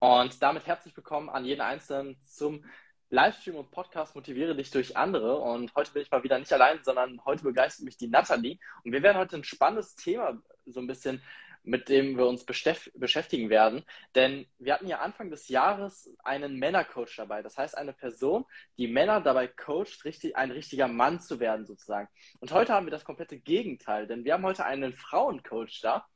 Und 0.00 0.40
damit 0.44 0.64
herzlich 0.68 0.96
willkommen 0.96 1.28
an 1.28 1.44
jeden 1.44 1.60
Einzelnen 1.60 2.16
zum 2.22 2.64
Livestream 3.10 3.56
und 3.56 3.72
Podcast 3.72 4.14
Motiviere 4.14 4.54
dich 4.54 4.70
durch 4.70 4.96
andere. 4.96 5.38
Und 5.38 5.74
heute 5.74 5.90
bin 5.92 6.02
ich 6.02 6.10
mal 6.12 6.22
wieder 6.22 6.38
nicht 6.38 6.52
allein, 6.52 6.78
sondern 6.84 7.24
heute 7.24 7.42
begeistert 7.42 7.84
mich 7.84 7.96
die 7.96 8.06
Nathalie. 8.06 8.60
Und 8.84 8.92
wir 8.92 9.02
werden 9.02 9.18
heute 9.18 9.34
ein 9.34 9.42
spannendes 9.42 9.96
Thema 9.96 10.40
so 10.66 10.78
ein 10.78 10.86
bisschen, 10.86 11.20
mit 11.64 11.88
dem 11.88 12.16
wir 12.16 12.26
uns 12.28 12.44
beschäftigen 12.44 13.50
werden. 13.50 13.84
Denn 14.14 14.46
wir 14.60 14.74
hatten 14.74 14.86
ja 14.86 15.00
Anfang 15.00 15.30
des 15.30 15.48
Jahres 15.48 16.14
einen 16.22 16.60
Männercoach 16.60 17.16
dabei. 17.16 17.42
Das 17.42 17.58
heißt, 17.58 17.76
eine 17.76 17.92
Person, 17.92 18.44
die 18.76 18.86
Männer 18.86 19.20
dabei 19.20 19.48
coacht, 19.48 20.04
richtig, 20.04 20.36
ein 20.36 20.52
richtiger 20.52 20.86
Mann 20.86 21.18
zu 21.18 21.40
werden 21.40 21.66
sozusagen. 21.66 22.08
Und 22.38 22.52
heute 22.52 22.72
haben 22.72 22.86
wir 22.86 22.92
das 22.92 23.04
komplette 23.04 23.40
Gegenteil, 23.40 24.06
denn 24.06 24.24
wir 24.24 24.34
haben 24.34 24.46
heute 24.46 24.64
einen 24.64 24.92
Frauencoach 24.92 25.80
da 25.82 26.06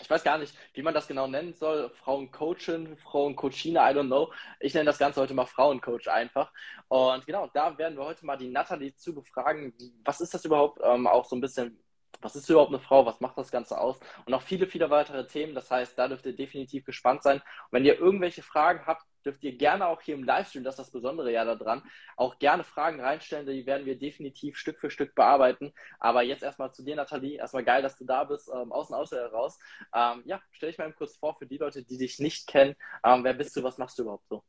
ich 0.00 0.10
weiß 0.10 0.24
gar 0.24 0.38
nicht, 0.38 0.54
wie 0.72 0.82
man 0.82 0.94
das 0.94 1.06
genau 1.06 1.26
nennen 1.26 1.52
soll. 1.52 1.90
Frauencoachin, 1.90 2.96
Frauencoachine, 2.96 3.78
I 3.78 3.94
don't 3.94 4.06
know. 4.06 4.32
Ich 4.58 4.74
nenne 4.74 4.86
das 4.86 4.98
Ganze 4.98 5.20
heute 5.20 5.34
mal 5.34 5.46
Frauencoach 5.46 6.08
einfach. 6.08 6.52
Und 6.88 7.24
genau, 7.26 7.48
da 7.54 7.76
werden 7.78 7.96
wir 7.96 8.04
heute 8.04 8.26
mal 8.26 8.36
die 8.36 8.48
Nathalie 8.48 8.94
zu 8.96 9.14
befragen. 9.14 9.72
Was 10.04 10.20
ist 10.20 10.34
das 10.34 10.44
überhaupt? 10.44 10.80
Ähm, 10.82 11.06
auch 11.06 11.24
so 11.24 11.36
ein 11.36 11.40
bisschen, 11.40 11.78
was 12.20 12.34
ist 12.34 12.48
überhaupt 12.50 12.70
eine 12.70 12.80
Frau? 12.80 13.06
Was 13.06 13.20
macht 13.20 13.38
das 13.38 13.52
Ganze 13.52 13.80
aus? 13.80 14.00
Und 14.26 14.30
noch 14.30 14.42
viele, 14.42 14.66
viele 14.66 14.90
weitere 14.90 15.26
Themen. 15.26 15.54
Das 15.54 15.70
heißt, 15.70 15.96
da 15.96 16.08
dürft 16.08 16.26
ihr 16.26 16.34
definitiv 16.36 16.84
gespannt 16.84 17.22
sein. 17.22 17.36
Und 17.36 17.72
wenn 17.72 17.84
ihr 17.84 17.98
irgendwelche 17.98 18.42
Fragen 18.42 18.86
habt, 18.86 19.04
dürft 19.24 19.42
ihr 19.44 19.56
gerne 19.56 19.86
auch 19.86 20.00
hier 20.00 20.14
im 20.14 20.24
Livestream, 20.24 20.64
das 20.64 20.74
ist 20.74 20.86
das 20.86 20.90
Besondere 20.90 21.32
ja 21.32 21.44
daran, 21.44 21.82
auch 22.16 22.38
gerne 22.38 22.64
Fragen 22.64 23.00
reinstellen, 23.00 23.46
die 23.46 23.66
werden 23.66 23.86
wir 23.86 23.98
definitiv 23.98 24.56
Stück 24.56 24.78
für 24.80 24.90
Stück 24.90 25.14
bearbeiten. 25.14 25.72
Aber 25.98 26.22
jetzt 26.22 26.42
erstmal 26.42 26.72
zu 26.72 26.82
dir, 26.82 26.96
Nathalie. 26.96 27.38
Erstmal 27.38 27.64
geil, 27.64 27.82
dass 27.82 27.96
du 27.96 28.04
da 28.04 28.24
bist, 28.24 28.48
ähm, 28.48 28.72
außen, 28.72 28.94
außen 28.94 29.18
heraus. 29.18 29.58
Ähm, 29.94 30.22
ja, 30.26 30.40
stell 30.52 30.70
dich 30.70 30.78
mal 30.78 30.92
kurz 30.92 31.16
vor 31.16 31.36
für 31.36 31.46
die 31.46 31.58
Leute, 31.58 31.82
die 31.82 31.98
dich 31.98 32.18
nicht 32.18 32.46
kennen. 32.46 32.74
Ähm, 33.04 33.24
wer 33.24 33.34
bist 33.34 33.56
du, 33.56 33.62
was 33.62 33.78
machst 33.78 33.98
du 33.98 34.02
überhaupt 34.02 34.28
so? 34.28 34.44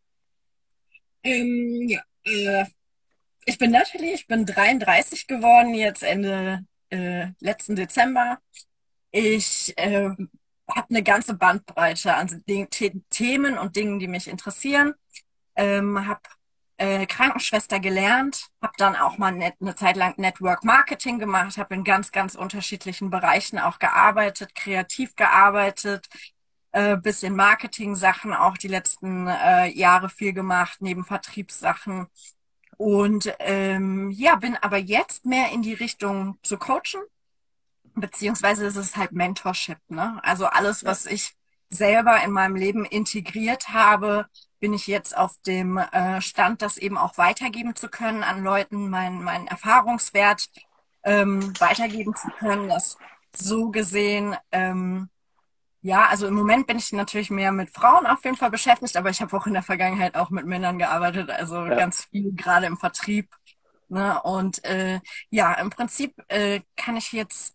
Ähm, 1.23 1.87
ja, 1.87 2.01
äh, 2.23 2.65
ich 3.45 3.57
bin 3.57 3.71
Nathalie, 3.71 4.13
ich 4.13 4.27
bin 4.27 4.45
33 4.45 5.27
geworden, 5.27 5.73
jetzt 5.73 6.03
Ende 6.03 6.65
äh, 6.89 7.27
letzten 7.39 7.75
Dezember. 7.75 8.39
Ich 9.11 9.73
äh, 9.77 10.09
habe 10.67 10.87
eine 10.89 11.03
ganze 11.03 11.35
Bandbreite 11.35 12.15
an 12.15 12.43
Themen 13.09 13.57
und 13.57 13.75
Dingen, 13.75 13.99
die 13.99 14.07
mich 14.07 14.27
interessieren. 14.27 14.93
Ähm, 15.55 16.07
habe 16.07 16.21
äh, 16.77 17.05
Krankenschwester 17.05 17.79
gelernt, 17.79 18.49
habe 18.61 18.73
dann 18.77 18.95
auch 18.95 19.17
mal 19.17 19.31
net, 19.31 19.55
eine 19.61 19.75
Zeit 19.75 19.95
lang 19.95 20.15
Network 20.17 20.63
Marketing 20.63 21.19
gemacht, 21.19 21.57
habe 21.57 21.73
in 21.75 21.83
ganz, 21.83 22.11
ganz 22.11 22.35
unterschiedlichen 22.35 23.09
Bereichen 23.09 23.59
auch 23.59 23.79
gearbeitet, 23.79 24.55
kreativ 24.55 25.15
gearbeitet, 25.15 26.07
äh, 26.71 26.97
bisschen 26.97 27.35
Marketing-Sachen 27.35 28.33
auch 28.33 28.57
die 28.57 28.67
letzten 28.67 29.27
äh, 29.27 29.67
Jahre 29.67 30.09
viel 30.09 30.33
gemacht, 30.33 30.77
neben 30.81 31.05
Vertriebssachen. 31.05 32.07
Und 32.77 33.33
ähm, 33.39 34.11
ja, 34.11 34.35
bin 34.35 34.57
aber 34.57 34.77
jetzt 34.77 35.25
mehr 35.25 35.51
in 35.53 35.61
die 35.61 35.73
Richtung 35.73 36.37
zu 36.41 36.57
coachen, 36.57 37.01
beziehungsweise 37.95 38.65
ist 38.65 38.75
es 38.75 38.95
halt 38.97 39.11
Mentorship, 39.11 39.79
ne? 39.87 40.19
Also 40.23 40.45
alles, 40.45 40.85
was 40.85 41.05
ich 41.05 41.33
selber 41.69 42.23
in 42.23 42.31
meinem 42.31 42.55
Leben 42.55 42.85
integriert 42.85 43.69
habe, 43.69 44.27
bin 44.59 44.73
ich 44.73 44.87
jetzt 44.87 45.17
auf 45.17 45.35
dem 45.45 45.77
äh, 45.77 46.21
Stand, 46.21 46.61
das 46.61 46.77
eben 46.77 46.97
auch 46.97 47.17
weitergeben 47.17 47.75
zu 47.75 47.89
können 47.89 48.23
an 48.23 48.43
Leuten, 48.43 48.89
meinen 48.89 49.23
mein 49.23 49.47
Erfahrungswert 49.47 50.47
ähm, 51.03 51.53
weitergeben 51.59 52.15
zu 52.15 52.29
können. 52.29 52.69
Das 52.69 52.97
so 53.35 53.69
gesehen, 53.69 54.35
ähm, 54.51 55.09
ja, 55.81 56.07
also 56.07 56.25
im 56.27 56.33
Moment 56.33 56.65
bin 56.67 56.77
ich 56.77 56.91
natürlich 56.93 57.29
mehr 57.29 57.51
mit 57.51 57.69
Frauen 57.69 58.07
auf 58.07 58.23
jeden 58.23 58.37
Fall 58.37 58.49
beschäftigt, 58.49 58.97
aber 58.97 59.09
ich 59.11 59.21
habe 59.21 59.35
auch 59.37 59.45
in 59.45 59.53
der 59.53 59.61
Vergangenheit 59.61 60.15
auch 60.15 60.31
mit 60.31 60.45
Männern 60.45 60.79
gearbeitet, 60.79 61.29
also 61.29 61.63
ja. 61.63 61.75
ganz 61.75 62.05
viel 62.05 62.33
gerade 62.33 62.65
im 62.65 62.77
Vertrieb. 62.77 63.29
Ne? 63.87 64.19
Und 64.23 64.63
äh, 64.65 64.99
ja, 65.29 65.53
im 65.53 65.69
Prinzip 65.69 66.15
äh, 66.27 66.61
kann 66.75 66.97
ich 66.97 67.11
jetzt 67.11 67.54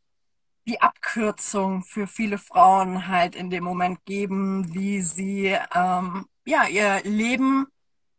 die 0.66 0.80
Abkürzung 0.80 1.82
für 1.82 2.06
viele 2.06 2.38
Frauen 2.38 3.08
halt 3.08 3.34
in 3.34 3.50
dem 3.50 3.64
Moment 3.64 4.04
geben, 4.04 4.72
wie 4.74 5.00
sie 5.00 5.56
ähm, 5.74 6.26
ja 6.44 6.66
ihr 6.66 7.00
Leben 7.04 7.66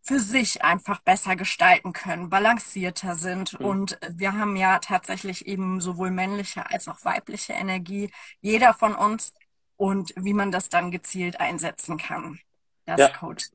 für 0.03 0.19
sich 0.19 0.63
einfach 0.63 1.01
besser 1.01 1.35
gestalten 1.35 1.93
können, 1.93 2.29
balancierter 2.29 3.15
sind. 3.15 3.59
Mhm. 3.59 3.65
Und 3.65 3.99
wir 4.09 4.33
haben 4.33 4.55
ja 4.55 4.79
tatsächlich 4.79 5.45
eben 5.45 5.79
sowohl 5.79 6.09
männliche 6.09 6.69
als 6.69 6.87
auch 6.87 7.05
weibliche 7.05 7.53
Energie, 7.53 8.11
jeder 8.41 8.73
von 8.73 8.95
uns, 8.95 9.33
und 9.81 10.13
wie 10.15 10.33
man 10.33 10.51
das 10.51 10.69
dann 10.69 10.91
gezielt 10.91 11.39
einsetzen 11.39 11.97
kann. 11.97 12.39
Das 12.85 12.99
ja. 12.99 13.07
Coach. 13.09 13.49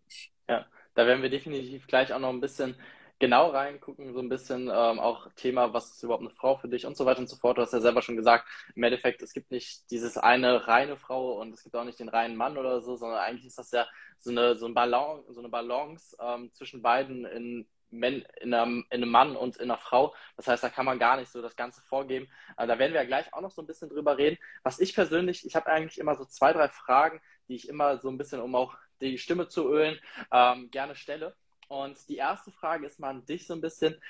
Ja, 0.49 0.67
da 0.95 1.07
werden 1.07 1.23
wir 1.23 1.31
definitiv 1.31 1.87
gleich 1.87 2.13
auch 2.13 2.19
noch 2.19 2.31
ein 2.31 2.41
bisschen 2.41 2.75
genau 3.19 3.49
reingucken, 3.49 4.13
so 4.13 4.21
ein 4.21 4.29
bisschen 4.29 4.63
ähm, 4.69 5.01
auch 5.01 5.31
Thema, 5.37 5.73
was 5.73 5.93
ist 5.93 6.03
überhaupt 6.03 6.23
eine 6.23 6.31
Frau 6.31 6.57
für 6.57 6.69
dich 6.69 6.85
und 6.87 6.97
so 6.97 7.07
weiter 7.07 7.21
und 7.21 7.29
so 7.29 7.37
fort. 7.37 7.57
Du 7.57 7.63
hast 7.63 7.73
ja 7.73 7.81
selber 7.81 8.03
schon 8.03 8.17
gesagt, 8.17 8.47
im 8.75 8.83
Endeffekt, 8.83 9.23
es 9.23 9.33
gibt 9.33 9.51
nicht 9.51 9.91
dieses 9.91 10.19
eine 10.19 10.69
reine 10.69 10.97
Frau 10.97 11.41
und 11.41 11.55
es 11.55 11.63
gibt 11.63 11.77
auch 11.77 11.85
nicht 11.85 11.99
den 11.99 12.09
reinen 12.09 12.37
Mann 12.37 12.59
oder 12.59 12.83
so, 12.83 12.97
sondern 12.97 13.21
eigentlich 13.21 13.47
ist 13.47 13.59
das 13.59 13.71
ja 13.71 13.87
so 14.19 14.31
eine, 14.31 14.57
so 14.57 14.67
ein 14.67 14.75
Balance, 14.75 15.33
so 15.33 15.41
eine 15.41 15.49
Balance 15.49 16.17
ähm, 16.21 16.53
zwischen 16.53 16.83
beiden 16.83 17.25
in, 17.25 17.67
in, 17.91 18.55
einem, 18.55 18.85
in 18.91 19.03
einem 19.03 19.11
Mann 19.11 19.37
und 19.37 19.57
in 19.57 19.71
einer 19.71 19.79
Frau. 19.79 20.15
Das 20.37 20.47
heißt, 20.49 20.63
da 20.63 20.69
kann 20.69 20.85
man 20.85 20.99
gar 20.99 21.17
nicht 21.17 21.31
so 21.31 21.41
das 21.41 21.57
Ganze 21.57 21.81
vorgeben. 21.83 22.29
Aber 22.57 22.67
da 22.67 22.79
werden 22.79 22.93
wir 22.93 23.01
ja 23.01 23.07
gleich 23.07 23.33
auch 23.33 23.41
noch 23.41 23.51
so 23.51 23.63
ein 23.63 23.67
bisschen 23.67 23.89
drüber 23.89 24.19
reden. 24.19 24.37
Was 24.63 24.79
ich 24.79 24.95
persönlich, 24.95 25.47
ich 25.47 25.57
habe 25.57 25.67
eigentlich 25.67 25.99
immer 25.99 26.17
so 26.17 26.25
zwei, 26.27 26.53
drei 26.53 26.69
Fragen, 26.69 27.21
die 27.49 27.55
ich 27.55 27.69
immer 27.69 27.99
so 27.99 28.09
ein 28.11 28.19
bisschen, 28.19 28.41
um 28.41 28.55
auch 28.55 28.77
die 29.01 29.19
Stimme 29.19 29.49
zu 29.49 29.71
ölen, 29.71 29.99
ähm, 30.33 30.71
gerne 30.71 30.95
stelle. 30.95 31.35
Und 31.69 32.09
die 32.09 32.17
erste 32.17 32.53
Frage 32.53 32.87
ist 32.87 33.01
mal 33.01 33.11
an 33.11 33.27
dich 33.27 33.47
so 33.47 33.55
ein 33.55 33.61
bisschen. 33.61 34.01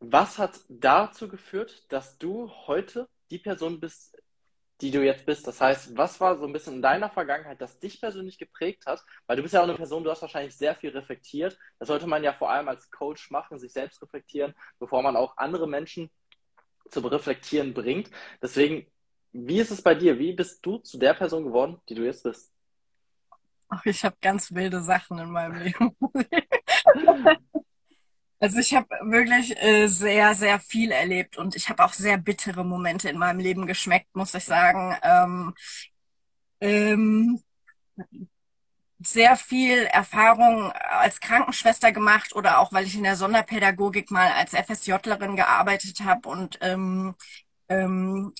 Was 0.00 0.38
hat 0.38 0.60
dazu 0.68 1.28
geführt, 1.28 1.90
dass 1.90 2.18
du 2.18 2.50
heute 2.66 3.08
die 3.30 3.38
Person 3.38 3.80
bist, 3.80 4.16
die 4.80 4.90
du 4.90 5.04
jetzt 5.04 5.26
bist? 5.26 5.46
Das 5.46 5.60
heißt, 5.60 5.96
was 5.96 6.20
war 6.20 6.36
so 6.36 6.46
ein 6.46 6.52
bisschen 6.52 6.74
in 6.74 6.82
deiner 6.82 7.10
Vergangenheit, 7.10 7.60
das 7.60 7.80
dich 7.80 8.00
persönlich 8.00 8.38
geprägt 8.38 8.86
hat? 8.86 9.02
Weil 9.26 9.36
du 9.36 9.42
bist 9.42 9.54
ja 9.54 9.60
auch 9.60 9.64
eine 9.64 9.74
Person, 9.76 10.04
du 10.04 10.10
hast 10.10 10.22
wahrscheinlich 10.22 10.56
sehr 10.56 10.74
viel 10.74 10.90
reflektiert. 10.90 11.58
Das 11.78 11.88
sollte 11.88 12.06
man 12.06 12.22
ja 12.22 12.32
vor 12.32 12.50
allem 12.50 12.68
als 12.68 12.90
Coach 12.90 13.30
machen, 13.30 13.58
sich 13.58 13.72
selbst 13.72 14.02
reflektieren, 14.02 14.54
bevor 14.78 15.02
man 15.02 15.16
auch 15.16 15.36
andere 15.38 15.66
Menschen 15.66 16.10
zum 16.90 17.06
Reflektieren 17.06 17.74
bringt. 17.74 18.10
Deswegen, 18.42 18.86
wie 19.32 19.58
ist 19.58 19.70
es 19.70 19.82
bei 19.82 19.94
dir? 19.94 20.18
Wie 20.18 20.32
bist 20.32 20.64
du 20.64 20.78
zu 20.78 20.98
der 20.98 21.14
Person 21.14 21.44
geworden, 21.44 21.80
die 21.88 21.94
du 21.94 22.04
jetzt 22.04 22.22
bist? 22.22 22.53
Ach, 23.68 23.84
ich 23.86 24.04
habe 24.04 24.16
ganz 24.20 24.52
wilde 24.52 24.80
Sachen 24.82 25.18
in 25.18 25.30
meinem 25.30 25.56
Leben. 25.56 25.96
also 28.40 28.58
ich 28.58 28.74
habe 28.74 28.88
wirklich 29.02 29.56
äh, 29.62 29.86
sehr, 29.86 30.34
sehr 30.34 30.60
viel 30.60 30.90
erlebt 30.90 31.38
und 31.38 31.56
ich 31.56 31.68
habe 31.68 31.84
auch 31.84 31.92
sehr 31.92 32.18
bittere 32.18 32.64
Momente 32.64 33.08
in 33.08 33.18
meinem 33.18 33.40
Leben 33.40 33.66
geschmeckt, 33.66 34.14
muss 34.14 34.34
ich 34.34 34.44
sagen. 34.44 34.96
Ähm, 35.02 35.54
ähm, 36.60 37.40
sehr 38.98 39.36
viel 39.36 39.84
Erfahrung 39.86 40.72
als 40.72 41.20
Krankenschwester 41.20 41.92
gemacht 41.92 42.34
oder 42.34 42.58
auch 42.58 42.72
weil 42.72 42.86
ich 42.86 42.96
in 42.96 43.02
der 43.02 43.16
Sonderpädagogik 43.16 44.10
mal 44.10 44.30
als 44.32 44.54
FSJlerin 44.54 45.36
gearbeitet 45.36 46.00
habe 46.00 46.28
und 46.28 46.58
ähm, 46.62 47.14
ähm, 47.68 48.32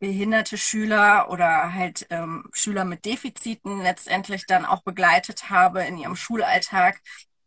behinderte 0.00 0.58
Schüler 0.58 1.30
oder 1.30 1.74
halt 1.74 2.06
ähm, 2.10 2.48
Schüler 2.52 2.84
mit 2.84 3.04
Defiziten 3.04 3.80
letztendlich 3.82 4.46
dann 4.46 4.64
auch 4.64 4.82
begleitet 4.82 5.50
habe 5.50 5.84
in 5.84 5.98
ihrem 5.98 6.16
Schulalltag. 6.16 7.00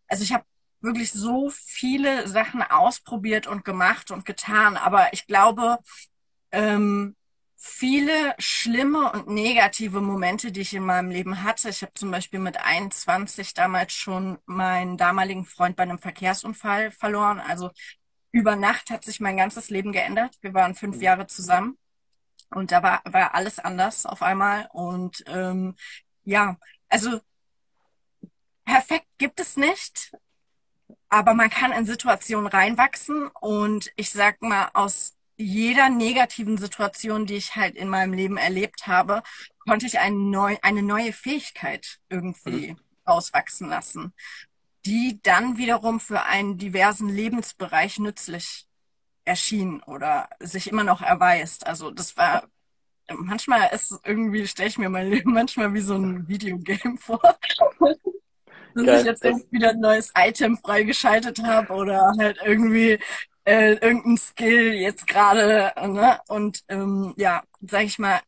Also 0.08 0.24
ich 0.24 0.34
habe 0.34 0.46
wirklich 0.82 1.12
so 1.12 1.50
viele 1.52 2.28
Sachen 2.28 2.62
ausprobiert 2.62 3.48
und 3.48 3.66
gemacht 3.66 4.12
und 4.12 4.26
getan, 4.26 4.78
aber 4.78 5.14
ich 5.14 5.28
glaube, 5.28 5.80
ähm, 6.52 7.16
viele 7.58 8.36
schlimme 8.40 9.12
und 9.14 9.30
negative 9.30 10.02
Momente, 10.02 10.52
die 10.52 10.62
ich 10.62 10.74
in 10.74 10.84
meinem 10.86 11.10
Leben 11.10 11.44
hatte. 11.44 11.70
Ich 11.70 11.82
habe 11.82 11.94
zum 11.94 12.12
Beispiel 12.12 12.40
mit 12.40 12.58
21 12.58 13.54
damals 13.54 13.94
schon 13.94 14.38
meinen 14.46 14.98
damaligen 14.98 15.46
Freund 15.46 15.76
bei 15.78 15.84
einem 15.84 16.00
Verkehrsunfall 16.00 16.92
verloren. 16.92 17.40
Also 17.40 17.72
über 18.32 18.56
Nacht 18.58 18.90
hat 18.90 19.04
sich 19.06 19.20
mein 19.22 19.38
ganzes 19.38 19.70
Leben 19.70 19.94
geändert. 19.94 20.36
Wir 20.42 20.54
waren 20.54 20.76
fünf 20.76 21.02
Jahre 21.02 21.26
zusammen. 21.28 21.78
Und 22.54 22.72
da 22.72 22.84
war, 22.84 23.02
war 23.06 23.36
alles 23.36 23.60
anders 23.60 24.06
auf 24.06 24.22
einmal. 24.22 24.70
Und 24.72 25.24
ähm, 25.28 25.76
ja, 26.24 26.58
also 26.90 27.20
perfekt 28.66 29.08
gibt 29.18 29.40
es 29.40 29.58
nicht, 29.58 30.16
aber 31.10 31.34
man 31.34 31.50
kann 31.50 31.72
in 31.72 31.86
Situationen 31.86 32.48
reinwachsen. 32.48 33.28
Und 33.40 33.92
ich 33.96 34.12
sag 34.12 34.42
mal, 34.42 34.70
aus 34.74 35.14
jeder 35.36 35.90
negativen 35.90 36.58
Situation, 36.58 37.26
die 37.26 37.36
ich 37.36 37.56
halt 37.56 37.76
in 37.76 37.90
meinem 37.90 38.14
Leben 38.14 38.38
erlebt 38.38 38.88
habe, 38.88 39.24
konnte 39.60 39.86
ich 39.86 40.00
eine, 40.00 40.16
neu, 40.16 40.58
eine 40.62 40.84
neue 40.84 41.14
Fähigkeit 41.14 42.00
irgendwie 42.10 42.72
mhm. 42.72 42.80
auswachsen 43.06 43.70
lassen, 43.70 44.14
die 44.86 45.20
dann 45.24 45.58
wiederum 45.58 46.00
für 46.00 46.24
einen 46.24 46.58
diversen 46.58 47.10
Lebensbereich 47.10 48.00
nützlich 48.00 48.68
erschien 49.26 49.82
oder 49.84 50.30
sich 50.40 50.70
immer 50.70 50.84
noch 50.84 51.02
erweist. 51.02 51.68
Also 51.68 51.92
das 51.92 52.18
war 52.18 52.44
manchmal 53.10 53.70
ist 53.74 54.00
irgendwie, 54.04 54.48
stelle 54.48 54.70
ich 54.70 54.78
mir 54.78 54.90
mein 54.90 55.10
Leben 55.10 55.34
manchmal 55.34 55.74
wie 55.74 55.82
so 55.82 55.96
ein 55.96 56.28
Videogame 56.28 56.98
vor. 56.98 57.22
Dass 58.76 58.86
Geil. 58.86 59.00
ich 59.02 59.06
jetzt 59.06 59.24
irgendwie 59.24 59.52
wieder 59.52 59.70
ein 59.70 59.80
neues 59.80 60.12
Item 60.18 60.58
freigeschaltet 60.58 61.44
habe 61.44 61.72
oder 61.74 62.12
halt 62.18 62.40
irgendwie 62.44 62.98
äh, 63.46 63.74
irgendein 63.74 64.18
Skill 64.18 64.74
jetzt 64.74 65.06
gerade, 65.06 65.72
ne? 65.80 66.20
Und 66.28 66.64
ähm, 66.70 67.14
ja, 67.16 67.44
sag 67.62 67.84
ich 67.84 68.00
mal, 68.00 68.20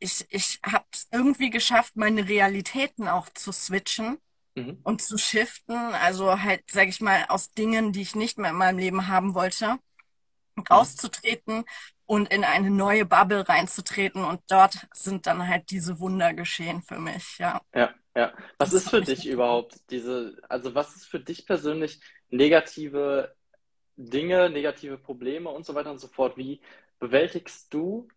ich, 0.00 0.26
ich 0.30 0.58
habe 0.66 0.84
es 0.92 1.06
irgendwie 1.12 1.50
geschafft, 1.50 1.94
meine 1.94 2.28
Realitäten 2.28 3.06
auch 3.06 3.28
zu 3.28 3.52
switchen 3.52 4.18
mhm. 4.56 4.78
und 4.82 5.02
zu 5.02 5.18
shiften. 5.18 5.76
Also 5.76 6.42
halt, 6.42 6.64
sag 6.68 6.88
ich 6.88 7.00
mal, 7.00 7.24
aus 7.28 7.52
Dingen, 7.52 7.92
die 7.92 8.02
ich 8.02 8.16
nicht 8.16 8.38
mehr 8.38 8.50
in 8.50 8.56
meinem 8.56 8.78
Leben 8.78 9.06
haben 9.06 9.34
wollte, 9.34 9.78
Rauszutreten 10.70 11.64
und 12.06 12.32
in 12.32 12.44
eine 12.44 12.70
neue 12.70 13.04
Bubble 13.06 13.48
reinzutreten. 13.48 14.24
Und 14.24 14.40
dort 14.48 14.86
sind 14.94 15.26
dann 15.26 15.48
halt 15.48 15.70
diese 15.70 15.98
Wunder 16.00 16.34
geschehen 16.34 16.82
für 16.82 16.98
mich. 16.98 17.38
Ja, 17.38 17.60
Ja, 17.74 17.94
ja. 18.14 18.32
Was 18.58 18.72
das 18.72 18.74
ist 18.74 18.90
für 18.90 19.02
dich 19.02 19.26
überhaupt 19.26 19.90
diese, 19.90 20.36
also 20.48 20.74
was 20.74 20.94
ist 20.96 21.06
für 21.06 21.20
dich 21.20 21.46
persönlich 21.46 22.00
negative 22.30 23.34
Dinge, 23.96 24.50
negative 24.50 24.98
Probleme 24.98 25.50
und 25.50 25.66
so 25.66 25.74
weiter 25.74 25.90
und 25.92 25.98
so 26.00 26.08
fort? 26.08 26.36
Wie 26.36 26.62
bewältigst 26.98 27.72
du, 27.74 28.08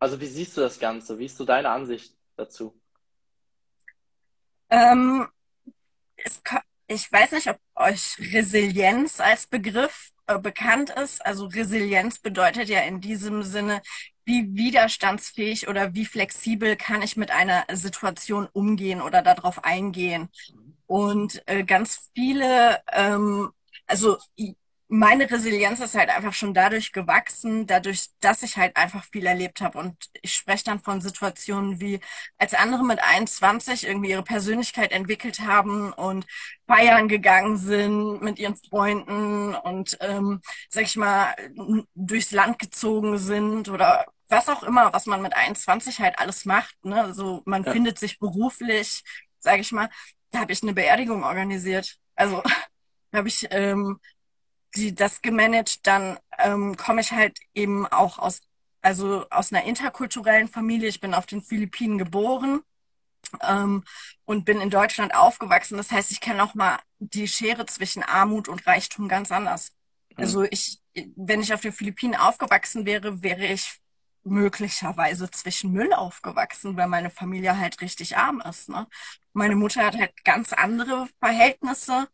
also 0.00 0.20
wie 0.20 0.26
siehst 0.26 0.56
du 0.56 0.62
das 0.62 0.80
Ganze? 0.80 1.18
Wie 1.18 1.26
ist 1.26 1.36
so 1.38 1.44
deine 1.44 1.70
Ansicht 1.70 2.16
dazu? 2.36 2.80
Ähm, 4.70 5.28
es, 6.16 6.42
ko- 6.44 6.58
ich 6.92 7.10
weiß 7.10 7.32
nicht, 7.32 7.48
ob 7.48 7.58
euch 7.74 8.16
Resilienz 8.32 9.20
als 9.20 9.46
Begriff 9.46 10.10
äh, 10.26 10.38
bekannt 10.38 10.90
ist. 10.90 11.24
Also 11.24 11.46
Resilienz 11.46 12.18
bedeutet 12.18 12.68
ja 12.68 12.80
in 12.80 13.00
diesem 13.00 13.42
Sinne, 13.42 13.82
wie 14.24 14.54
widerstandsfähig 14.54 15.68
oder 15.68 15.94
wie 15.94 16.04
flexibel 16.04 16.76
kann 16.76 17.02
ich 17.02 17.16
mit 17.16 17.30
einer 17.30 17.64
Situation 17.72 18.48
umgehen 18.52 19.00
oder 19.02 19.22
darauf 19.22 19.64
eingehen. 19.64 20.28
Und 20.86 21.42
äh, 21.46 21.64
ganz 21.64 22.10
viele, 22.14 22.80
ähm, 22.92 23.50
also 23.86 24.18
meine 24.92 25.30
Resilienz 25.30 25.80
ist 25.80 25.94
halt 25.94 26.10
einfach 26.10 26.34
schon 26.34 26.52
dadurch 26.54 26.92
gewachsen, 26.92 27.66
dadurch, 27.66 28.08
dass 28.20 28.42
ich 28.42 28.58
halt 28.58 28.76
einfach 28.76 29.04
viel 29.04 29.26
erlebt 29.26 29.60
habe. 29.62 29.78
Und 29.78 29.96
ich 30.20 30.34
spreche 30.34 30.64
dann 30.64 30.80
von 30.82 31.00
Situationen 31.00 31.80
wie, 31.80 32.00
als 32.38 32.54
andere 32.54 32.84
mit 32.84 33.02
21 33.02 33.86
irgendwie 33.86 34.10
ihre 34.10 34.22
Persönlichkeit 34.22 34.92
entwickelt 34.92 35.40
haben 35.40 35.92
und 35.94 36.26
feiern 36.66 37.08
gegangen 37.08 37.56
sind 37.56 38.22
mit 38.22 38.38
ihren 38.38 38.56
Freunden 38.56 39.54
und, 39.54 39.96
ähm, 40.00 40.40
sag 40.68 40.84
ich 40.84 40.96
mal, 40.96 41.34
durchs 41.94 42.32
Land 42.32 42.58
gezogen 42.58 43.18
sind 43.18 43.68
oder 43.68 44.06
was 44.28 44.48
auch 44.48 44.62
immer, 44.62 44.92
was 44.92 45.06
man 45.06 45.22
mit 45.22 45.34
21 45.34 46.00
halt 46.00 46.18
alles 46.18 46.44
macht. 46.44 46.74
Ne? 46.84 47.02
Also 47.02 47.42
man 47.46 47.64
Ja, 47.64 47.72
findet 47.72 47.98
sich 47.98 48.18
beruflich, 48.18 49.02
sag 49.38 49.60
ich 49.60 49.72
mal 49.72 49.88
da 50.30 50.40
habe 50.40 50.52
ich 50.52 50.62
eine 50.62 50.72
Beerdigung 50.72 51.24
organisiert. 51.24 51.98
Also 52.14 52.42
habe 53.14 53.28
ich 53.28 53.46
ähm, 53.50 53.98
die 54.74 54.94
das 54.94 55.22
gemanagt. 55.22 55.86
Dann 55.86 56.18
ähm, 56.38 56.76
komme 56.76 57.00
ich 57.00 57.12
halt 57.12 57.38
eben 57.54 57.86
auch 57.86 58.18
aus, 58.18 58.42
also 58.80 59.26
aus 59.30 59.52
einer 59.52 59.64
interkulturellen 59.64 60.48
Familie. 60.48 60.88
Ich 60.88 61.00
bin 61.00 61.14
auf 61.14 61.26
den 61.26 61.42
Philippinen 61.42 61.98
geboren 61.98 62.62
ähm, 63.46 63.84
und 64.24 64.44
bin 64.44 64.60
in 64.60 64.70
Deutschland 64.70 65.14
aufgewachsen. 65.14 65.76
Das 65.76 65.90
heißt, 65.90 66.10
ich 66.10 66.20
kenne 66.20 66.42
auch 66.42 66.54
mal 66.54 66.78
die 66.98 67.28
Schere 67.28 67.66
zwischen 67.66 68.02
Armut 68.02 68.48
und 68.48 68.66
Reichtum 68.66 69.08
ganz 69.08 69.32
anders. 69.32 69.72
mhm. 70.16 70.24
Also 70.24 70.42
ich, 70.44 70.78
wenn 71.16 71.40
ich 71.40 71.52
auf 71.54 71.60
den 71.60 71.72
Philippinen 71.72 72.16
aufgewachsen 72.16 72.86
wäre, 72.86 73.22
wäre 73.22 73.46
ich 73.46 73.78
möglicherweise 74.24 75.30
zwischen 75.30 75.72
Müll 75.72 75.92
aufgewachsen, 75.92 76.76
weil 76.76 76.86
meine 76.86 77.10
Familie 77.10 77.58
halt 77.58 77.80
richtig 77.80 78.16
arm 78.16 78.40
ist, 78.48 78.68
ne? 78.68 78.86
Meine 79.32 79.56
Mutter 79.56 79.84
hat 79.84 79.98
halt 79.98 80.24
ganz 80.24 80.52
andere 80.52 81.08
Verhältnisse 81.18 82.08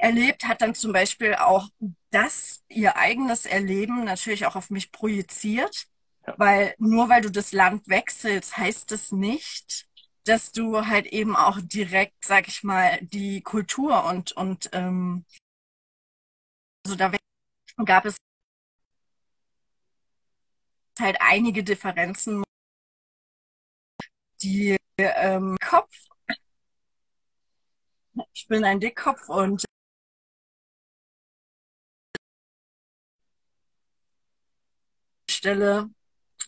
erlebt, 0.00 0.44
hat 0.46 0.62
dann 0.62 0.74
zum 0.74 0.92
Beispiel 0.92 1.34
auch 1.34 1.68
das, 2.10 2.62
ihr 2.68 2.96
eigenes 2.96 3.46
Erleben 3.46 4.04
natürlich 4.04 4.46
auch 4.46 4.56
auf 4.56 4.70
mich 4.70 4.92
projiziert, 4.92 5.86
Ja, 6.26 6.34
weil 6.38 6.74
nur 6.78 7.08
weil 7.08 7.22
du 7.22 7.30
das 7.30 7.52
Land 7.52 7.88
wechselst, 7.88 8.56
heißt 8.56 8.92
es 8.92 9.12
nicht, 9.12 9.86
dass 10.24 10.52
du 10.52 10.86
halt 10.86 11.06
eben 11.06 11.36
auch 11.36 11.58
direkt, 11.62 12.24
sag 12.24 12.48
ich 12.48 12.62
mal, 12.62 12.98
die 13.02 13.42
Kultur 13.42 14.04
und, 14.04 14.32
und 14.32 14.70
ähm, 14.72 15.24
also 16.84 16.96
da 16.96 17.12
gab 17.84 18.06
es 18.06 18.18
halt 21.00 21.16
einige 21.20 21.64
Differenzen, 21.64 22.44
die 24.42 24.76
ähm, 24.98 25.56
Kopf, 25.60 25.94
ich 28.32 28.46
bin 28.48 28.64
ein 28.64 28.80
Dickkopf 28.80 29.28
und 29.28 29.64
Stelle 35.40 35.88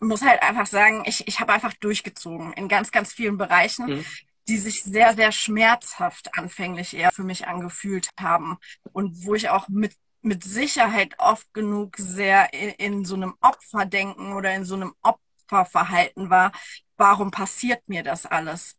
muss 0.01 0.21
halt 0.21 0.43
einfach 0.43 0.67
sagen, 0.67 1.03
ich, 1.07 1.27
ich 1.27 1.39
habe 1.39 1.51
einfach 1.51 1.73
durchgezogen 1.73 2.53
in 2.53 2.67
ganz, 2.67 2.91
ganz 2.91 3.11
vielen 3.11 3.37
Bereichen, 3.37 3.87
mhm. 3.87 4.05
die 4.47 4.57
sich 4.57 4.83
sehr, 4.83 5.15
sehr 5.15 5.31
schmerzhaft 5.31 6.37
anfänglich 6.37 6.95
eher 6.95 7.11
für 7.11 7.23
mich 7.23 7.47
angefühlt 7.47 8.09
haben 8.19 8.57
und 8.91 9.25
wo 9.25 9.33
ich 9.33 9.49
auch 9.49 9.67
mit, 9.67 9.95
mit 10.21 10.43
Sicherheit 10.43 11.15
oft 11.17 11.51
genug 11.55 11.97
sehr 11.97 12.53
in, 12.53 12.69
in 12.69 13.05
so 13.05 13.15
einem 13.15 13.33
Opferdenken 13.41 14.33
oder 14.33 14.53
in 14.53 14.63
so 14.63 14.75
einem 14.75 14.93
Opferverhalten 15.01 16.29
war. 16.29 16.51
Warum 16.95 17.31
passiert 17.31 17.89
mir 17.89 18.03
das 18.03 18.27
alles? 18.27 18.77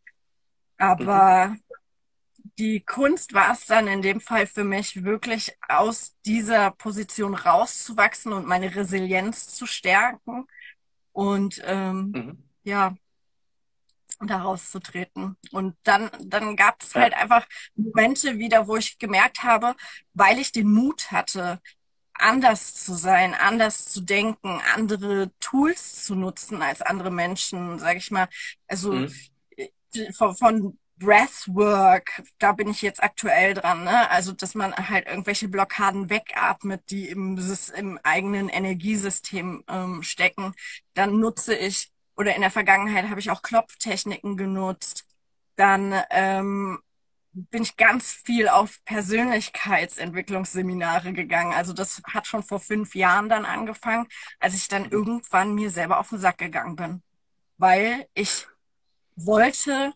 Mhm. 1.57 1.59
Die 2.57 2.81
Kunst 2.81 3.33
war 3.33 3.51
es 3.51 3.65
dann 3.65 3.87
in 3.87 4.01
dem 4.01 4.21
Fall 4.21 4.47
für 4.47 4.63
mich, 4.63 5.03
wirklich 5.03 5.57
aus 5.67 6.15
dieser 6.25 6.71
Position 6.71 7.35
rauszuwachsen 7.35 8.31
und 8.33 8.47
meine 8.47 8.73
Resilienz 8.75 9.47
zu 9.55 9.65
stärken 9.65 10.47
und 11.13 11.61
ähm, 11.65 12.19
Mhm. 12.19 12.43
ja, 12.63 12.95
da 14.19 14.37
rauszutreten. 14.41 15.37
Und 15.51 15.75
dann, 15.83 16.09
dann 16.21 16.55
gab 16.55 16.81
es 16.81 16.95
halt 16.95 17.13
Ja, 17.13 17.19
einfach 17.21 17.45
Momente 17.75 18.37
wieder, 18.39 18.67
wo 18.67 18.77
ich 18.77 18.97
gemerkt 18.97 19.43
habe, 19.43 19.75
weil 20.13 20.39
ich 20.39 20.51
den 20.51 20.71
Mut 20.71 21.11
hatte, 21.11 21.59
anders 22.13 22.75
zu 22.75 22.93
sein, 22.95 23.33
anders 23.33 23.85
zu 23.87 24.01
denken, 24.01 24.61
andere 24.75 25.31
Tools 25.39 26.05
zu 26.05 26.15
nutzen 26.15 26.61
als 26.61 26.81
andere 26.81 27.11
Menschen, 27.11 27.79
sage 27.79 27.99
ich 27.99 28.11
mal. 28.11 28.29
Also 28.67 28.93
mhm. 28.93 29.07
äh, 29.57 30.13
von, 30.13 30.35
von 30.35 30.79
Breathwork, 30.97 32.23
da 32.39 32.53
bin 32.53 32.69
ich 32.69 32.81
jetzt 32.81 33.03
aktuell 33.03 33.53
dran, 33.53 33.83
ne? 33.83 34.09
Also, 34.09 34.31
dass 34.31 34.55
man 34.55 34.73
halt 34.73 35.07
irgendwelche 35.07 35.49
Blockaden 35.49 36.09
wegatmet, 36.09 36.89
die 36.89 37.09
im, 37.09 37.37
im 37.75 37.99
eigenen 38.03 38.47
Energiesystem 38.49 39.63
ähm, 39.67 40.03
stecken. 40.03 40.53
Dann 40.93 41.19
nutze 41.19 41.55
ich, 41.55 41.91
oder 42.15 42.35
in 42.35 42.41
der 42.41 42.51
Vergangenheit 42.51 43.09
habe 43.09 43.19
ich 43.19 43.29
auch 43.31 43.41
Klopftechniken 43.41 44.37
genutzt. 44.37 45.05
Dann 45.57 45.93
ähm, 46.11 46.79
bin 47.35 47.63
ich 47.63 47.75
ganz 47.75 48.13
viel 48.13 48.47
auf 48.47 48.81
Persönlichkeitsentwicklungsseminare 48.85 51.11
gegangen. 51.13 51.53
Also 51.53 51.73
das 51.73 52.01
hat 52.05 52.27
schon 52.27 52.43
vor 52.43 52.59
fünf 52.61 52.95
Jahren 52.95 53.27
dann 53.29 53.45
angefangen, 53.45 54.07
als 54.39 54.55
ich 54.55 54.67
dann 54.69 54.89
irgendwann 54.89 55.53
mir 55.53 55.69
selber 55.69 55.99
auf 55.99 56.09
den 56.09 56.19
Sack 56.19 56.37
gegangen 56.37 56.75
bin, 56.77 57.03
weil 57.57 58.07
ich 58.13 58.47
wollte, 59.15 59.93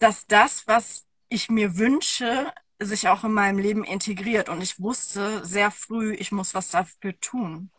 dass 0.00 0.26
das, 0.28 0.68
was 0.68 1.08
ich 1.30 1.50
mir 1.50 1.78
wünsche, 1.78 2.52
sich 2.80 3.08
auch 3.08 3.24
in 3.24 3.32
meinem 3.34 3.58
Leben 3.60 3.84
integriert. 3.84 4.50
Und 4.50 4.62
ich 4.62 4.80
wusste 4.80 5.44
sehr 5.46 5.72
früh, 5.72 6.14
ich 6.14 6.32
muss 6.32 6.54
was 6.54 6.70
dafür 6.70 7.20
tun. 7.20 7.72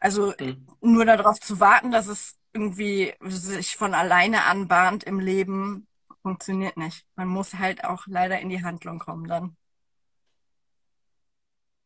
Also 0.00 0.34
Mhm. 0.40 0.66
nur 0.82 1.04
darauf 1.06 1.40
zu 1.40 1.60
warten, 1.60 1.92
dass 1.92 2.08
es 2.08 2.38
irgendwie 2.52 3.14
sich 3.22 3.76
von 3.76 3.94
alleine 3.94 4.44
anbahnt 4.44 5.04
im 5.04 5.20
Leben, 5.20 5.88
funktioniert 6.22 6.76
nicht. 6.78 7.06
Man 7.16 7.28
muss 7.28 7.54
halt 7.56 7.84
auch 7.84 8.06
leider 8.06 8.40
in 8.40 8.50
die 8.50 8.64
Handlung 8.64 8.98
kommen 9.00 9.28
dann. 9.28 9.56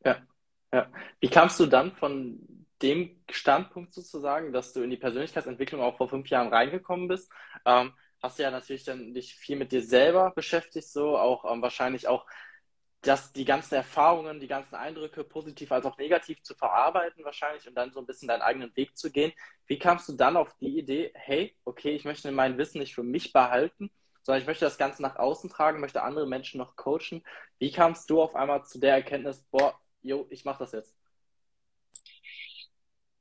Ja, 0.05 0.17
ja. 0.73 0.91
Wie 1.21 1.29
kamst 1.29 1.59
du 1.61 1.67
dann 1.67 1.93
von 1.97 2.39
dem 2.83 3.23
Standpunkt 3.31 3.95
sozusagen, 3.95 4.53
dass 4.53 4.73
du 4.73 4.83
in 4.83 4.91
die 4.91 4.97
Persönlichkeitsentwicklung 4.97 5.81
auch 5.81 5.97
vor 5.97 6.09
fünf 6.09 6.29
Jahren 6.29 6.49
reingekommen 6.49 7.09
bist? 7.09 7.31
Ähm, 7.65 7.93
hast 8.27 8.39
du 8.39 8.43
ja 8.43 8.51
natürlich 8.51 8.85
dann 8.85 9.15
dich 9.15 9.35
viel 9.35 9.57
mit 9.57 9.73
dir 9.73 9.83
selber 9.83 10.33
beschäftigt, 10.33 10.89
so 10.89 11.17
auch 11.17 11.51
ähm, 11.51 11.63
wahrscheinlich 11.63 12.09
auch 12.09 12.27
das, 13.03 13.33
die 13.33 13.45
ganzen 13.45 13.75
Erfahrungen, 13.75 14.41
die 14.41 14.49
ganzen 14.49 14.75
Eindrücke, 14.75 15.25
positiv 15.25 15.71
als 15.73 15.87
auch 15.87 15.97
negativ 15.99 16.43
zu 16.43 16.55
verarbeiten 16.55 17.25
wahrscheinlich 17.25 17.67
und 17.69 17.75
dann 17.75 17.93
so 17.93 18.01
ein 18.01 18.07
bisschen 18.07 18.29
deinen 18.29 18.43
eigenen 18.43 18.75
Weg 18.77 18.97
zu 18.97 19.11
gehen. 19.11 19.33
Wie 19.67 19.79
kamst 19.79 20.09
du 20.09 20.15
dann 20.15 20.37
auf 20.37 20.55
die 20.59 20.79
Idee, 20.79 21.13
hey, 21.15 21.57
okay, 21.65 21.95
ich 21.95 22.05
möchte 22.05 22.31
mein 22.33 22.59
Wissen 22.59 22.79
nicht 22.81 22.95
für 22.95 23.05
mich 23.05 23.33
behalten, 23.33 23.91
sondern 24.23 24.43
ich 24.43 24.49
möchte 24.49 24.65
das 24.65 24.79
Ganze 24.79 25.03
nach 25.03 25.17
außen 25.17 25.51
tragen, 25.51 25.81
möchte 25.81 26.03
andere 26.03 26.27
Menschen 26.27 26.59
noch 26.59 26.75
coachen. 26.77 27.23
Wie 27.59 27.71
kamst 27.71 28.11
du 28.11 28.21
auf 28.21 28.35
einmal 28.35 28.65
zu 28.65 28.81
der 28.81 28.95
Erkenntnis, 28.95 29.45
boah, 29.51 29.79
jo, 30.03 30.27
ich 30.31 30.45
mache 30.45 30.59
das 30.61 30.73
jetzt? 30.73 30.96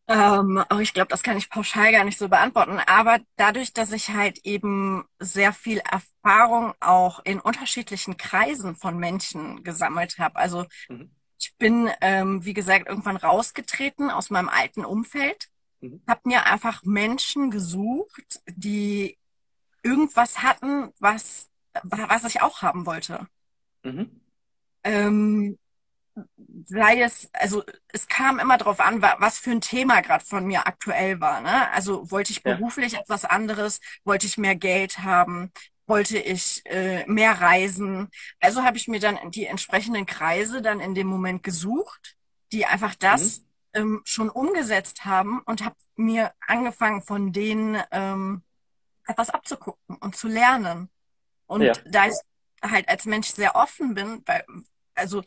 Ähm, 0.08 0.64
auch 0.70 0.80
ich 0.80 0.94
glaube, 0.94 1.08
das 1.10 1.24
kann 1.24 1.38
ich 1.38 1.50
pauschal 1.50 1.92
gar 1.92 2.04
nicht 2.04 2.18
so 2.20 2.30
beantworten. 2.30 2.80
Aber 2.86 3.18
dadurch, 3.38 3.74
dass 3.74 3.92
ich 3.92 4.10
halt 4.10 4.40
eben 4.46 5.04
sehr 5.20 5.52
viel 5.52 5.80
Erfahrung 5.80 6.74
auch 6.80 7.20
in 7.26 7.40
unterschiedlichen 7.40 8.16
Kreisen 8.18 8.76
von 8.76 8.98
Menschen 9.00 9.64
gesammelt 9.64 10.20
habe. 10.20 10.36
Also 10.36 10.66
Mhm. 10.90 11.10
ich 11.40 11.56
bin, 11.58 11.90
ähm, 12.02 12.46
wie 12.46 12.54
gesagt, 12.54 12.88
irgendwann 12.88 13.18
rausgetreten 13.18 14.12
aus 14.12 14.30
meinem 14.30 14.50
alten 14.50 14.86
Umfeld, 14.86 15.48
Mhm. 15.82 16.02
habe 16.08 16.22
mir 16.26 16.46
einfach 16.46 16.84
Menschen 16.84 17.50
gesucht, 17.52 18.42
die 18.48 19.18
irgendwas 19.84 20.44
hatten, 20.44 20.92
was, 21.00 21.50
was 21.84 22.26
ich 22.26 22.42
auch 22.42 22.62
haben 22.62 22.86
wollte. 22.86 23.28
Mhm. 23.84 24.22
Ähm, 24.84 25.58
sei 26.66 27.02
es, 27.02 27.30
also 27.34 27.64
es 27.90 28.08
kam 28.08 28.40
immer 28.40 28.58
darauf 28.58 28.80
an, 28.80 29.02
wa- 29.02 29.18
was 29.20 29.40
für 29.40 29.52
ein 29.52 29.62
Thema 29.62 30.02
gerade 30.02 30.24
von 30.26 30.46
mir 30.46 30.68
aktuell 30.68 31.20
war, 31.22 31.42
ne? 31.42 31.70
Also 31.72 32.10
wollte 32.12 32.32
ich 32.32 32.44
Ja. 32.46 32.56
beruflich 32.56 32.94
etwas 32.96 33.26
anderes, 33.26 33.80
wollte 34.04 34.26
ich 34.28 34.38
mehr 34.38 34.56
Geld 34.56 35.00
haben, 35.00 35.52
wollte 35.88 36.18
ich 36.18 36.64
äh, 36.66 37.06
mehr 37.08 37.42
reisen. 37.42 38.10
Also 38.40 38.64
habe 38.64 38.78
ich 38.78 38.88
mir 38.88 39.00
dann 39.00 39.32
die 39.32 39.46
entsprechenden 39.46 40.06
Kreise 40.06 40.62
dann 40.62 40.80
in 40.80 40.96
dem 40.96 41.08
Moment 41.08 41.44
gesucht, 41.44 42.16
die 42.52 42.66
einfach 42.66 42.94
Mhm. 42.94 43.00
das 43.00 43.42
ähm, 43.74 44.02
schon 44.06 44.30
umgesetzt 44.30 45.06
haben 45.06 45.42
und 45.46 45.64
habe 45.66 45.76
mir 45.96 46.34
angefangen 46.48 47.02
von 47.04 47.34
denen 47.34 47.82
ähm, 47.92 48.44
etwas 49.08 49.30
abzugucken 49.30 49.98
und 49.98 50.16
zu 50.16 50.28
lernen. 50.28 50.90
Ja. 51.58 51.74
Und 51.74 51.84
da 51.88 52.08
ich 52.08 52.16
halt 52.64 52.90
als 52.90 53.06
Mensch 53.06 53.28
sehr 53.30 53.56
offen 53.56 53.94
bin, 53.94 54.24
weil, 54.26 54.44
also 54.96 55.24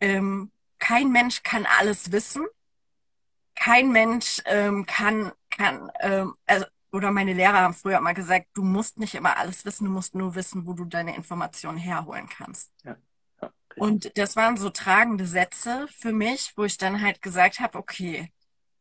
ähm, 0.00 0.50
kein 0.78 1.10
Mensch 1.12 1.42
kann 1.42 1.66
alles 1.66 2.12
wissen. 2.12 2.46
Kein 3.54 3.90
Mensch 3.90 4.40
ähm, 4.46 4.86
kann, 4.86 5.32
kann, 5.50 5.90
ähm, 6.00 6.34
also, 6.46 6.64
oder 6.92 7.10
meine 7.10 7.32
Lehrer 7.32 7.60
haben 7.60 7.74
früher 7.74 7.98
immer 7.98 8.14
gesagt, 8.14 8.46
du 8.54 8.62
musst 8.62 8.98
nicht 8.98 9.14
immer 9.14 9.36
alles 9.36 9.64
wissen, 9.64 9.84
du 9.84 9.90
musst 9.90 10.14
nur 10.14 10.34
wissen, 10.34 10.66
wo 10.66 10.74
du 10.74 10.84
deine 10.84 11.16
Informationen 11.16 11.78
herholen 11.78 12.28
kannst. 12.28 12.72
Ja. 12.84 12.96
Ja. 13.42 13.52
Und 13.76 14.16
das 14.18 14.36
waren 14.36 14.56
so 14.56 14.70
tragende 14.70 15.26
Sätze 15.26 15.88
für 15.96 16.12
mich, 16.12 16.52
wo 16.56 16.64
ich 16.64 16.78
dann 16.78 17.02
halt 17.02 17.22
gesagt 17.22 17.60
habe, 17.60 17.78
okay, 17.78 18.32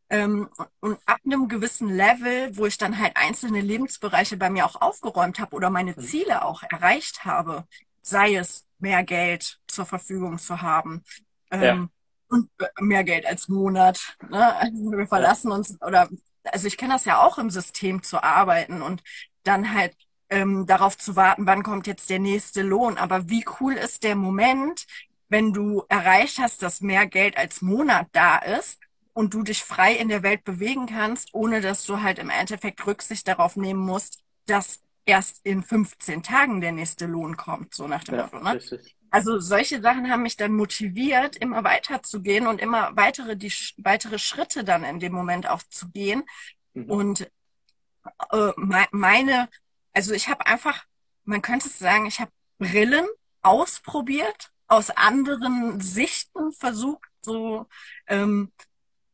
ähm, 0.09 0.49
und, 0.81 0.99
ab 1.07 1.19
einem 1.25 1.49
gewissen 1.49 1.89
Level, 1.89 2.57
wo 2.57 2.67
ich 2.67 2.77
dann 2.79 2.99
halt 2.99 3.17
einzelne 3.17 3.61
Lebensbereiche 3.61 4.37
bei 4.37 4.49
mir 4.51 4.65
auch 4.67 4.81
aufgeräumt 4.81 5.39
habe 5.39 5.55
oder 5.55 5.71
meine 5.71 5.95
Mhm. 5.97 6.01
Ziele 6.01 6.45
auch 6.45 6.63
erreicht 6.63 7.25
habe, 7.25 7.67
sei 8.01 8.35
es 8.35 8.66
mehr 8.79 9.03
Geld 9.03 9.59
zur 9.67 9.85
Verfügung 9.85 10.37
zu 10.37 10.61
haben, 10.61 11.03
Ja. 11.59 11.73
ähm, 11.73 11.89
und 12.29 12.49
äh, 12.59 12.67
mehr 12.81 13.03
Geld 13.03 13.25
als 13.25 13.47
Monat, 13.47 14.17
ne? 14.29 14.55
Also 14.57 14.91
wir 14.91 15.07
Ja. 15.07 15.07
verlassen 15.07 15.51
uns 15.51 15.79
oder 15.81 16.09
also 16.43 16.67
ich 16.67 16.77
kenne 16.77 16.93
das 16.93 17.05
ja 17.05 17.21
auch 17.25 17.37
im 17.37 17.49
System 17.49 18.03
zu 18.03 18.21
arbeiten 18.23 18.81
und 18.81 19.03
dann 19.43 19.73
halt 19.73 19.95
ähm, 20.29 20.65
darauf 20.65 20.97
zu 20.97 21.15
warten, 21.15 21.45
wann 21.45 21.63
kommt 21.63 21.87
jetzt 21.87 22.09
der 22.09 22.19
nächste 22.19 22.61
Lohn. 22.61 22.97
Aber 22.97 23.29
wie 23.29 23.45
cool 23.59 23.73
ist 23.73 24.03
der 24.03 24.15
Moment, 24.15 24.85
wenn 25.29 25.53
du 25.53 25.83
erreicht 25.89 26.37
hast, 26.39 26.61
dass 26.63 26.81
mehr 26.81 27.05
Geld 27.07 27.37
als 27.37 27.61
Monat 27.61 28.07
da 28.11 28.37
ist 28.37 28.79
und 29.13 29.33
du 29.33 29.43
dich 29.43 29.63
frei 29.63 29.93
in 29.93 30.09
der 30.09 30.23
Welt 30.23 30.43
bewegen 30.43 30.85
kannst, 30.85 31.33
ohne 31.33 31.61
dass 31.61 31.85
du 31.85 32.01
halt 32.01 32.19
im 32.19 32.29
Endeffekt 32.29 32.85
Rücksicht 32.85 33.27
darauf 33.27 33.55
nehmen 33.55 33.79
musst, 33.81 34.21
dass 34.45 34.79
erst 35.07 35.39
in 35.43 35.63
15 35.63 36.21
Tagen 36.21 36.61
der 36.61 36.71
nächste 36.73 37.07
Lohn 37.07 37.37
kommt, 37.37 37.73
so 37.73 37.87
nach 37.87 38.03
dem 38.03 38.15
Ja. 38.15 38.23
Motto, 38.23 38.39
ne? 38.39 38.59
Also 39.09 39.39
solche 39.39 39.81
Sachen 39.81 40.11
haben 40.11 40.21
mich 40.21 40.35
dann 40.35 40.51
motiviert, 40.53 41.37
immer 41.37 41.63
weiterzugehen 41.63 42.45
und 42.45 42.59
immer 42.61 42.95
weitere, 42.95 43.37
die 43.37 43.51
weitere 43.77 44.19
Schritte 44.19 44.63
dann 44.65 44.83
in 44.83 44.99
dem 44.99 45.13
Moment 45.13 45.49
auch 45.49 45.63
zu 45.69 45.89
gehen. 45.89 46.23
Mhm. 46.73 46.91
Und 46.91 47.31
äh, 48.31 48.51
mei- 48.57 48.87
meine, 48.91 49.49
also 49.93 50.13
ich 50.13 50.27
habe 50.29 50.45
einfach, 50.45 50.85
man 51.25 51.41
könnte 51.41 51.67
es 51.67 51.79
sagen, 51.79 52.05
ich 52.05 52.19
habe 52.19 52.31
Brillen 52.59 53.05
ausprobiert, 53.41 54.49
aus 54.67 54.89
anderen 54.89 55.79
Sichten 55.79 56.51
versucht, 56.51 57.07
so 57.21 57.67
ähm, 58.07 58.51
äh, 58.57 58.66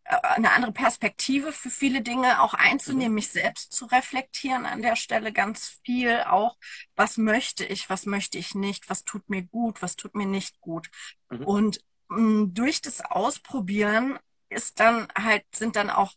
eine 0.06 0.52
andere 0.52 0.74
Perspektive 0.74 1.52
für 1.52 1.70
viele 1.70 2.02
Dinge 2.02 2.42
auch 2.42 2.54
Mhm. 2.54 2.54
einzunehmen, 2.54 3.16
mich 3.16 3.30
selbst 3.30 3.74
zu 3.74 3.86
reflektieren 3.86 4.66
an 4.66 4.82
der 4.82 4.96
Stelle 4.96 5.32
ganz 5.32 5.80
viel 5.86 6.22
auch, 6.28 6.58
was 6.96 7.18
möchte 7.18 7.66
ich, 7.66 7.90
was 7.90 8.06
möchte 8.06 8.38
ich 8.38 8.54
nicht, 8.56 8.90
was 8.90 9.04
tut 9.06 9.30
mir 9.30 9.44
gut, 9.44 9.82
was 9.82 9.96
tut 9.96 10.16
mir 10.16 10.26
nicht 10.28 10.60
gut. 10.62 10.90
Mhm. 11.32 11.44
Und 11.44 11.82
mh, 12.10 12.48
durch 12.54 12.82
das 12.82 13.02
Ausprobieren 13.02 14.20
ist 14.50 14.80
dann 14.80 15.08
halt, 15.16 15.46
sind 15.56 15.76
dann 15.76 15.90
auch 15.90 16.14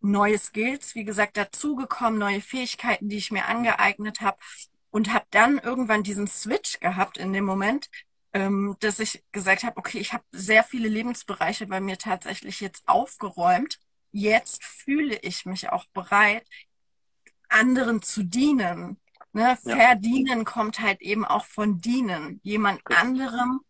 neue 0.00 0.38
Skills, 0.38 0.94
wie 0.94 1.04
gesagt, 1.04 1.36
dazugekommen, 1.36 2.18
neue 2.18 2.40
Fähigkeiten, 2.40 3.08
die 3.08 3.16
ich 3.18 3.30
mir 3.30 3.46
angeeignet 3.46 4.20
habe 4.20 4.38
und 4.90 5.12
habe 5.12 5.26
dann 5.30 5.58
irgendwann 5.58 6.02
diesen 6.02 6.26
Switch 6.26 6.80
gehabt 6.80 7.18
in 7.18 7.32
dem 7.32 7.44
Moment, 7.44 7.88
ähm, 8.34 8.76
dass 8.80 8.98
ich 8.98 9.22
gesagt 9.32 9.64
habe, 9.64 9.76
okay, 9.76 9.98
ich 9.98 10.12
habe 10.12 10.24
sehr 10.32 10.64
viele 10.64 10.88
Lebensbereiche 10.88 11.66
bei 11.66 11.80
mir 11.80 11.98
tatsächlich 11.98 12.60
jetzt 12.60 12.86
aufgeräumt. 12.88 13.78
Jetzt 14.10 14.64
fühle 14.64 15.16
ich 15.18 15.46
mich 15.46 15.70
auch 15.70 15.86
bereit, 15.92 16.46
anderen 17.48 18.02
zu 18.02 18.22
dienen. 18.22 18.98
Ne? 19.32 19.58
Ja. 19.64 19.76
Verdienen 19.76 20.44
kommt 20.44 20.80
halt 20.80 21.00
eben 21.00 21.24
auch 21.24 21.46
von 21.46 21.80
dienen, 21.80 22.40
jemand 22.42 22.80
anderem 22.84 23.60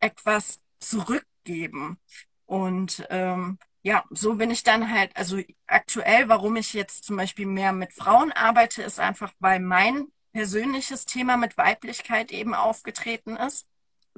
etwas 0.00 0.60
zurückgeben. 0.78 1.98
Und 2.46 3.06
ähm, 3.10 3.58
ja, 3.82 4.04
so 4.10 4.34
bin 4.34 4.50
ich 4.50 4.62
dann 4.64 4.90
halt, 4.90 5.16
also 5.16 5.40
aktuell, 5.66 6.28
warum 6.28 6.56
ich 6.56 6.72
jetzt 6.72 7.04
zum 7.04 7.16
Beispiel 7.16 7.46
mehr 7.46 7.72
mit 7.72 7.92
Frauen 7.92 8.32
arbeite, 8.32 8.82
ist 8.82 9.00
einfach, 9.00 9.32
weil 9.38 9.60
mein 9.60 10.08
persönliches 10.32 11.04
Thema 11.06 11.36
mit 11.36 11.56
Weiblichkeit 11.56 12.30
eben 12.30 12.54
aufgetreten 12.54 13.36
ist. 13.36 13.66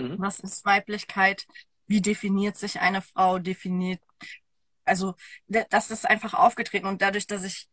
Mhm. 0.00 0.16
Was 0.18 0.40
ist 0.40 0.64
Weiblichkeit? 0.64 1.46
Wie 1.86 2.00
definiert 2.00 2.56
sich 2.56 2.80
eine 2.80 3.02
Frau? 3.02 3.38
Definiert, 3.38 4.00
also 4.84 5.14
das 5.48 5.90
ist 5.90 6.08
einfach 6.08 6.34
aufgetreten 6.34 6.86
und 6.86 7.02
dadurch, 7.02 7.26
dass 7.26 7.44
ich 7.44 7.68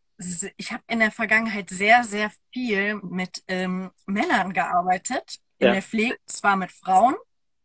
ich 0.56 0.72
habe 0.72 0.82
in 0.88 0.98
der 0.98 1.12
Vergangenheit 1.12 1.70
sehr, 1.70 2.02
sehr 2.02 2.32
viel 2.52 2.96
mit 2.96 3.44
ähm, 3.46 3.92
Männern 4.06 4.52
gearbeitet, 4.52 5.38
in 5.58 5.68
Ja. 5.68 5.72
der 5.74 5.82
Pflege 5.82 6.16
zwar 6.26 6.56
mit 6.56 6.72
Frauen, 6.72 7.14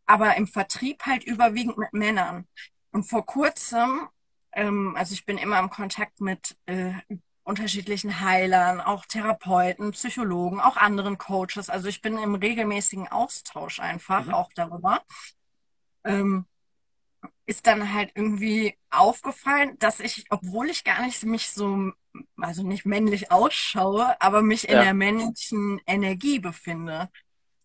aber 0.06 0.36
im 0.36 0.46
Vertrieb 0.46 1.04
halt 1.04 1.24
überwiegend 1.24 1.78
mit 1.78 1.92
Männern. 1.92 2.46
Und 2.92 3.04
vor 3.04 3.26
kurzem, 3.26 4.08
ähm, 4.52 4.94
also 4.96 5.14
ich 5.14 5.24
bin 5.26 5.36
immer 5.36 5.58
im 5.58 5.68
Kontakt 5.68 6.20
mit 6.20 6.56
äh, 6.66 6.92
unterschiedlichen 7.44 8.20
Heilern, 8.20 8.80
auch 8.80 9.06
Therapeuten, 9.06 9.92
Psychologen, 9.92 10.60
auch 10.60 10.76
anderen 10.76 11.18
Coaches. 11.18 11.70
Also 11.70 11.88
ich 11.88 12.02
bin 12.02 12.18
im 12.18 12.34
regelmäßigen 12.34 13.08
Austausch 13.08 13.80
einfach 13.80 14.26
Mhm. 14.26 14.34
auch 14.34 14.50
darüber. 14.54 15.02
Ähm, 16.04 16.46
ist 17.46 17.66
dann 17.66 17.92
halt 17.92 18.12
irgendwie 18.14 18.76
aufgefallen, 18.90 19.76
dass 19.78 20.00
ich, 20.00 20.26
obwohl 20.30 20.70
ich 20.70 20.84
gar 20.84 21.02
nicht 21.04 21.22
mich 21.24 21.50
so, 21.50 21.92
also 22.38 22.62
nicht 22.62 22.86
männlich 22.86 23.30
ausschaue, 23.30 24.20
aber 24.20 24.42
mich 24.42 24.68
in 24.68 24.74
Ja. 24.74 24.84
der 24.84 24.94
männlichen 24.94 25.80
Energie 25.86 26.38
befinde. 26.38 27.08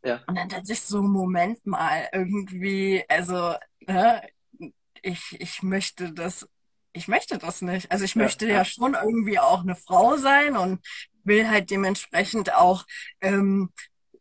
Ja. 0.03 0.23
Und 0.27 0.35
dann 0.37 0.49
dachte 0.49 0.73
ich 0.73 0.81
so, 0.81 1.01
Moment 1.03 1.65
mal, 1.65 2.09
irgendwie, 2.13 3.03
also, 3.09 3.55
ne, 3.87 4.21
ich, 5.01 5.39
ich 5.41 5.63
möchte 5.63 6.13
das, 6.13 6.49
ich 6.99 7.07
möchte 7.07 7.37
das 7.39 7.61
nicht. 7.61 7.91
Also 7.91 8.05
ich 8.05 8.15
möchte 8.15 8.47
ja 8.47 8.59
Ja. 8.59 8.65
schon 8.65 8.95
irgendwie 8.95 9.39
auch 9.39 9.61
eine 9.61 9.75
Frau 9.75 10.17
sein 10.17 10.57
und 10.57 10.85
will 11.23 11.49
halt 11.49 11.71
dementsprechend 11.71 12.53
auch, 12.55 12.85
ähm, 13.21 13.71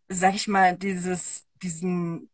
sag 0.09 0.35
ich 0.35 0.49
mal, 0.49 0.77
dieses, 0.79 1.47
diesen 1.63 2.31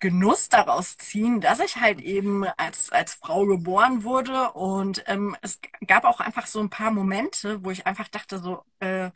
Genuss 0.00 0.48
daraus 0.48 0.96
ziehen, 0.96 1.42
dass 1.42 1.60
ich 1.60 1.76
halt 1.76 2.00
eben 2.00 2.44
als, 2.56 2.90
als 2.90 3.14
Frau 3.14 3.44
geboren 3.46 4.02
wurde. 4.02 4.52
Und 4.52 5.02
ähm, 5.06 5.36
es 5.42 5.60
gab 5.86 6.04
auch 6.04 6.20
einfach 6.20 6.46
so 6.46 6.60
ein 6.60 6.70
paar 6.70 6.90
Momente, 6.90 7.62
wo 7.64 7.70
ich 7.70 7.86
einfach 7.86 8.08
dachte 8.08 8.38
so, 8.38 8.64
äh, 8.78 9.10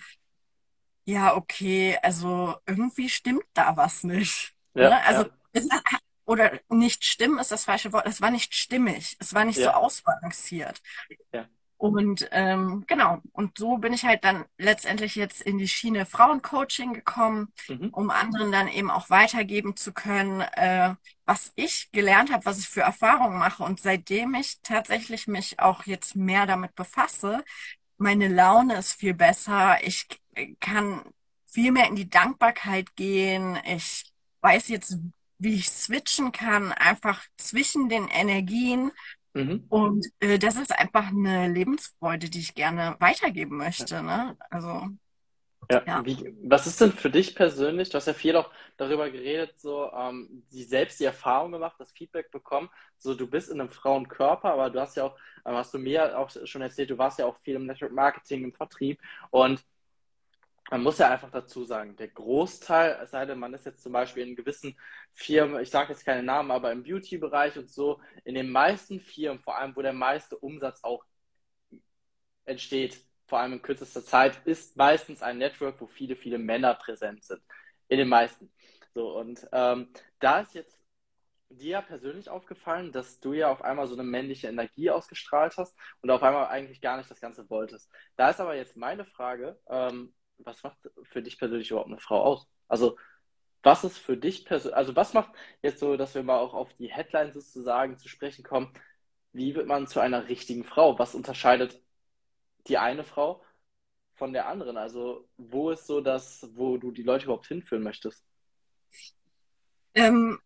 ja, 1.05 1.35
okay, 1.37 1.99
also 2.03 2.57
irgendwie 2.67 3.09
stimmt 3.09 3.45
da 3.55 3.77
was 3.77 4.05
nicht. 4.05 4.55
Ja. 4.75 4.89
Ne? 4.91 5.03
Also 5.05 5.25
Ja. 5.25 5.31
es, 5.53 5.69
oder 6.27 6.59
nicht 6.71 7.05
stimmen 7.05 7.39
ist 7.39 7.51
das 7.53 7.65
falsche 7.65 7.93
Wort. 7.93 8.07
Es 8.07 8.21
war 8.23 8.31
nicht 8.31 8.55
stimmig. 8.55 9.17
Es 9.21 9.35
war 9.35 9.45
nicht 9.45 9.61
so 9.63 9.71
Ja. 9.71 9.77
ausbalanciert. 9.77 10.81
Ja. 11.33 11.49
Und 11.77 12.29
ähm, 12.33 12.85
genau, 12.87 13.21
und 13.33 13.59
so 13.59 13.77
bin 13.79 13.93
ich 13.93 14.05
halt 14.05 14.25
dann 14.25 14.47
letztendlich 14.57 15.17
jetzt 15.17 15.43
in 15.43 15.59
die 15.59 15.69
Schiene 15.69 16.07
Frauencoaching 16.07 16.95
gekommen, 16.95 17.53
Mhm. 17.69 17.91
um 17.91 18.11
anderen 18.11 18.53
dann 18.53 18.69
eben 18.69 18.91
auch 18.91 19.11
weitergeben 19.11 19.77
zu 19.77 19.93
können, 19.93 20.41
äh, 20.41 20.95
was 21.27 21.53
ich 21.57 21.91
gelernt 21.93 22.33
habe, 22.33 22.45
was 22.47 22.61
ich 22.61 22.69
für 22.69 22.81
Erfahrungen 22.83 23.39
mache. 23.39 23.65
Und 23.65 23.81
seitdem 23.81 24.35
ich 24.35 24.61
tatsächlich 24.63 25.27
mich 25.27 25.61
auch 25.61 25.85
jetzt 25.85 26.17
mehr 26.17 26.47
damit 26.47 26.75
befasse, 26.75 27.45
meine 27.99 28.29
Laune 28.29 28.77
ist 28.77 28.95
viel 28.95 29.15
besser. 29.15 29.79
Ich 29.85 30.07
kann 30.61 31.03
viel 31.47 31.73
mehr 31.73 31.89
in 31.89 31.97
die 31.97 32.09
Dankbarkeit 32.11 32.97
gehen. 32.97 33.59
Ich 33.67 34.13
weiß 34.41 34.69
jetzt, 34.69 34.99
wie 35.39 35.55
ich 35.55 35.69
switchen 35.69 36.33
kann, 36.33 36.73
einfach 36.73 37.25
zwischen 37.37 37.89
den 37.89 38.09
Energien 38.09 38.91
Mhm. 39.35 39.65
Und 39.69 40.07
äh, 40.21 40.39
das 40.39 40.57
ist 40.57 40.73
einfach 40.73 41.09
eine 41.09 41.49
Lebensfreude, 41.49 42.31
die 42.31 42.39
ich 42.39 42.55
gerne 42.55 42.97
weitergeben 43.01 43.57
möchte. 43.57 44.01
Ne? 44.01 44.37
Also 44.49 44.89
ja, 45.71 45.83
ja. 45.87 46.05
Wie, 46.05 46.35
was 46.43 46.67
ist 46.67 46.81
denn 46.81 46.93
für 46.93 47.11
dich 47.11 47.35
persönlich? 47.35 47.89
Du 47.89 47.97
hast 47.97 48.07
ja 48.07 48.13
viel 48.13 48.37
auch 48.37 48.51
darüber 48.77 49.11
geredet, 49.11 49.59
so 49.59 49.91
ähm, 49.93 50.45
die 50.53 50.63
selbst 50.63 51.01
die 51.01 51.05
Erfahrung 51.05 51.53
gemacht, 51.53 51.77
das 51.79 51.93
Feedback 51.93 52.31
bekommen. 52.31 52.69
So, 52.99 53.15
du 53.15 53.27
bist 53.27 53.51
in 53.51 53.61
einem 53.61 53.71
Frauenkörper, 53.71 54.53
aber 54.53 54.71
du 54.71 54.81
hast 54.81 54.97
ja 54.97 55.05
auch, 55.05 55.17
ähm, 55.47 55.55
hast 55.55 55.73
du 55.73 55.79
mir 55.79 56.19
auch 56.19 56.31
schon 56.45 56.63
erzählt, 56.63 56.91
du 56.91 56.99
warst 56.99 57.19
ja 57.19 57.27
auch 57.27 57.39
viel 57.39 57.57
im 57.57 57.67
Network 57.67 57.93
Marketing, 57.93 58.45
im 58.45 58.53
Vertrieb 58.53 59.01
und 59.31 59.65
man 60.71 60.83
muss 60.83 60.99
ja 60.99 61.11
einfach 61.11 61.31
dazu 61.31 61.65
sagen, 61.65 61.97
der 61.97 62.09
Großteil, 62.09 62.99
es 63.03 63.11
sei 63.11 63.27
denn, 63.27 63.39
man 63.39 63.55
ist 63.55 63.67
jetzt 63.67 63.83
zum 63.83 63.93
Beispiel 63.93 64.27
in 64.27 64.37
gewissen 64.37 64.79
Firmen, 65.13 65.61
ich 65.63 65.71
sage 65.71 65.93
jetzt 65.93 66.05
keine 66.05 66.23
Namen, 66.23 66.51
aber 66.51 66.73
im 66.73 66.83
Beauty-Bereich 66.83 67.59
und 67.59 67.71
so, 67.71 68.01
in 68.25 68.35
den 68.35 68.51
meisten 68.51 69.01
Firmen, 69.01 69.41
vor 69.41 69.59
allem 69.59 69.77
wo 69.77 69.83
der 69.83 69.93
meiste 69.93 70.39
Umsatz 70.39 70.83
auch 70.83 71.05
entsteht, 72.47 72.99
vor 73.27 73.41
allem 73.41 73.55
in 73.55 73.63
kürzester 73.63 74.05
Zeit, 74.05 74.47
ist 74.47 74.77
meistens 74.77 75.23
ein 75.23 75.39
Network, 75.39 75.81
wo 75.81 75.87
viele, 75.87 76.17
viele 76.17 76.39
Männer 76.39 76.75
präsent 76.75 77.25
sind. 77.25 77.43
In 77.89 77.99
den 77.99 78.09
meisten. 78.09 78.51
So, 78.95 79.19
und 79.19 79.47
ähm, 79.53 79.93
da 80.21 80.41
ist 80.41 80.55
jetzt 80.55 80.79
dir 81.51 81.83
persönlich 81.83 82.29
aufgefallen, 82.29 82.93
dass 82.93 83.21
du 83.21 83.33
ja 83.33 83.51
auf 83.51 83.63
einmal 83.63 83.87
so 83.87 83.95
eine 83.95 84.03
männliche 84.03 84.49
Energie 84.49 84.91
ausgestrahlt 84.91 85.57
hast 85.57 85.77
und 86.01 86.11
auf 86.11 86.23
einmal 86.23 86.47
eigentlich 86.47 86.81
gar 86.81 86.97
nicht 86.97 87.11
das 87.11 87.21
Ganze 87.21 87.49
wolltest. 87.51 87.91
Da 88.17 88.31
ist 88.31 88.41
aber 88.41 88.57
jetzt 88.57 88.77
meine 88.77 89.05
Frage, 89.05 89.59
ähm, 89.69 90.15
was 90.39 90.63
macht 90.63 90.79
für 91.05 91.23
dich 91.23 91.39
persönlich 91.39 91.71
überhaupt 91.71 91.91
eine 91.91 91.99
Frau 91.99 92.23
aus? 92.23 92.49
Also, 92.69 92.97
was 93.63 93.85
ist 93.85 93.99
für 93.99 94.17
dich 94.17 94.45
persönlich, 94.45 94.77
also 94.77 94.95
was 94.97 95.15
macht 95.15 95.33
jetzt 95.63 95.81
so, 95.81 95.97
dass 95.97 96.15
wir 96.15 96.23
mal 96.23 96.39
auch 96.39 96.55
auf 96.55 96.75
die 96.75 96.91
Headlines 96.93 97.35
sozusagen 97.35 97.99
zu 97.99 98.09
sprechen 98.09 98.45
kommen, 98.45 98.73
wie 99.33 99.55
wird 99.55 99.67
man 99.67 99.87
zu 99.87 100.01
einer 100.01 100.29
richtigen 100.29 100.65
Frau? 100.65 100.99
Was 100.99 101.15
unterscheidet 101.15 101.83
die 102.69 102.79
eine 102.79 103.05
Frau 103.05 103.43
von 104.15 104.33
der 104.33 104.49
anderen? 104.49 104.77
Also, 104.77 105.29
wo 105.37 105.71
ist 105.71 105.87
so 105.87 106.01
das, 106.01 106.49
wo 106.55 106.77
du 106.79 106.93
die 106.93 107.03
Leute 107.03 107.25
überhaupt 107.25 107.47
hinführen 107.47 107.83
möchtest? 107.83 108.25
Ähm, 109.95 110.41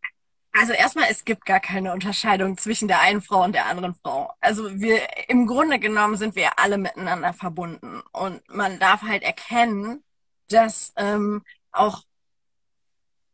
also 0.58 0.72
erstmal, 0.72 1.06
es 1.10 1.24
gibt 1.24 1.44
gar 1.44 1.60
keine 1.60 1.92
Unterscheidung 1.92 2.56
zwischen 2.56 2.88
der 2.88 3.00
einen 3.00 3.22
Frau 3.22 3.44
und 3.44 3.54
der 3.54 3.66
anderen 3.66 3.94
Frau. 3.94 4.32
Also 4.40 4.80
wir, 4.80 5.00
im 5.28 5.46
Grunde 5.46 5.78
genommen 5.78 6.16
sind 6.16 6.36
wir 6.36 6.58
alle 6.58 6.78
miteinander 6.78 7.32
verbunden. 7.32 8.02
Und 8.12 8.42
man 8.48 8.78
darf 8.78 9.02
halt 9.02 9.22
erkennen, 9.22 10.02
dass 10.48 10.92
ähm, 10.96 11.44
auch 11.72 12.02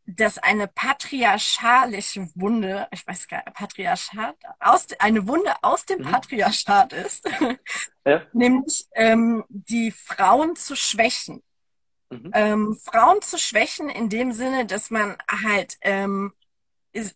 dass 0.07 0.37
eine 0.37 0.67
patriarchalische 0.67 2.29
Wunde, 2.35 2.87
ich 2.91 3.05
weiß 3.07 3.27
gar 3.27 3.43
nicht, 3.43 3.55
Patriarchat, 3.55 4.35
aus, 4.59 4.87
eine 4.99 5.27
Wunde 5.27 5.51
aus 5.63 5.85
dem 5.85 5.99
mhm. 5.99 6.11
Patriarchat 6.11 6.93
ist, 6.93 7.27
ja. 8.05 8.21
nämlich 8.33 8.85
ähm, 8.93 9.43
die 9.49 9.91
Frauen 9.91 10.55
zu 10.55 10.75
schwächen. 10.75 11.41
Mhm. 12.11 12.31
Ähm, 12.33 12.79
Frauen 12.83 13.21
zu 13.23 13.39
schwächen 13.39 13.89
in 13.89 14.09
dem 14.09 14.31
Sinne, 14.31 14.67
dass 14.67 14.91
man 14.91 15.17
halt 15.43 15.77
ähm, 15.81 16.33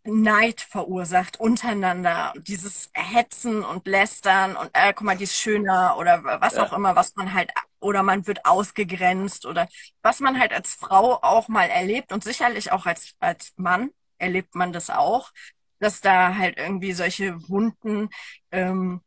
Neid 0.04 0.62
verursacht 0.62 1.40
untereinander. 1.40 2.34
Dieses 2.48 2.90
Hetzen 2.94 3.64
und 3.64 3.88
Lästern 3.88 4.56
und 4.56 4.70
äh, 4.74 4.94
guck 4.94 5.06
mal, 5.06 5.18
die 5.18 5.24
ist 5.24 5.36
schöner 5.38 5.96
oder 5.98 6.24
was 6.24 6.56
ja. 6.56 6.66
auch 6.66 6.74
immer, 6.74 6.96
was 6.96 7.16
man 7.16 7.34
halt, 7.34 7.52
oder 7.80 8.04
man 8.04 8.28
wird 8.28 8.46
ausgegrenzt 8.46 9.46
oder 9.46 9.68
was 10.02 10.20
man 10.20 10.40
halt 10.40 10.54
als 10.54 10.74
Frau 10.74 11.20
auch 11.22 11.48
mal 11.48 11.70
erlebt 11.70 12.12
und 12.12 12.24
sicherlich 12.24 12.72
auch 12.72 12.86
als, 12.86 13.16
als 13.20 13.54
Mann 13.56 13.92
erlebt 14.18 14.56
man 14.56 14.74
das 14.74 14.90
auch, 14.90 15.32
dass 15.80 16.02
da 16.02 16.36
halt 16.36 16.58
irgendwie 16.58 16.94
solche 16.94 17.48
Wunden 17.50 18.10
ähm, 18.52 19.02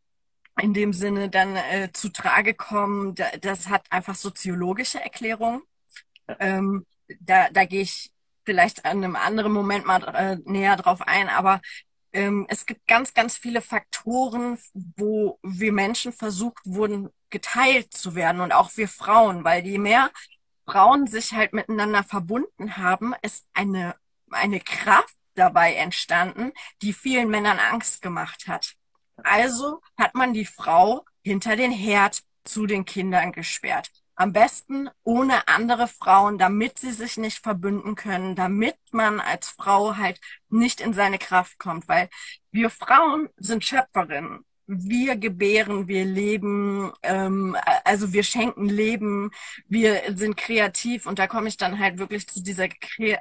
in 0.60 0.74
dem 0.74 0.92
Sinne 0.92 1.28
dann 1.30 1.56
äh, 1.56 1.90
zu 1.92 2.10
Trage 2.10 2.54
kommen. 2.54 3.14
Das 3.40 3.68
hat 3.68 3.84
einfach 3.90 4.14
soziologische 4.14 5.00
Erklärung. 5.00 5.62
Ja. 6.28 6.36
Ähm, 6.40 6.86
da, 7.20 7.48
da 7.50 7.64
gehe 7.64 7.82
ich 7.82 8.11
vielleicht 8.44 8.84
an 8.84 8.98
einem 8.98 9.16
anderen 9.16 9.52
Moment 9.52 9.86
mal 9.86 10.02
äh, 10.14 10.36
näher 10.44 10.76
drauf 10.76 11.00
ein, 11.02 11.28
aber 11.28 11.60
ähm, 12.12 12.46
es 12.48 12.66
gibt 12.66 12.86
ganz, 12.86 13.14
ganz 13.14 13.36
viele 13.36 13.62
Faktoren, 13.62 14.58
wo 14.96 15.38
wir 15.42 15.72
Menschen 15.72 16.12
versucht 16.12 16.60
wurden, 16.64 17.08
geteilt 17.30 17.92
zu 17.94 18.14
werden 18.14 18.40
und 18.40 18.52
auch 18.52 18.76
wir 18.76 18.88
Frauen, 18.88 19.44
weil 19.44 19.66
je 19.66 19.78
mehr 19.78 20.10
Frauen 20.66 21.06
sich 21.06 21.32
halt 21.32 21.52
miteinander 21.52 22.04
verbunden 22.04 22.76
haben, 22.76 23.14
ist 23.22 23.46
eine, 23.54 23.94
eine 24.30 24.60
Kraft 24.60 25.14
dabei 25.34 25.74
entstanden, 25.74 26.52
die 26.82 26.92
vielen 26.92 27.28
Männern 27.28 27.58
Angst 27.58 28.02
gemacht 28.02 28.46
hat. 28.46 28.74
Also 29.24 29.80
hat 29.98 30.14
man 30.14 30.34
die 30.34 30.44
Frau 30.44 31.04
hinter 31.22 31.56
den 31.56 31.72
Herd 31.72 32.22
zu 32.44 32.66
den 32.66 32.84
Kindern 32.84 33.32
gesperrt. 33.32 33.90
Am 34.22 34.32
besten 34.32 34.88
ohne 35.02 35.48
andere 35.48 35.88
Frauen, 35.88 36.38
damit 36.38 36.78
sie 36.78 36.92
sich 36.92 37.16
nicht 37.16 37.42
verbünden 37.42 37.96
können, 37.96 38.36
damit 38.36 38.76
man 38.92 39.18
als 39.18 39.48
Frau 39.48 39.96
halt 39.96 40.20
nicht 40.48 40.80
in 40.80 40.92
seine 40.92 41.18
Kraft 41.18 41.58
kommt, 41.58 41.88
weil 41.88 42.08
wir 42.52 42.70
Frauen 42.70 43.30
sind 43.36 43.64
Schöpferinnen. 43.64 44.44
Wir 44.68 45.16
gebären, 45.16 45.88
wir 45.88 46.04
leben, 46.04 46.92
ähm, 47.02 47.56
also 47.82 48.12
wir 48.12 48.22
schenken 48.22 48.68
Leben, 48.68 49.32
wir 49.66 50.00
sind 50.16 50.36
kreativ 50.36 51.06
und 51.06 51.18
da 51.18 51.26
komme 51.26 51.48
ich 51.48 51.56
dann 51.56 51.80
halt 51.80 51.98
wirklich 51.98 52.28
zu 52.28 52.44
dieser, 52.44 52.68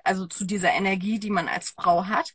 also 0.03 0.27
zu 0.27 0.45
dieser 0.45 0.69
Energie, 0.69 1.17
die 1.17 1.31
man 1.31 1.47
als 1.47 1.71
Frau 1.71 2.05
hat. 2.05 2.31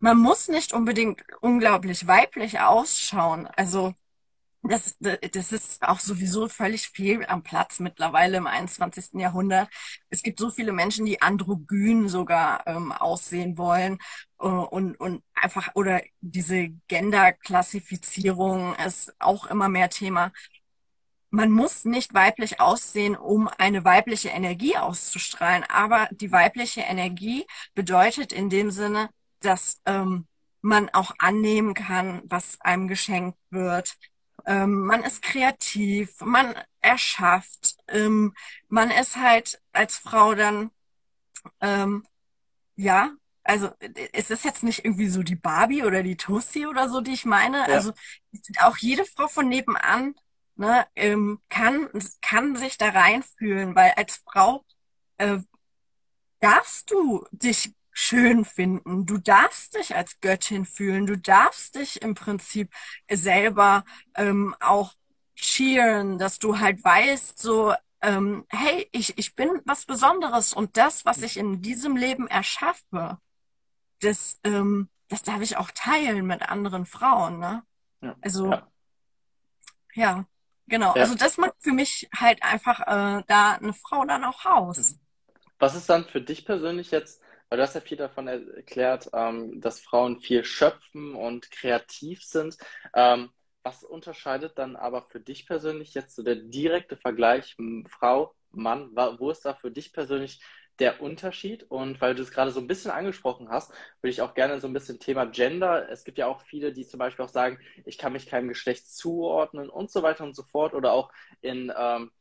Man 0.00 0.18
muss 0.18 0.48
nicht 0.48 0.72
unbedingt 0.72 1.22
unglaublich 1.40 2.08
weiblich 2.08 2.58
ausschauen. 2.58 3.46
Also 3.46 3.94
das, 4.68 4.96
das 4.98 5.52
ist 5.52 5.82
auch 5.82 6.00
sowieso 6.00 6.48
völlig 6.48 6.88
fehl 6.88 7.24
am 7.26 7.42
Platz 7.42 7.80
mittlerweile 7.80 8.38
im 8.38 8.46
21. 8.46 9.20
Jahrhundert. 9.20 9.68
Es 10.10 10.22
gibt 10.22 10.38
so 10.38 10.50
viele 10.50 10.72
Menschen, 10.72 11.06
die 11.06 11.20
androgyn 11.22 12.08
sogar 12.08 12.66
ähm, 12.66 12.92
aussehen 12.92 13.58
wollen 13.58 13.98
äh, 14.40 14.46
und, 14.46 14.96
und 14.96 15.22
einfach, 15.34 15.74
oder 15.74 16.02
diese 16.20 16.68
Gender-Klassifizierung 16.88 18.74
ist 18.76 19.14
auch 19.18 19.46
immer 19.46 19.68
mehr 19.68 19.90
Thema. 19.90 20.32
Man 21.30 21.50
muss 21.50 21.84
nicht 21.84 22.14
weiblich 22.14 22.60
aussehen, 22.60 23.16
um 23.16 23.48
eine 23.48 23.84
weibliche 23.84 24.28
Energie 24.30 24.76
auszustrahlen, 24.76 25.64
aber 25.68 26.08
die 26.12 26.32
weibliche 26.32 26.80
Energie 26.82 27.46
bedeutet 27.74 28.32
in 28.32 28.48
dem 28.48 28.70
Sinne, 28.70 29.10
dass 29.40 29.80
ähm, 29.86 30.26
man 30.62 30.88
auch 30.90 31.12
annehmen 31.18 31.74
kann, 31.74 32.22
was 32.24 32.60
einem 32.60 32.88
geschenkt 32.88 33.38
wird, 33.50 33.96
ähm, 34.46 34.86
man 34.86 35.02
ist 35.02 35.22
kreativ, 35.22 36.20
man 36.20 36.54
erschafft, 36.80 37.76
ähm, 37.88 38.34
man 38.68 38.90
ist 38.90 39.16
halt 39.16 39.60
als 39.72 39.98
Frau 39.98 40.34
dann, 40.34 40.70
ähm, 41.60 42.06
ja, 42.76 43.10
also 43.42 43.70
es 44.12 44.30
ist 44.30 44.44
jetzt 44.44 44.62
nicht 44.62 44.84
irgendwie 44.84 45.08
so 45.08 45.22
die 45.22 45.36
Barbie 45.36 45.84
oder 45.84 46.02
die 46.02 46.16
Toasty 46.16 46.66
oder 46.66 46.88
so, 46.88 47.00
die 47.00 47.12
ich 47.12 47.24
meine. 47.24 47.58
Ja. 47.58 47.74
Also 47.74 47.92
auch 48.60 48.76
jede 48.76 49.04
Frau 49.04 49.28
von 49.28 49.48
nebenan 49.48 50.14
ne, 50.56 50.86
ähm, 50.96 51.40
kann, 51.48 51.88
kann 52.22 52.56
sich 52.56 52.76
da 52.78 52.88
reinfühlen, 52.90 53.74
weil 53.74 53.92
als 53.96 54.22
Frau 54.30 54.64
äh, 55.18 55.38
darfst 56.40 56.90
du 56.90 57.24
dich 57.30 57.72
schön 57.96 58.44
finden. 58.44 59.06
Du 59.06 59.16
darfst 59.16 59.74
dich 59.74 59.96
als 59.96 60.20
Göttin 60.20 60.66
fühlen. 60.66 61.06
Du 61.06 61.16
darfst 61.16 61.76
dich 61.76 62.02
im 62.02 62.14
Prinzip 62.14 62.70
selber 63.10 63.84
ähm, 64.14 64.54
auch 64.60 64.92
cheeren, 65.34 66.18
dass 66.18 66.38
du 66.38 66.58
halt 66.58 66.84
weißt, 66.84 67.38
so, 67.38 67.74
ähm, 68.02 68.44
hey, 68.50 68.86
ich, 68.92 69.16
ich 69.16 69.34
bin 69.34 69.62
was 69.64 69.86
Besonderes 69.86 70.52
und 70.52 70.76
das, 70.76 71.06
was 71.06 71.22
ich 71.22 71.38
in 71.38 71.62
diesem 71.62 71.96
Leben 71.96 72.28
erschaffe, 72.28 73.18
das, 74.00 74.40
ähm, 74.44 74.90
das 75.08 75.22
darf 75.22 75.40
ich 75.40 75.56
auch 75.56 75.70
teilen 75.70 76.26
mit 76.26 76.42
anderen 76.42 76.84
Frauen. 76.84 77.38
Ne? 77.38 77.62
Ja, 78.02 78.14
also, 78.20 78.50
ja, 78.50 78.68
ja 79.94 80.26
genau. 80.66 80.94
Ja. 80.94 81.02
Also 81.02 81.14
das 81.14 81.38
macht 81.38 81.54
für 81.60 81.72
mich 81.72 82.10
halt 82.14 82.42
einfach 82.42 82.80
äh, 82.80 83.24
da 83.26 83.52
eine 83.52 83.72
Frau 83.72 84.04
dann 84.04 84.24
auch 84.24 84.44
aus. 84.44 84.96
Was 85.58 85.74
ist 85.74 85.88
dann 85.88 86.04
für 86.04 86.20
dich 86.20 86.44
persönlich 86.44 86.90
jetzt 86.90 87.22
weil 87.48 87.58
du 87.58 87.62
hast 87.62 87.74
ja 87.74 87.80
viel 87.80 87.96
davon 87.96 88.28
erklärt, 88.28 89.10
ähm, 89.12 89.60
dass 89.60 89.80
Frauen 89.80 90.20
viel 90.20 90.44
schöpfen 90.44 91.14
und 91.14 91.50
kreativ 91.50 92.22
sind. 92.24 92.56
Ähm, 92.94 93.30
was 93.62 93.82
unterscheidet 93.82 94.58
dann 94.58 94.76
aber 94.76 95.02
für 95.02 95.20
dich 95.20 95.46
persönlich 95.46 95.92
jetzt 95.94 96.14
so 96.14 96.22
der 96.22 96.36
direkte 96.36 96.96
Vergleich 96.96 97.56
Frau, 97.88 98.34
Mann? 98.52 98.90
Wo 98.94 99.30
ist 99.30 99.44
da 99.44 99.54
für 99.54 99.72
dich 99.72 99.92
persönlich 99.92 100.40
der 100.78 101.00
Unterschied? 101.02 101.64
Und 101.64 102.00
weil 102.00 102.14
du 102.14 102.22
es 102.22 102.30
gerade 102.30 102.52
so 102.52 102.60
ein 102.60 102.68
bisschen 102.68 102.92
angesprochen 102.92 103.48
hast, 103.48 103.70
würde 104.00 104.10
ich 104.12 104.22
auch 104.22 104.34
gerne 104.34 104.60
so 104.60 104.68
ein 104.68 104.72
bisschen 104.72 105.00
Thema 105.00 105.26
Gender. 105.26 105.88
Es 105.90 106.04
gibt 106.04 106.18
ja 106.18 106.28
auch 106.28 106.42
viele, 106.42 106.72
die 106.72 106.86
zum 106.86 106.98
Beispiel 106.98 107.24
auch 107.24 107.30
sagen, 107.30 107.58
ich 107.84 107.98
kann 107.98 108.12
mich 108.12 108.26
keinem 108.26 108.48
Geschlecht 108.48 108.88
zuordnen 108.88 109.68
und 109.68 109.90
so 109.90 110.02
weiter 110.02 110.22
und 110.22 110.36
so 110.36 110.44
fort. 110.44 110.72
Oder 110.74 110.92
auch 110.92 111.10
in 111.40 111.72
ähm, 111.76 112.12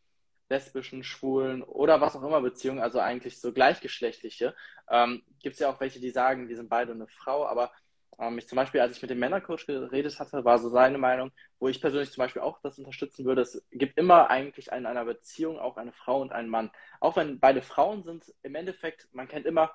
lesbischen, 0.49 1.03
schwulen 1.03 1.63
oder 1.63 2.01
was 2.01 2.15
auch 2.15 2.23
immer 2.23 2.41
Beziehungen, 2.41 2.79
also 2.81 2.99
eigentlich 2.99 3.39
so 3.41 3.53
gleichgeschlechtliche. 3.53 4.55
Ähm, 4.89 5.23
Gibt 5.41 5.53
es 5.55 5.59
ja 5.59 5.69
auch 5.69 5.79
welche, 5.79 5.99
die 5.99 6.11
sagen, 6.11 6.47
wir 6.49 6.55
sind 6.55 6.69
beide 6.69 6.91
eine 6.93 7.07
Frau, 7.07 7.45
aber 7.47 7.71
Ähm, 8.19 8.37
ich 8.37 8.47
zum 8.47 8.55
Beispiel, 8.55 8.81
als 8.81 8.95
ich 8.95 9.01
mit 9.01 9.11
dem 9.11 9.19
Männercoach 9.19 9.65
geredet 9.67 10.19
hatte, 10.19 10.45
war 10.45 10.57
so 10.59 10.69
seine 10.69 10.97
Meinung, 10.97 11.31
wo 11.59 11.67
ich 11.67 11.81
persönlich 11.81 12.11
zum 12.11 12.21
Beispiel 12.23 12.41
auch 12.41 12.59
das 12.61 12.79
unterstützen 12.79 13.25
würde. 13.25 13.41
Es 13.41 13.65
gibt 13.71 13.97
immer 13.97 14.29
eigentlich 14.29 14.67
in 14.71 14.85
einer 14.85 15.05
Beziehung 15.05 15.59
auch 15.59 15.77
eine 15.77 15.91
Frau 15.91 16.21
und 16.21 16.31
einen 16.31 16.49
Mann. 16.49 16.71
Auch 17.01 17.15
wenn 17.17 17.39
beide 17.39 17.61
Frauen 17.61 18.03
sind, 18.03 18.33
im 18.43 18.55
Endeffekt, 18.55 19.09
man 19.13 19.27
kennt 19.27 19.45
immer 19.45 19.71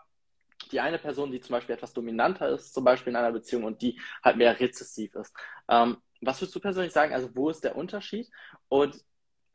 die 0.73 0.81
eine 0.81 0.99
Person, 0.99 1.31
die 1.33 1.41
zum 1.41 1.55
Beispiel 1.55 1.75
etwas 1.75 1.93
dominanter 1.93 2.49
ist, 2.51 2.73
zum 2.75 2.85
Beispiel 2.85 3.11
in 3.13 3.17
einer 3.17 3.33
Beziehung 3.33 3.65
und 3.65 3.83
die 3.83 4.01
halt 4.23 4.37
mehr 4.37 4.59
rezessiv 4.61 5.15
ist. 5.17 5.35
Ähm, 5.69 5.99
was 6.23 6.41
würdest 6.41 6.55
du 6.55 6.61
persönlich 6.61 6.93
sagen? 6.93 7.15
Also, 7.15 7.35
wo 7.35 7.51
ist 7.51 7.65
der 7.65 7.77
Unterschied? 7.77 8.31
Und 8.69 9.03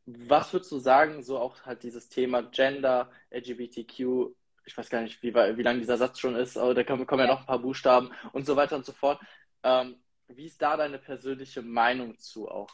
was 0.05 0.53
würdest 0.53 0.71
du 0.71 0.79
sagen, 0.79 1.23
so 1.23 1.39
auch 1.39 1.65
halt 1.65 1.83
dieses 1.83 2.09
Thema 2.09 2.43
Gender, 2.43 3.09
LGBTQ, 3.31 4.33
ich 4.65 4.77
weiß 4.77 4.89
gar 4.89 5.01
nicht, 5.01 5.21
wie, 5.23 5.33
wie 5.33 5.63
lang 5.63 5.79
dieser 5.79 5.97
Satz 5.97 6.19
schon 6.19 6.35
ist, 6.35 6.57
aber 6.57 6.73
da 6.73 6.83
kommen, 6.83 7.05
kommen 7.05 7.21
ja 7.21 7.27
noch 7.27 7.41
ein 7.41 7.45
paar 7.45 7.59
Buchstaben 7.59 8.11
und 8.33 8.45
so 8.45 8.55
weiter 8.55 8.75
und 8.75 8.85
so 8.85 8.93
fort. 8.93 9.19
Ähm, 9.63 9.97
wie 10.27 10.45
ist 10.45 10.61
da 10.61 10.77
deine 10.77 10.97
persönliche 10.97 11.61
Meinung 11.61 12.17
zu 12.17 12.49
auch? 12.49 12.69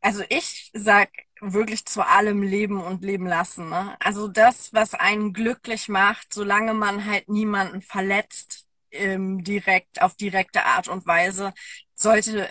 Also 0.00 0.24
ich 0.28 0.70
sag 0.72 1.10
wirklich 1.40 1.84
zu 1.84 2.06
allem 2.06 2.42
Leben 2.42 2.82
und 2.82 3.02
Leben 3.02 3.26
lassen. 3.26 3.68
Ne? 3.68 3.96
Also 4.00 4.28
das, 4.28 4.72
was 4.72 4.94
einen 4.94 5.32
glücklich 5.32 5.88
macht, 5.88 6.32
solange 6.32 6.74
man 6.74 7.04
halt 7.04 7.28
niemanden 7.28 7.82
verletzt, 7.82 8.66
ähm, 8.92 9.44
direkt, 9.44 10.00
auf 10.02 10.16
direkte 10.16 10.64
Art 10.64 10.88
und 10.88 11.06
Weise, 11.06 11.52
sollte 11.94 12.50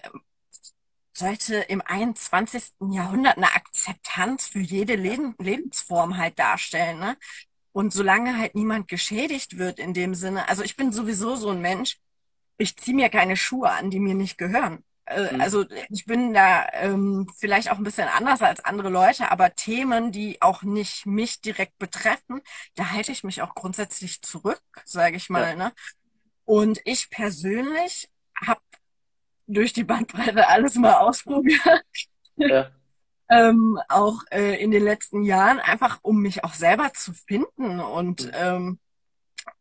sollte 1.20 1.58
im 1.58 1.82
21. 1.86 2.64
Jahrhundert 2.92 3.38
eine 3.38 3.54
Akzeptanz 3.54 4.48
für 4.48 4.60
jede 4.60 4.96
Leben, 4.96 5.36
Lebensform 5.38 6.18
halt 6.18 6.40
darstellen, 6.40 7.00
ne? 7.00 7.18
Und 7.72 7.94
solange 7.94 8.38
halt 8.38 8.56
niemand 8.56 8.88
geschädigt 8.88 9.58
wird 9.58 9.80
in 9.80 9.94
dem 9.94 10.16
Sinne, 10.16 10.50
also 10.50 10.64
ich 10.64 10.76
bin 10.76 10.92
sowieso 10.92 11.36
so 11.36 11.50
ein 11.50 11.62
Mensch, 11.62 11.98
ich 12.58 12.76
ziehe 12.78 12.96
mir 12.96 13.10
keine 13.10 13.38
Schuhe 13.38 13.70
an, 13.70 13.92
die 13.92 14.00
mir 14.00 14.16
nicht 14.16 14.38
gehören. 14.38 14.84
Äh, 15.06 15.34
mhm. 15.34 15.42
Also 15.42 15.66
ich 15.90 16.06
bin 16.06 16.34
da 16.34 16.68
ähm, 16.74 17.28
vielleicht 17.38 17.72
auch 17.72 17.78
ein 17.78 17.84
bisschen 17.84 18.08
anders 18.08 18.42
als 18.42 18.60
andere 18.64 18.90
Leute, 18.90 19.32
aber 19.32 19.56
Themen, 19.56 20.12
die 20.12 20.42
auch 20.42 20.64
nicht 20.64 21.06
mich 21.06 21.42
direkt 21.42 21.78
betreffen, 21.78 22.42
da 22.76 22.92
halte 22.92 23.12
ich 23.12 23.24
mich 23.24 23.42
auch 23.42 23.56
grundsätzlich 23.56 24.22
zurück, 24.22 24.62
sage 24.86 25.18
ich 25.18 25.30
mal. 25.30 25.52
Ja. 25.52 25.56
Ne? 25.56 25.74
Und 26.46 26.80
ich 26.86 27.10
persönlich 27.10 28.10
habe 28.46 28.62
durch 29.50 29.74
die 29.74 29.84
Bandbreite 29.84 30.48
alles 30.48 30.76
mal 30.76 30.94
ausprobiert. 30.94 31.84
Ja. 32.38 32.72
ähm, 33.30 33.80
auch 33.90 34.22
äh, 34.32 34.62
in 34.62 34.72
den 34.72 34.84
letzten 34.84 35.24
Jahren, 35.24 35.60
einfach 35.60 36.00
um 36.02 36.22
mich 36.22 36.44
auch 36.44 36.54
selber 36.54 36.94
zu 36.94 37.14
finden. 37.14 37.80
Und 37.80 38.26
mhm. 38.26 38.32
ähm, 38.34 38.80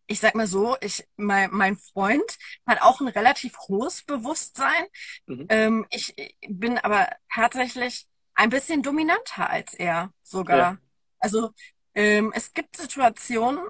ich 0.06 0.20
sag 0.20 0.34
mal 0.34 0.46
so, 0.46 0.76
ich, 0.80 1.06
mein, 1.16 1.50
mein 1.52 1.76
Freund 1.76 2.38
hat 2.66 2.82
auch 2.82 3.00
ein 3.00 3.08
relativ 3.08 3.58
hohes 3.68 4.02
Bewusstsein. 4.02 4.86
Mhm. 5.26 5.46
Ähm, 5.48 5.86
ich 5.90 6.14
bin 6.48 6.78
aber 6.78 7.08
tatsächlich 7.32 8.06
ein 8.34 8.50
bisschen 8.50 8.82
dominanter 8.82 9.50
als 9.50 9.74
er 9.74 10.12
sogar. 10.22 10.56
Ja. 10.56 10.78
Also 11.18 11.50
ähm, 11.94 12.32
es 12.34 12.52
gibt 12.52 12.76
Situationen 12.76 13.66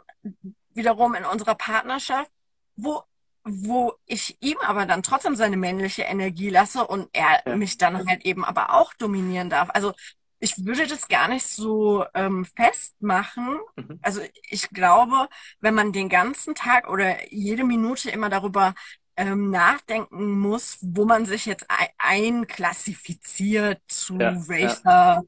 wiederum 0.71 1.15
in 1.15 1.25
unserer 1.25 1.55
Partnerschaft, 1.55 2.31
wo 2.77 3.03
wo 3.49 3.95
ich 4.07 4.37
ihm 4.41 4.59
aber 4.65 4.87
dann 4.87 5.03
trotzdem 5.03 5.35
seine 5.35 5.57
männliche 5.57 6.03
Energie 6.03 6.51
lasse 6.51 6.87
und 6.87 7.09
er 7.13 7.43
ja. 7.47 7.57
mich 7.57 7.79
dann 7.79 8.07
halt 8.07 8.25
eben 8.25 8.45
aber 8.45 8.75
auch 8.75 8.95
dominieren 8.95 9.51
darf. 9.51 9.71
Also 9.73 9.93
ich 10.41 10.65
würde 10.65 10.87
das 10.87 11.09
gar 11.09 11.29
nicht 11.29 11.47
so 11.47 12.05
ähm, 12.15 12.45
festmachen. 12.45 13.59
Mhm. 13.77 13.99
Also 14.03 14.21
ich 14.49 14.71
glaube, 14.71 15.29
wenn 15.61 15.75
man 15.75 15.93
den 15.93 16.09
ganzen 16.09 16.55
Tag 16.55 16.89
oder 16.89 17.33
jede 17.33 17.65
Minute 17.65 18.11
immer 18.11 18.29
darüber 18.29 18.75
ähm, 19.17 19.51
nachdenken 19.51 20.39
muss, 20.39 20.79
wo 20.81 21.05
man 21.05 21.27
sich 21.27 21.47
jetzt 21.47 21.67
einklassifiziert 21.99 23.81
zu 23.89 24.17
ja, 24.17 24.49
welcher, 24.49 24.85
ja. 24.85 25.23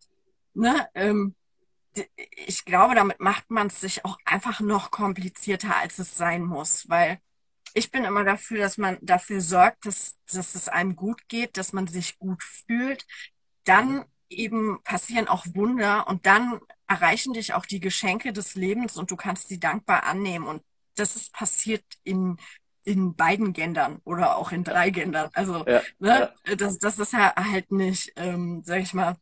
ne, 0.54 0.88
ähm, 0.94 1.34
ich 2.46 2.64
glaube, 2.64 2.94
damit 2.94 3.18
macht 3.18 3.50
man 3.50 3.66
es 3.66 3.80
sich 3.80 4.04
auch 4.04 4.16
einfach 4.24 4.60
noch 4.60 4.92
komplizierter, 4.92 5.76
als 5.76 5.98
es 5.98 6.16
sein 6.16 6.44
muss, 6.44 6.88
weil 6.88 7.18
ich 7.74 7.90
bin 7.90 8.04
immer 8.04 8.24
dafür, 8.24 8.58
dass 8.58 8.78
man 8.78 8.98
dafür 9.00 9.40
sorgt, 9.40 9.86
dass, 9.86 10.16
dass 10.32 10.54
es 10.54 10.68
einem 10.68 10.96
gut 10.96 11.28
geht, 11.28 11.56
dass 11.56 11.72
man 11.72 11.86
sich 11.86 12.18
gut 12.18 12.42
fühlt. 12.42 13.06
Dann 13.64 14.04
eben 14.28 14.82
passieren 14.82 15.28
auch 15.28 15.46
Wunder 15.54 16.06
und 16.08 16.26
dann 16.26 16.60
erreichen 16.86 17.32
dich 17.34 17.54
auch 17.54 17.66
die 17.66 17.80
Geschenke 17.80 18.32
des 18.32 18.54
Lebens 18.54 18.96
und 18.96 19.10
du 19.10 19.16
kannst 19.16 19.48
sie 19.48 19.60
dankbar 19.60 20.04
annehmen. 20.04 20.46
Und 20.46 20.62
das 20.96 21.16
ist 21.16 21.32
passiert 21.32 21.84
in, 22.04 22.38
in 22.84 23.14
beiden 23.14 23.52
Gendern 23.52 24.00
oder 24.04 24.36
auch 24.36 24.52
in 24.52 24.64
drei 24.64 24.90
Gendern. 24.90 25.30
Also, 25.34 25.64
ja, 25.66 25.82
ne, 25.98 26.32
ja. 26.46 26.56
Das, 26.56 26.78
das 26.78 26.98
ist 26.98 27.12
ja 27.12 27.34
halt 27.36 27.70
nicht, 27.70 28.12
ähm, 28.16 28.62
sag 28.64 28.80
ich 28.80 28.94
mal, 28.94 29.16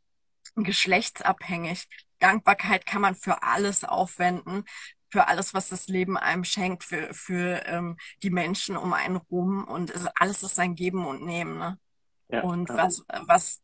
geschlechtsabhängig. 0.54 1.88
Dankbarkeit 2.18 2.84
kann 2.86 3.02
man 3.02 3.14
für 3.14 3.42
alles 3.42 3.84
aufwenden 3.84 4.64
für 5.10 5.28
alles, 5.28 5.54
was 5.54 5.68
das 5.68 5.88
Leben 5.88 6.16
einem 6.16 6.44
schenkt, 6.44 6.84
für, 6.84 7.12
für 7.14 7.64
ähm, 7.66 7.96
die 8.22 8.30
Menschen 8.30 8.76
um 8.76 8.92
einen 8.92 9.16
rum 9.16 9.64
und 9.64 9.90
es, 9.90 10.06
alles 10.16 10.42
ist 10.42 10.54
sein 10.54 10.74
Geben 10.74 11.06
und 11.06 11.24
Nehmen. 11.24 11.58
Ne? 11.58 11.78
Ja, 12.28 12.42
und 12.42 12.68
ja. 12.68 12.76
was, 12.76 13.04
was, 13.26 13.62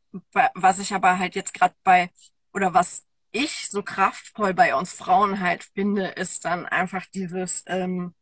was 0.54 0.78
ich 0.78 0.94
aber 0.94 1.18
halt 1.18 1.35
jetzt 1.35 1.54
gerade 1.54 1.74
bei, 1.83 2.11
oder 2.52 2.72
was 2.74 3.04
ich 3.33 3.68
so 3.68 3.83
kraftvoll 3.83 4.54
bei 4.54 4.74
uns 4.74 4.92
Frauen 4.92 5.40
halt 5.40 5.64
finde, 5.74 6.07
ist 6.07 6.44
dann 6.44 6.66
einfach 6.66 7.04
dieses, 7.12 7.64
ähm, 7.66 8.14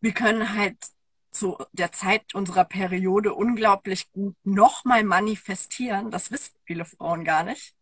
wir 0.00 0.12
können 0.12 0.54
halt 0.56 0.76
zu 1.30 1.58
der 1.72 1.92
Zeit 1.92 2.34
unserer 2.34 2.64
Periode 2.64 3.34
unglaublich 3.34 4.10
gut 4.10 4.34
nochmal 4.42 5.04
manifestieren. 5.04 6.10
Das 6.10 6.30
wissen 6.30 6.56
viele 6.64 6.84
Frauen 6.84 7.24
gar 7.24 7.44
nicht. 7.44 7.76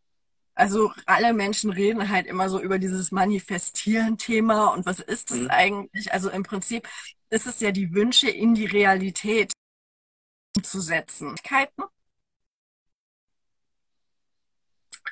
Also 0.58 0.92
alle 1.06 1.32
Menschen 1.34 1.70
reden 1.70 2.08
halt 2.08 2.26
immer 2.26 2.48
so 2.48 2.60
über 2.60 2.80
dieses 2.80 3.12
Manifestieren-Thema 3.12 4.74
und 4.74 4.86
was 4.86 4.98
ist 4.98 5.30
es 5.30 5.42
mhm. 5.42 5.50
eigentlich? 5.50 6.12
Also 6.12 6.30
im 6.30 6.42
Prinzip 6.42 6.88
ist 7.30 7.46
es 7.46 7.60
ja 7.60 7.70
die 7.70 7.94
Wünsche 7.94 8.28
in 8.28 8.56
die 8.56 8.66
Realität 8.66 9.52
zu 10.60 10.80
setzen. 10.80 11.36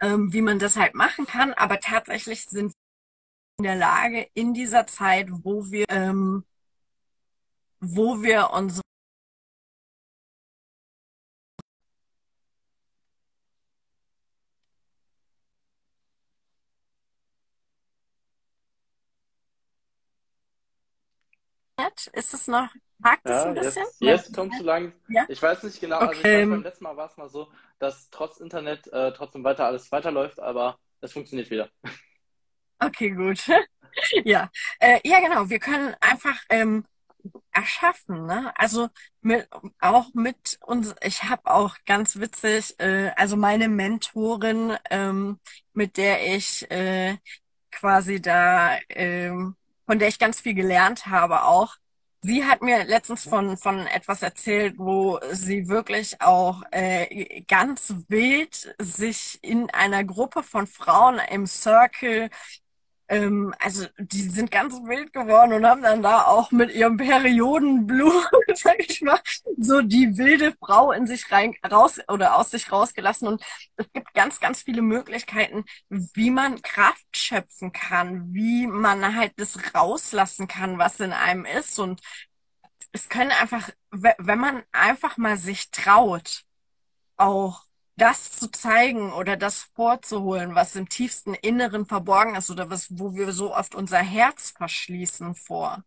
Ähm, 0.01 0.33
wie 0.33 0.43
man 0.43 0.59
das 0.59 0.77
halt 0.77 0.95
machen 0.95 1.27
kann, 1.27 1.53
aber 1.55 1.79
tatsächlich 1.79 2.45
sind 2.47 2.73
wir 2.73 3.59
in 3.59 3.65
der 3.65 3.77
Lage 3.77 4.29
in 4.35 4.53
dieser 4.53 4.89
Zeit, 4.89 5.29
wo 5.31 5.71
wir, 5.71 5.87
ähm, 5.91 6.45
wo 7.79 8.21
wir 8.21 8.51
unsere 8.51 8.86
Ist 22.13 22.35
es 22.35 22.47
noch, 22.47 22.69
hakt 23.03 23.23
es 23.25 23.31
ja, 23.31 23.45
ein 23.45 23.55
bisschen? 23.55 23.85
Jetzt, 23.99 24.27
jetzt 24.27 24.35
kommst 24.35 24.61
du 24.61 24.65
lang. 24.65 24.93
Ja? 25.09 25.25
Ich 25.29 25.43
weiß 25.43 25.63
nicht 25.63 25.81
genau, 25.81 25.97
okay. 25.97 26.07
also 26.07 26.21
ich 26.21 26.25
weiß, 26.25 26.49
beim 26.49 26.63
letzten 26.63 26.85
Mal 26.85 26.97
war 26.97 27.11
es 27.11 27.17
mal 27.17 27.29
so, 27.29 27.49
dass 27.79 28.11
trotz 28.11 28.39
Internet 28.39 28.87
äh, 28.93 29.13
trotzdem 29.13 29.45
weiter 29.45 29.67
alles 29.67 29.91
weiterläuft, 29.93 30.41
aber 30.41 30.79
es 31.01 31.13
funktioniert 31.13 31.51
wieder. 31.51 31.69
Okay, 32.79 33.11
gut. 33.11 33.41
ja. 34.25 34.51
Äh, 34.79 35.01
ja, 35.05 35.21
genau. 35.21 35.49
Wir 35.49 35.59
können 35.59 35.95
einfach 36.01 36.39
ähm, 36.51 36.85
erschaffen, 37.53 38.27
ne? 38.27 38.53
Also 38.57 38.89
mit, 39.23 39.49
auch 39.81 40.13
mit 40.15 40.59
uns, 40.61 40.95
ich 41.03 41.25
habe 41.25 41.47
auch 41.47 41.77
ganz 41.87 42.21
witzig, 42.21 42.79
äh, 42.79 43.11
also 43.17 43.37
meine 43.37 43.69
Mentorin, 43.69 44.77
ähm, 44.91 45.41
mit 45.73 45.97
der 45.97 46.37
ich 46.37 46.71
äh, 46.71 47.17
quasi 47.71 48.21
da 48.21 48.79
ähm, 48.89 49.57
von 49.87 49.99
der 49.99 50.09
ich 50.09 50.19
ganz 50.19 50.41
viel 50.41 50.55
gelernt 50.55 51.07
habe 51.07 51.45
auch. 51.45 51.77
Sie 52.27 52.45
hat 52.45 52.61
mir 52.61 52.83
letztens 52.85 53.25
von, 53.25 53.57
von 53.57 53.87
etwas 53.87 54.23
erzählt, 54.23 54.75
wo 54.79 55.21
sie 55.31 55.69
wirklich 55.69 56.21
auch 56.21 56.63
äh, 56.73 57.43
ganz 57.43 57.95
wild 58.09 58.75
sich 58.81 59.39
in 59.43 59.71
einer 59.71 60.03
Gruppe 60.05 60.43
von 60.43 60.67
Frauen 60.67 61.21
im 61.31 61.47
Circle 61.47 62.29
ähm, 63.09 63.55
also 63.61 63.87
die 63.99 64.23
sind 64.23 64.51
ganz 64.51 64.75
wild 64.85 65.13
geworden 65.13 65.53
und 65.53 65.67
haben 65.67 65.83
dann 65.83 66.03
da 66.03 66.25
auch 66.25 66.51
mit 66.51 66.73
ihrem 66.75 66.97
Periodenblut, 66.97 68.31
sag 68.55 68.81
ich 68.81 69.01
mal, 69.03 69.21
so 69.57 69.81
die 69.83 70.17
wilde 70.19 70.55
Frau 70.59 70.93
in 70.93 71.07
sich 71.07 71.31
rein 71.31 71.55
raus 71.71 72.01
oder 72.09 72.37
aus 72.37 72.51
sich 72.51 72.71
rausgelassen. 72.73 73.29
Und 73.29 73.45
es 73.77 73.87
gibt 73.93 74.13
ganz, 74.15 74.41
ganz 74.41 74.63
viele 74.63 74.83
Möglichkeiten, 74.83 75.65
wie 75.89 76.31
man 76.31 76.63
Kraft 76.63 77.07
schöpfen 77.13 77.73
kann, 77.73 78.33
wie 78.35 78.67
man 78.67 79.15
halt 79.15 79.33
das 79.37 79.75
rauslassen 79.75 80.49
kann, 80.49 80.79
was 80.79 81.01
in 81.01 81.13
einem 81.13 81.45
ist. 81.45 81.79
Und 81.79 82.01
es 82.93 83.09
können 83.09 83.31
einfach, 83.31 83.71
wenn 83.91 84.39
man 84.39 84.63
einfach 84.73 85.17
mal 85.17 85.37
sich 85.37 85.71
traut, 85.71 86.43
auch 87.17 87.63
das 87.97 88.31
zu 88.33 88.51
zeigen 88.51 89.13
oder 89.13 89.37
das 89.37 89.63
vorzuholen, 89.75 90.55
was 90.55 90.77
im 90.77 90.89
tiefsten 90.89 91.35
Inneren 91.35 91.87
verborgen 91.87 92.35
ist 92.37 92.51
oder 92.51 92.71
was, 92.71 92.89
wo 92.99 93.15
wir 93.15 93.33
so 93.33 93.55
oft 93.55 93.75
unser 93.75 93.99
Herz 93.99 94.51
verschließen 94.53 95.35
vor. 95.35 95.85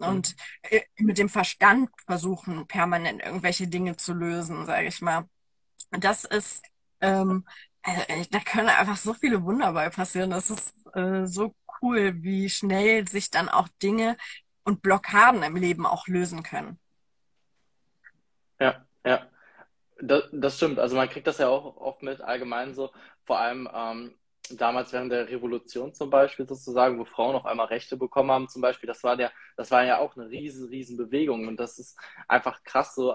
und 0.00 0.36
äh, 0.62 0.82
mit 0.98 1.18
dem 1.18 1.28
Verstand 1.28 1.90
versuchen, 2.06 2.66
permanent 2.66 3.22
irgendwelche 3.22 3.68
Dinge 3.68 3.96
zu 3.96 4.14
lösen, 4.14 4.66
sage 4.66 4.88
ich 4.88 5.00
mal. 5.02 5.26
Das 5.92 6.24
ist, 6.24 6.62
ähm, 7.00 7.46
äh, 7.82 8.24
da 8.30 8.40
können 8.40 8.68
einfach 8.70 8.96
so 8.96 9.14
viele 9.14 9.42
Wunder 9.44 9.72
bei 9.72 9.90
passieren. 9.90 10.30
Das 10.30 10.50
ist 10.50 10.74
äh, 10.94 11.26
so 11.26 11.54
cool, 11.82 12.22
wie 12.22 12.50
schnell 12.50 13.08
sich 13.08 13.30
dann 13.30 13.48
auch 13.48 13.68
Dinge 13.82 14.16
und 14.64 14.82
Blockaden 14.82 15.42
im 15.42 15.56
Leben 15.56 15.86
auch 15.86 16.06
lösen 16.08 16.42
können. 16.42 16.78
Ja, 18.58 18.86
ja. 19.04 19.30
Das, 20.02 20.24
das 20.32 20.56
stimmt. 20.56 20.78
Also 20.78 20.96
man 20.96 21.08
kriegt 21.08 21.26
das 21.26 21.38
ja 21.38 21.48
auch 21.48 21.76
oft 21.76 22.02
mit 22.02 22.20
allgemein 22.22 22.74
so, 22.74 22.90
vor 23.24 23.38
allem 23.38 23.68
ähm, 23.72 24.14
damals 24.50 24.92
während 24.92 25.12
der 25.12 25.28
Revolution 25.28 25.92
zum 25.94 26.08
Beispiel 26.10 26.46
sozusagen, 26.46 26.98
wo 26.98 27.04
Frauen 27.04 27.36
auf 27.36 27.44
einmal 27.46 27.66
Rechte 27.66 27.96
bekommen 27.96 28.30
haben, 28.30 28.48
zum 28.48 28.62
Beispiel, 28.62 28.86
das 28.86 29.04
war 29.04 29.16
der, 29.16 29.30
das 29.56 29.70
war 29.70 29.84
ja 29.84 29.98
auch 29.98 30.16
eine 30.16 30.28
riesen, 30.30 30.68
riesen 30.68 30.96
Bewegung 30.96 31.46
und 31.48 31.58
das 31.58 31.78
ist 31.78 31.98
einfach 32.28 32.62
krass 32.64 32.94
so. 32.94 33.14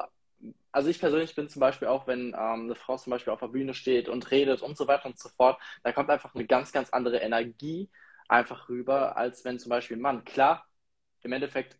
Also 0.71 0.89
ich 0.89 1.00
persönlich 1.00 1.34
bin 1.36 1.48
zum 1.48 1.60
Beispiel 1.60 1.88
auch, 1.88 2.06
wenn 2.08 2.28
ähm, 2.30 2.36
eine 2.36 2.76
Frau 2.76 2.98
zum 2.98 3.12
Beispiel 3.12 3.34
auf 3.34 3.39
der 3.39 3.48
Bühne 3.48 3.74
steht 3.74 4.08
und 4.10 4.30
redet 4.32 4.62
und 4.62 4.78
so 4.78 4.88
weiter 4.88 5.08
und 5.08 5.17
so 5.19 5.30
fort, 5.30 5.60
da 5.84 5.91
kommt 5.91 6.10
einfach 6.12 6.36
eine 6.36 6.45
ganz, 6.45 6.71
ganz 6.71 6.89
andere 6.91 7.17
Energie 7.17 7.89
einfach 8.28 8.69
rüber, 8.69 9.17
als 9.17 9.43
wenn 9.45 9.58
zum 9.60 9.69
Beispiel 9.69 9.98
ein 9.98 10.02
Mann. 10.02 10.24
Klar, 10.26 10.65
im 11.24 11.32
Endeffekt 11.34 11.78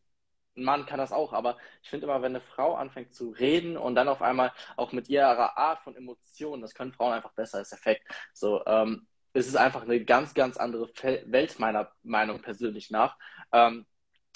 ein 0.58 0.64
Mann 0.64 0.86
kann 0.86 1.00
das 1.00 1.12
auch, 1.12 1.34
aber 1.34 1.58
ich 1.84 1.90
finde 1.90 2.06
immer, 2.06 2.22
wenn 2.22 2.36
eine 2.36 2.42
Frau 2.42 2.76
anfängt 2.76 3.14
zu 3.14 3.32
reden 3.32 3.78
und 3.78 3.96
dann 3.96 4.08
auf 4.08 4.22
einmal 4.22 4.52
auch 4.78 4.92
mit 4.92 5.10
ihrer 5.10 5.58
Art 5.58 5.82
von 5.84 5.96
Emotionen, 5.96 6.62
das 6.62 6.74
können 6.74 6.94
Frauen 6.94 7.14
einfach 7.14 7.34
besser, 7.34 7.62
ist 7.62 7.74
Effekt. 7.74 8.08
So, 8.34 8.64
ähm, 8.66 9.08
es 9.34 9.48
ist 9.48 9.58
einfach 9.58 9.84
eine 9.84 10.04
ganz, 10.04 10.34
ganz 10.34 10.58
andere 10.58 10.90
Welt 11.26 11.60
meiner 11.60 11.92
Meinung 12.04 12.42
persönlich 12.42 12.90
nach. 12.90 13.18
Ähm, 13.52 13.86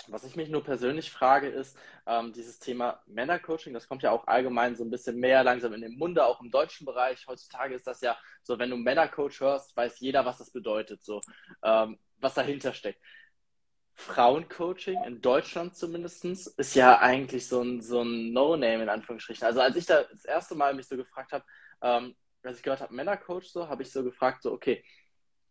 was 0.08 0.24
ich 0.24 0.36
mich 0.36 0.50
nur 0.50 0.64
persönlich 0.64 1.12
frage, 1.12 1.48
ist 1.48 1.78
ähm, 2.08 2.34
dieses 2.34 2.60
Thema 2.60 3.02
Männercoaching. 3.06 3.74
Das 3.74 3.88
kommt 3.88 4.02
ja 4.02 4.12
auch 4.12 4.28
allgemein 4.28 4.76
so 4.76 4.84
ein 4.84 4.90
bisschen 4.90 5.18
mehr 5.18 5.44
langsam 5.44 5.74
in 5.74 5.82
den 5.82 5.98
Munde, 5.98 6.26
auch 6.26 6.42
im 6.42 6.52
deutschen 6.52 6.86
Bereich. 6.86 7.28
Heutzutage 7.28 7.76
ist 7.76 7.86
das 7.86 8.02
ja 8.02 8.18
so, 8.44 8.58
wenn 8.60 8.70
du 8.70 8.78
Männercoach 8.78 9.40
hörst, 9.40 9.76
weiß 9.76 10.00
jeder, 10.00 10.26
was 10.26 10.38
das 10.38 10.52
bedeutet, 10.52 11.04
so 11.04 11.22
ähm, 11.64 12.00
was 12.18 12.34
dahinter 12.34 12.74
steckt. 12.74 13.02
Frauencoaching 14.00 15.04
in 15.04 15.22
Deutschland 15.22 15.76
zumindest 15.76 16.24
ist 16.24 16.74
ja 16.74 17.00
eigentlich 17.00 17.48
so 17.48 17.62
ein, 17.62 17.82
so 17.82 18.02
ein 18.02 18.32
No-Name 18.32 18.84
in 18.84 18.90
Anführungsstrichen. 18.90 19.46
Also 19.46 19.60
als 19.60 19.76
ich 19.76 19.86
da 19.86 20.04
das 20.04 20.24
erste 20.24 20.56
Mal 20.56 20.74
mich 20.74 20.88
so 20.88 20.96
gefragt 20.96 21.34
habe, 21.34 21.44
ähm, 21.82 22.16
als 22.42 22.58
ich 22.58 22.64
gehört 22.64 22.80
habe, 22.80 22.94
Männercoach, 22.94 23.52
so, 23.52 23.68
habe 23.68 23.84
ich 23.84 23.92
so 23.92 24.02
gefragt, 24.02 24.44
so, 24.44 24.54
okay, 24.54 24.86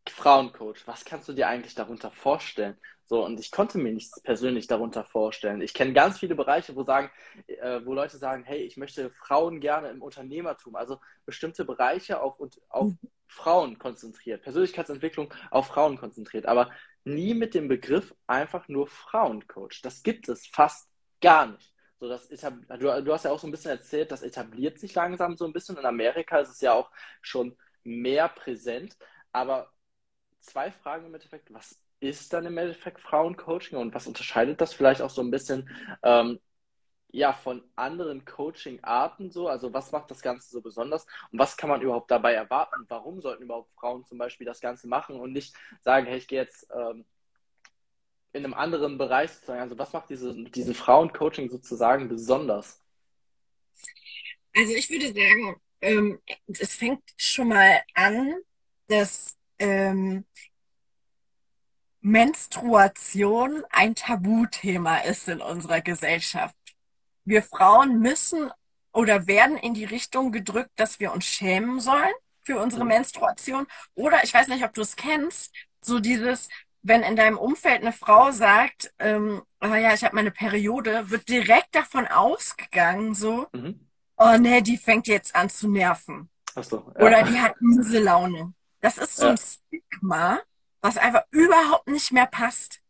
Frauencoach, 0.09 0.87
was 0.87 1.05
kannst 1.05 1.29
du 1.29 1.35
dir 1.35 1.47
eigentlich 1.47 1.75
darunter 1.75 2.11
vorstellen? 2.11 2.79
So, 3.05 3.23
und 3.23 3.39
ich 3.39 3.51
konnte 3.51 3.77
mir 3.77 3.93
nichts 3.93 4.19
persönlich 4.23 4.67
darunter 4.67 5.05
vorstellen. 5.05 5.61
Ich 5.61 5.75
kenne 5.75 5.93
ganz 5.93 6.19
viele 6.19 6.35
Bereiche, 6.35 6.75
wo 6.75 6.85
sagen, 6.85 7.11
äh, 7.47 7.81
wo 7.85 7.93
Leute 7.93 8.17
sagen, 8.17 8.45
hey, 8.45 8.63
ich 8.63 8.79
möchte 8.79 9.11
Frauen 9.11 9.61
gerne 9.61 9.91
im 9.91 10.01
Unternehmertum, 10.01 10.75
also 10.75 10.99
bestimmte 11.27 11.67
Bereiche 11.67 12.23
auf, 12.23 12.41
auf 12.71 12.87
mhm. 12.87 12.99
Frauen 13.27 13.79
konzentriert, 13.79 14.43
Persönlichkeitsentwicklung 14.43 15.33
auf 15.51 15.67
Frauen 15.67 15.99
konzentriert, 15.99 16.47
aber 16.47 16.71
nie 17.09 17.35
mit 17.35 17.55
dem 17.55 17.69
Begriff 17.69 18.15
einfach 18.27 18.69
nur 18.69 18.87
Frauencoach. 18.87 19.81
Das 19.83 20.03
gibt 20.03 20.29
es 20.29 20.47
fast 20.47 20.91
gar 21.21 21.47
nicht. 21.47 21.73
So, 22.01 22.09
das 22.09 22.29
du, 22.29 23.03
du 23.03 23.13
hast 23.13 23.25
ja 23.25 23.33
auch 23.33 23.41
so 23.41 23.49
ein 23.49 23.51
bisschen 23.51 23.73
erzählt, 23.73 24.13
das 24.13 24.23
etabliert 24.23 24.79
sich 24.79 24.95
langsam 24.95 25.37
so 25.37 25.45
ein 25.45 25.53
bisschen. 25.53 25.77
In 25.77 25.85
Amerika 25.87 26.39
ist 26.39 26.51
es 26.51 26.61
ja 26.61 26.73
auch 26.73 26.91
schon 27.23 27.57
mehr 27.83 28.29
präsent. 28.29 28.97
Aber 29.33 29.73
zwei 30.41 30.71
Fragen 30.71 31.07
im 31.07 31.15
Endeffekt. 31.15 31.53
Was 31.53 31.83
ist 32.01 32.33
dann 32.33 32.47
im 32.47 32.59
Endeffekt 32.59 33.01
Frauencoaching 33.01 33.79
und 33.79 33.95
was 33.95 34.07
unterscheidet 34.07 34.61
das 34.61 34.73
vielleicht 34.73 35.03
auch 35.03 35.11
so 35.11 35.23
ein 35.23 35.31
bisschen 35.31 35.69
ähm, 36.03 36.39
ja, 37.11 37.33
von 37.33 37.63
anderen 37.77 38.25
Coaching-Arten 38.25 39.31
so? 39.31 39.49
Also 39.49 39.73
was 39.73 39.93
macht 39.93 40.11
das 40.11 40.23
Ganze 40.23 40.51
so 40.51 40.61
besonders 40.61 41.07
und 41.33 41.39
was 41.39 41.57
kann 41.57 41.71
man 41.71 41.83
überhaupt 41.83 42.11
dabei 42.11 42.35
erwarten? 42.35 42.85
Warum 42.89 43.21
sollten 43.21 43.45
überhaupt 43.45 43.73
Frauen 43.75 44.05
zum 44.05 44.19
Beispiel 44.19 44.47
das 44.47 44.61
Ganze 44.61 44.89
machen 44.89 45.19
und 45.19 45.33
nicht 45.33 45.55
sagen, 45.81 46.07
hey, 46.07 46.19
ich 46.19 46.29
gehe 46.29 46.41
jetzt 46.41 46.69
ähm, 46.75 47.05
in 48.33 48.45
einem 48.45 48.55
anderen 48.55 48.99
Bereich 48.99 49.33
sozusagen. 49.33 49.61
Also 49.61 49.79
was 49.79 49.93
macht 49.93 50.11
diese, 50.11 50.35
diesen 50.35 50.75
Frauencoaching 50.75 51.51
sozusagen 51.51 52.09
besonders? 52.09 52.83
Also 54.55 54.75
ich 54.75 54.91
würde 54.91 55.09
sagen, 55.09 55.57
ähm, 55.81 56.21
es 56.47 56.75
fängt 56.75 57.03
schon 57.17 57.49
mal 57.49 57.81
an, 57.95 58.35
dass 58.87 59.37
ähm, 59.59 60.25
Menstruation 62.01 63.65
ein 63.71 63.95
Tabuthema 63.95 64.99
ist 64.99 65.29
in 65.29 65.41
unserer 65.41 65.81
Gesellschaft. 65.81 66.57
Wir 67.29 67.43
Frauen 67.43 68.01
müssen 68.01 68.51
oder 68.93 69.27
werden 69.27 69.57
in 69.57 69.75
die 69.75 69.85
Richtung 69.85 70.33
gedrückt, 70.33 70.73
dass 70.77 70.99
wir 70.99 71.13
uns 71.13 71.27
schämen 71.27 71.81
sollen 71.81 72.15
für 72.43 72.59
unsere 72.59 72.85
mhm. 72.85 72.89
Menstruation. 72.89 73.67
Oder 73.95 74.25
ich 74.25 74.33
weiß 74.33 74.49
nicht, 74.49 74.65
ob 74.65 74.73
du 74.73 74.81
es 74.81 74.97
kennst, 74.97 75.53
so 75.81 75.99
dieses, 75.99 76.49
wenn 76.83 77.03
in 77.03 77.17
deinem 77.17 77.37
Umfeld 77.37 77.83
eine 77.83 77.93
Frau 77.93 78.31
sagt, 78.31 78.93
ähm, 78.99 79.43
oh 79.61 79.75
ja, 79.75 79.93
ich 79.93 80.05
habe 80.05 80.15
meine 80.15 80.31
Periode, 80.31 81.11
wird 81.11 81.29
direkt 81.29 81.75
davon 81.75 82.07
ausgegangen, 82.07 83.15
so, 83.15 83.47
mhm. 83.53 83.89
oh 84.17 84.37
nee, 84.39 84.63
die 84.63 84.79
fängt 84.79 85.07
jetzt 85.07 85.35
an 85.35 85.51
zu 85.51 85.69
nerven. 85.69 86.31
Ach 86.55 86.65
so, 86.65 86.91
ja. 86.99 87.05
Oder 87.05 87.23
die 87.25 87.39
hat 87.39 87.61
miese 87.61 88.01
Laune. 88.01 88.55
Das 88.81 88.97
ist 88.97 89.17
so 89.17 89.27
ja. 89.27 89.33
ein 89.33 89.39
Stigma, 89.39 90.41
was 90.81 90.97
einfach 90.97 91.25
überhaupt 91.31 91.89
nicht 91.89 92.11
mehr 92.13 92.27
passt. 92.27 92.81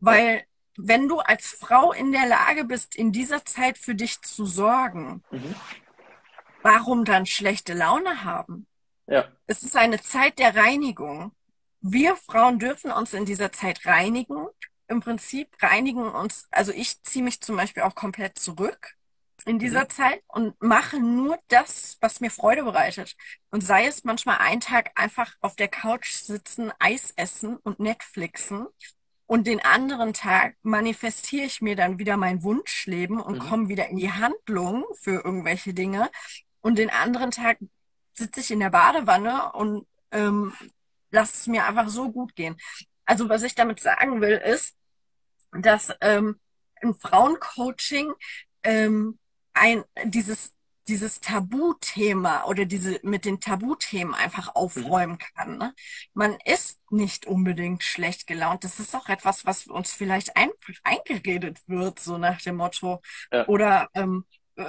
Weil 0.00 0.44
wenn 0.76 1.08
du 1.08 1.18
als 1.18 1.50
Frau 1.50 1.92
in 1.92 2.12
der 2.12 2.26
Lage 2.26 2.64
bist, 2.64 2.94
in 2.94 3.12
dieser 3.12 3.44
Zeit 3.44 3.78
für 3.78 3.94
dich 3.94 4.20
zu 4.22 4.46
sorgen, 4.46 5.22
mhm. 5.30 5.54
warum 6.62 7.04
dann 7.04 7.26
schlechte 7.26 7.74
Laune 7.74 8.24
haben? 8.24 8.66
Ja. 9.06 9.28
Es 9.46 9.62
ist 9.62 9.76
eine 9.76 10.00
Zeit 10.02 10.38
der 10.38 10.56
Reinigung 10.56 11.32
wir 11.88 12.16
Frauen 12.16 12.58
dürfen 12.58 12.90
uns 12.90 13.14
in 13.14 13.24
dieser 13.24 13.52
Zeit 13.52 13.86
reinigen. 13.86 14.48
Im 14.88 15.00
Prinzip 15.00 15.48
reinigen 15.62 16.08
uns, 16.08 16.46
also 16.50 16.72
ich 16.72 17.02
ziehe 17.02 17.24
mich 17.24 17.40
zum 17.40 17.56
Beispiel 17.56 17.82
auch 17.82 17.94
komplett 17.94 18.38
zurück 18.38 18.94
in 19.44 19.58
dieser 19.58 19.84
mhm. 19.84 19.90
Zeit 19.90 20.22
und 20.28 20.60
mache 20.60 20.98
nur 20.98 21.38
das, 21.48 21.98
was 22.00 22.20
mir 22.20 22.30
Freude 22.30 22.64
bereitet. 22.64 23.16
Und 23.50 23.62
sei 23.62 23.86
es 23.86 24.04
manchmal 24.04 24.38
einen 24.38 24.60
Tag 24.60 24.90
einfach 24.96 25.34
auf 25.40 25.54
der 25.54 25.68
Couch 25.68 26.10
sitzen, 26.10 26.72
Eis 26.78 27.12
essen 27.16 27.56
und 27.58 27.78
Netflixen. 27.78 28.66
Und 29.26 29.46
den 29.46 29.64
anderen 29.64 30.12
Tag 30.12 30.54
manifestiere 30.62 31.46
ich 31.46 31.60
mir 31.60 31.74
dann 31.74 31.98
wieder 31.98 32.16
mein 32.16 32.42
Wunschleben 32.42 33.20
und 33.20 33.38
mhm. 33.38 33.48
komme 33.48 33.68
wieder 33.68 33.88
in 33.88 33.96
die 33.96 34.12
Handlung 34.12 34.84
für 34.94 35.24
irgendwelche 35.24 35.74
Dinge. 35.74 36.10
Und 36.60 36.78
den 36.78 36.90
anderen 36.90 37.32
Tag 37.32 37.58
sitze 38.12 38.40
ich 38.40 38.50
in 38.50 38.60
der 38.60 38.70
Badewanne 38.70 39.52
und 39.52 39.86
ähm, 40.12 40.52
lass 41.10 41.34
es 41.34 41.46
mir 41.46 41.66
einfach 41.66 41.88
so 41.88 42.10
gut 42.12 42.34
gehen. 42.36 42.56
Also 43.04 43.28
was 43.28 43.42
ich 43.42 43.54
damit 43.54 43.80
sagen 43.80 44.20
will, 44.20 44.36
ist, 44.36 44.76
dass 45.52 45.94
ähm, 46.00 46.40
ein 46.82 46.94
Frauencoaching 46.94 48.12
ähm, 48.62 49.18
ein 49.54 49.84
dieses 50.04 50.55
dieses 50.88 51.20
Tabuthema 51.20 52.44
oder 52.44 52.64
diese 52.64 53.00
mit 53.02 53.24
den 53.24 53.40
Tabuthemen 53.40 54.14
einfach 54.14 54.54
aufräumen 54.54 55.18
kann. 55.18 55.58
Ne? 55.58 55.74
Man 56.14 56.36
ist 56.44 56.80
nicht 56.90 57.26
unbedingt 57.26 57.82
schlecht 57.82 58.26
gelaunt. 58.26 58.64
Das 58.64 58.78
ist 58.78 58.94
auch 58.94 59.08
etwas, 59.08 59.44
was 59.46 59.66
uns 59.66 59.92
vielleicht 59.92 60.36
ein, 60.36 60.50
eingeredet 60.84 61.58
wird, 61.66 61.98
so 61.98 62.18
nach 62.18 62.40
dem 62.40 62.56
Motto. 62.56 63.02
Ja. 63.32 63.46
Oder 63.48 63.88
ähm, 63.94 64.24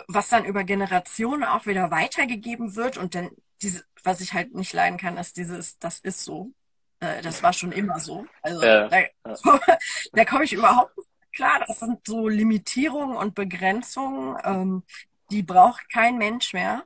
was 0.07 0.29
dann 0.29 0.45
über 0.45 0.63
Generationen 0.63 1.43
auch 1.43 1.65
wieder 1.65 1.91
weitergegeben 1.91 2.75
wird 2.75 2.97
und 2.97 3.15
dann 3.15 3.29
diese, 3.61 3.83
was 4.03 4.21
ich 4.21 4.33
halt 4.33 4.53
nicht 4.53 4.73
leiden 4.73 4.97
kann, 4.97 5.17
ist 5.17 5.37
dieses, 5.37 5.79
das 5.79 5.99
ist 5.99 6.23
so. 6.23 6.51
Äh, 6.99 7.21
das 7.21 7.43
war 7.43 7.53
schon 7.53 7.71
immer 7.71 7.99
so. 7.99 8.25
Also 8.41 8.63
ja. 8.63 8.87
da, 8.87 9.35
so, 9.35 9.59
da 10.13 10.25
komme 10.25 10.43
ich 10.43 10.53
überhaupt 10.53 10.97
nicht 10.97 11.09
klar. 11.33 11.63
Das 11.65 11.79
sind 11.79 11.99
so 12.05 12.27
Limitierungen 12.27 13.17
und 13.17 13.35
Begrenzungen, 13.35 14.37
ähm, 14.43 14.83
die 15.31 15.43
braucht 15.43 15.91
kein 15.91 16.17
Mensch 16.17 16.53
mehr. 16.53 16.83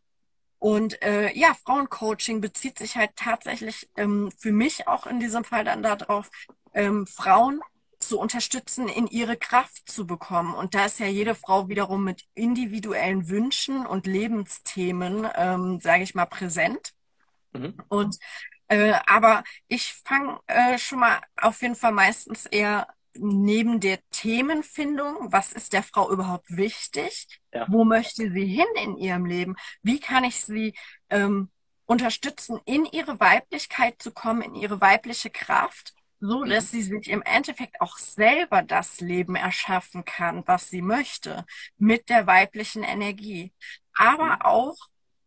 Und 0.60 1.02
äh, 1.02 1.32
ja, 1.34 1.56
Frauencoaching 1.66 2.40
bezieht 2.40 2.78
sich 2.78 2.96
halt 2.96 3.16
tatsächlich 3.16 3.90
ähm, 3.98 4.32
für 4.38 4.52
mich 4.52 4.88
auch 4.88 5.08
in 5.08 5.20
diesem 5.20 5.44
Fall 5.44 5.64
dann 5.64 5.82
darauf, 5.82 6.30
ähm, 6.74 7.08
Frauen 7.08 7.62
zu 8.00 8.20
unterstützen, 8.20 8.88
in 8.88 9.08
ihre 9.08 9.38
Kraft 9.38 9.90
zu 9.90 10.06
bekommen. 10.06 10.54
Und 10.54 10.76
da 10.76 10.86
ist 10.86 11.00
ja 11.00 11.08
jede 11.08 11.36
Frau 11.36 11.68
wiederum 11.70 12.04
mit 12.04 12.24
individuellen 12.34 13.30
Wünschen 13.30 13.86
und 13.86 14.08
Lebensthemen, 14.08 15.28
ähm, 15.36 15.80
sage 15.82 16.04
ich 16.04 16.16
mal, 16.16 16.26
präsent. 16.26 16.94
Mhm. 17.54 17.76
Und 17.90 18.18
äh, 18.68 18.94
aber 19.06 19.44
ich 19.68 19.94
fange 20.06 20.40
äh, 20.48 20.78
schon 20.78 21.00
mal 21.00 21.20
auf 21.38 21.62
jeden 21.62 21.76
Fall 21.76 21.92
meistens 21.92 22.46
eher 22.46 22.88
neben 23.16 23.80
der 23.80 24.00
Themenfindung, 24.12 25.32
was 25.32 25.54
ist 25.54 25.74
der 25.74 25.84
Frau 25.84 26.12
überhaupt 26.12 26.56
wichtig? 26.56 27.28
Ja. 27.54 27.68
Wo 27.70 27.84
möchte 27.84 28.32
sie 28.32 28.46
hin 28.46 28.66
in 28.84 28.98
ihrem 28.98 29.26
Leben? 29.26 29.56
Wie 29.84 30.00
kann 30.00 30.24
ich 30.24 30.44
sie 30.44 30.74
ähm, 31.10 31.50
unterstützen, 31.86 32.60
in 32.66 32.86
ihre 32.86 33.20
Weiblichkeit 33.20 34.02
zu 34.02 34.12
kommen, 34.12 34.42
in 34.42 34.56
ihre 34.56 34.82
weibliche 34.82 35.30
Kraft? 35.30 35.94
so 36.24 36.46
Mhm. 36.46 36.50
dass 36.50 36.70
sie 36.72 36.84
sich 36.84 37.10
im 37.10 37.24
Endeffekt 37.24 37.82
auch 37.82 37.98
selber 37.98 38.62
das 38.62 39.02
Leben 39.02 39.36
erschaffen 39.36 40.06
kann, 40.06 40.44
was 40.46 40.70
sie 40.70 40.82
möchte, 40.84 41.46
mit 41.78 42.10
der 42.10 42.28
weiblichen 42.28 42.84
Energie. 42.84 43.54
Mhm. 44.00 44.06
Aber 44.06 44.46
auch, 44.46 44.76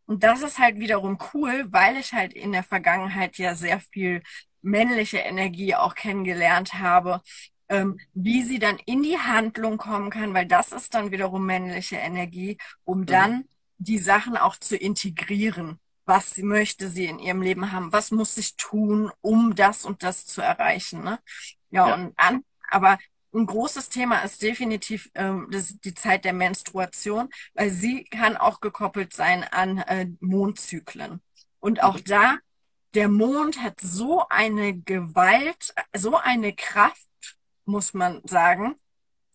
und 0.07 0.23
das 0.23 0.43
ist 0.43 0.59
halt 0.59 0.79
wiederum 0.79 1.19
cool, 1.33 1.67
weil 1.73 1.97
ich 1.97 2.13
halt 2.13 2.33
in 2.35 2.53
der 2.53 2.63
Vergangenheit 2.63 3.39
ja 3.39 3.55
sehr 3.55 3.81
viel 3.81 4.23
männliche 4.63 5.19
Energie 5.19 5.75
auch 5.75 5.95
kennengelernt 5.95 6.75
habe, 6.75 7.21
ähm, 7.69 7.99
wie 8.15 8.43
sie 8.43 8.59
dann 8.59 8.79
in 8.87 9.03
die 9.03 9.19
Handlung 9.19 9.79
kommen 9.79 10.11
kann, 10.11 10.35
weil 10.35 10.47
das 10.47 10.73
ist 10.73 10.95
dann 10.95 11.11
wiederum 11.11 11.47
männliche 11.47 11.97
Energie, 11.97 12.59
um 12.85 13.07
Mhm. 13.07 13.07
dann 13.07 13.45
die 13.79 13.99
Sachen 13.99 14.37
auch 14.37 14.57
zu 14.57 14.77
integrieren. 14.77 15.79
Was 16.07 16.35
sie 16.35 16.43
möchte 16.43 16.89
sie 16.91 17.07
in 17.07 17.19
ihrem 17.19 17.41
Leben 17.41 17.73
haben? 17.73 17.93
Was 17.93 18.11
muss 18.11 18.37
ich 18.37 18.57
tun, 18.57 19.11
um 19.23 19.55
das 19.55 19.85
und 19.87 20.03
das 20.03 20.27
zu 20.27 20.43
erreichen, 20.43 21.03
ne? 21.03 21.19
Ja, 21.71 21.87
Ja. 21.87 21.95
und 21.95 22.13
an, 22.19 22.43
aber 22.71 22.99
ein 23.35 23.47
großes 23.47 23.89
Thema 23.89 24.21
ist 24.21 24.43
definitiv 24.43 25.11
ähm, 25.15 25.49
das, 25.51 25.79
die 25.81 25.95
Zeit 25.95 26.25
der 26.25 26.33
Menstruation, 26.33 27.29
weil 27.55 27.71
sie 27.71 28.05
kann 28.05 28.37
auch 28.37 28.61
gekoppelt 28.61 29.13
sein 29.13 29.43
an 29.45 29.79
äh, 29.79 30.07
Mondzyklen. 30.21 31.21
Und 31.59 31.83
auch 31.83 31.99
Mhm. 31.99 32.05
da, 32.05 32.37
der 32.95 33.09
Mond 33.09 33.61
hat 33.63 33.81
so 33.81 34.27
eine 34.29 34.79
Gewalt, 34.81 35.75
so 35.97 36.17
eine 36.17 36.55
Kraft, 36.55 37.09
muss 37.67 37.95
man 37.95 38.21
sagen. 38.25 38.77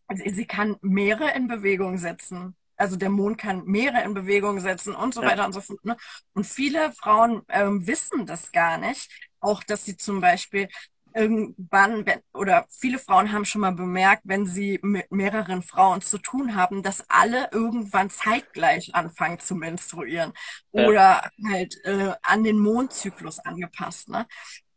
Also 0.08 0.24
sie 0.30 0.46
kann 0.46 0.78
Meere 0.82 1.32
in 1.36 1.48
Bewegung 1.48 1.98
setzen. 1.98 2.56
Also 2.78 2.96
der 2.96 3.10
Mond 3.10 3.38
kann 3.38 3.66
Meere 3.66 4.04
in 4.04 4.14
Bewegung 4.14 4.60
setzen 4.60 4.96
und 4.96 5.14
so 5.14 5.22
Ja. 5.22 5.28
weiter 5.30 5.46
und 5.46 5.54
so 5.54 5.62
fort. 5.62 5.84
Ne? 5.86 5.98
Und 6.34 6.46
viele 6.48 6.92
Frauen 6.94 7.44
ähm, 7.50 7.86
wissen 7.88 8.26
das 8.26 8.52
gar 8.52 8.78
nicht. 8.78 9.10
Auch, 9.40 9.64
dass 9.64 9.86
sie 9.86 9.98
zum 9.98 10.22
Beispiel 10.22 10.70
irgendwann, 11.16 12.06
wenn, 12.06 12.20
oder 12.34 12.66
viele 12.70 13.00
Frauen 13.00 13.32
haben 13.32 13.44
schon 13.46 13.62
mal 13.62 13.72
bemerkt, 13.74 14.22
wenn 14.26 14.46
sie 14.46 14.80
mit 14.84 15.12
mehreren 15.12 15.64
Frauen 15.64 16.02
zu 16.02 16.20
tun 16.20 16.56
haben, 16.56 16.84
dass 16.84 17.10
alle 17.10 17.50
irgendwann 17.52 18.10
zeitgleich 18.12 18.94
anfangen 18.94 19.40
zu 19.40 19.56
menstruieren 19.56 20.34
Ja. 20.74 20.88
oder 20.88 21.30
halt 21.50 21.76
äh, 21.84 22.14
an 22.22 22.44
den 22.44 22.60
Mondzyklus 22.60 23.40
angepasst. 23.40 24.10
Ne? 24.10 24.28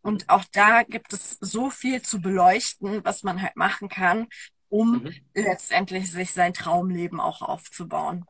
Und 0.03 0.29
auch 0.29 0.45
da 0.53 0.83
gibt 0.83 1.13
es 1.13 1.39
so 1.41 1.71
viel 1.71 2.03
zu 2.03 2.21
beleuchten, 2.21 3.05
was 3.05 3.23
man 3.23 3.41
halt 3.43 3.57
machen 3.57 3.89
kann, 3.89 4.29
um 4.69 5.03
Mhm. 5.03 5.25
letztendlich 5.35 6.11
sich 6.11 6.33
sein 6.33 6.55
Traumleben 6.55 7.21
auch 7.21 7.43
aufzubauen. 7.43 8.27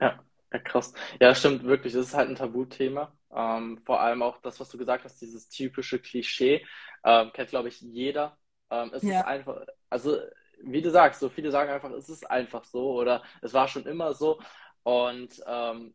Ja, 0.00 0.24
ja, 0.52 0.58
krass. 0.58 0.92
Ja, 1.20 1.34
stimmt, 1.34 1.64
wirklich. 1.64 1.92
Das 1.92 2.06
ist 2.06 2.14
halt 2.14 2.28
ein 2.28 2.36
Tabuthema. 2.36 3.16
Ähm, 3.34 3.80
vor 3.84 4.00
allem 4.00 4.22
auch 4.22 4.40
das, 4.42 4.60
was 4.60 4.68
du 4.68 4.78
gesagt 4.78 5.04
hast, 5.04 5.20
dieses 5.20 5.48
typische 5.48 5.98
Klischee, 5.98 6.66
ähm, 7.04 7.30
kennt, 7.32 7.50
glaube 7.50 7.68
ich, 7.68 7.80
jeder. 7.80 8.36
Ähm, 8.70 8.90
es 8.94 9.08
ist 9.08 9.20
Ja, 9.20 9.24
einfach, 9.24 9.64
also, 9.90 10.18
wie 10.62 10.82
du 10.82 10.90
sagst, 10.90 11.20
so 11.20 11.28
viele 11.28 11.50
sagen 11.50 11.70
einfach, 11.70 11.90
es 11.92 12.08
ist 12.08 12.30
einfach 12.30 12.64
so 12.64 12.92
oder 12.94 13.22
es 13.40 13.54
war 13.54 13.68
schon 13.68 13.86
immer 13.86 14.14
so. 14.14 14.40
Und 14.82 15.42
ähm, 15.46 15.94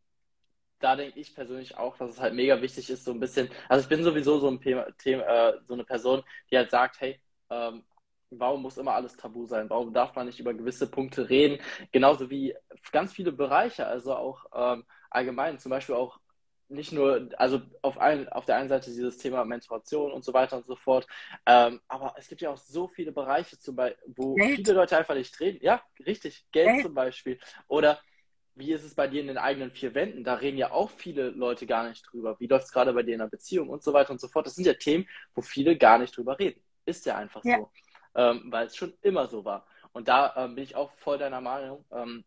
da 0.79 0.95
denke 0.95 1.19
ich 1.19 1.33
persönlich 1.33 1.77
auch, 1.77 1.97
dass 1.97 2.11
es 2.11 2.19
halt 2.19 2.33
mega 2.33 2.61
wichtig 2.61 2.89
ist, 2.89 3.03
so 3.03 3.11
ein 3.11 3.19
bisschen, 3.19 3.49
also 3.67 3.83
ich 3.83 3.89
bin 3.89 4.03
sowieso 4.03 4.39
so 4.39 4.49
ein 4.49 4.59
Thema, 4.61 4.87
Thema, 4.97 5.23
äh, 5.23 5.59
so 5.65 5.73
eine 5.73 5.83
Person, 5.83 6.23
die 6.51 6.57
halt 6.57 6.69
sagt, 6.69 7.01
hey, 7.01 7.19
ähm, 7.49 7.83
warum 8.29 8.61
muss 8.61 8.77
immer 8.77 8.93
alles 8.93 9.15
tabu 9.15 9.45
sein? 9.45 9.69
Warum 9.69 9.93
darf 9.93 10.15
man 10.15 10.27
nicht 10.27 10.39
über 10.39 10.53
gewisse 10.53 10.89
Punkte 10.89 11.29
reden? 11.29 11.59
Genauso 11.91 12.29
wie 12.29 12.55
ganz 12.91 13.13
viele 13.13 13.31
Bereiche, 13.31 13.87
also 13.87 14.15
auch 14.15 14.45
ähm, 14.53 14.85
allgemein, 15.09 15.57
zum 15.57 15.69
Beispiel 15.69 15.95
auch 15.95 16.19
nicht 16.69 16.91
nur, 16.91 17.29
also 17.37 17.61
auf 17.81 17.97
ein, 17.97 18.27
auf 18.29 18.45
der 18.45 18.57
einen 18.57 18.67
Seite 18.67 18.91
dieses 18.91 19.17
Thema 19.17 19.45
Menstruation 19.45 20.11
und 20.11 20.25
so 20.25 20.33
weiter 20.33 20.57
und 20.57 20.65
so 20.65 20.75
fort, 20.75 21.07
ähm, 21.45 21.79
aber 21.87 22.13
es 22.17 22.27
gibt 22.27 22.41
ja 22.41 22.49
auch 22.49 22.57
so 22.57 22.87
viele 22.87 23.13
Bereiche, 23.13 23.57
zum 23.57 23.77
Beispiel, 23.77 24.03
wo 24.15 24.35
viele 24.35 24.63
Geld, 24.63 24.75
Leute 24.75 24.97
einfach 24.97 25.15
nicht 25.15 25.39
reden. 25.39 25.59
Ja, 25.61 25.81
richtig, 26.05 26.45
Geld 26.51 26.67
Geld, 26.67 26.81
zum 26.81 26.93
Beispiel. 26.93 27.39
Oder 27.69 28.01
wie 28.57 28.71
ist 28.71 28.83
es 28.83 28.95
bei 28.95 29.07
dir 29.07 29.21
in 29.21 29.27
den 29.27 29.37
eigenen 29.37 29.71
vier 29.71 29.93
Wänden? 29.93 30.23
Da 30.23 30.35
reden 30.35 30.57
ja 30.57 30.71
auch 30.71 30.89
viele 30.89 31.29
Leute 31.29 31.67
gar 31.67 31.87
nicht 31.87 32.03
drüber. 32.11 32.39
Wie 32.39 32.47
läuft 32.47 32.65
es 32.65 32.71
gerade 32.71 32.93
bei 32.93 33.03
dir 33.03 33.13
in 33.13 33.19
der 33.19 33.27
Beziehung 33.27 33.69
und 33.69 33.83
so 33.83 33.93
weiter 33.93 34.11
und 34.11 34.19
so 34.19 34.27
fort? 34.27 34.47
Das 34.47 34.55
sind 34.55 34.65
ja 34.65 34.73
Themen, 34.73 35.07
wo 35.35 35.41
viele 35.41 35.77
gar 35.77 35.99
nicht 35.99 36.15
drüber 36.17 36.37
reden. 36.39 36.61
Ist 36.85 37.05
ja 37.05 37.17
einfach 37.17 37.43
ja, 37.45 37.57
so, 37.57 37.71
ähm, 38.15 38.43
weil 38.47 38.67
es 38.67 38.75
schon 38.75 38.93
immer 39.01 39.27
so 39.27 39.45
war. 39.45 39.67
Und 39.91 40.07
da 40.07 40.33
ähm, 40.35 40.55
bin 40.55 40.63
ich 40.63 40.75
auch 40.75 40.91
voll 40.91 41.17
deiner 41.17 41.41
Meinung. 41.41 41.85
Ähm, 41.91 42.23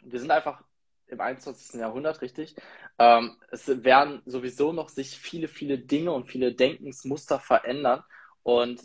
wir 0.00 0.18
sind 0.18 0.30
einfach 0.30 0.62
im 1.06 1.20
21. 1.20 1.80
Jahrhundert, 1.80 2.20
richtig? 2.22 2.56
Ähm, 2.98 3.36
es 3.50 3.66
werden 3.84 4.22
sowieso 4.26 4.72
noch 4.72 4.88
sich 4.88 5.18
viele, 5.18 5.48
viele 5.48 5.78
Dinge 5.78 6.12
und 6.12 6.24
viele 6.24 6.54
Denkensmuster 6.54 7.38
verändern. 7.38 8.02
Und 8.42 8.80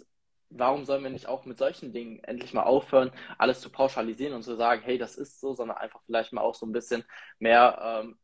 warum 0.58 0.86
sollen 0.86 1.04
wir 1.04 1.10
nicht 1.10 1.28
auch 1.28 1.46
mit 1.46 1.58
solchen 1.58 1.94
Dingen 1.94 2.24
endlich 2.24 2.54
mal 2.54 2.64
aufhören, 2.64 3.12
alles 3.38 3.62
zu 3.62 3.70
pauschalisieren 3.70 4.34
und 4.34 4.44
zu 4.44 4.56
sagen, 4.56 4.82
hey, 4.84 4.98
das 4.98 5.16
ist 5.16 5.40
so, 5.40 5.54
sondern 5.54 5.78
einfach 5.78 6.02
vielleicht 6.06 6.34
mal 6.34 6.42
auch 6.42 6.56
so 6.56 6.66
ein 6.66 6.72
bisschen 6.72 7.04
mehr 7.40 8.04
ähm, 8.04 8.18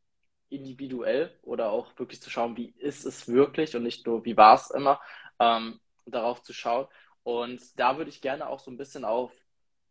individuell 0.49 1.37
oder 1.43 1.71
auch 1.71 1.97
wirklich 1.99 2.21
zu 2.21 2.29
schauen, 2.29 2.57
wie 2.57 2.73
ist 2.77 3.05
es 3.05 3.27
wirklich 3.27 3.75
und 3.75 3.83
nicht 3.83 4.05
nur, 4.05 4.25
wie 4.25 4.37
war 4.37 4.55
es 4.55 4.69
immer, 4.71 4.99
ähm, 5.39 5.79
darauf 6.05 6.41
zu 6.43 6.53
schauen. 6.53 6.87
Und 7.23 7.61
da 7.79 7.97
würde 7.97 8.09
ich 8.09 8.21
gerne 8.21 8.47
auch 8.47 8.59
so 8.59 8.71
ein 8.71 8.77
bisschen 8.77 9.05
auf 9.05 9.31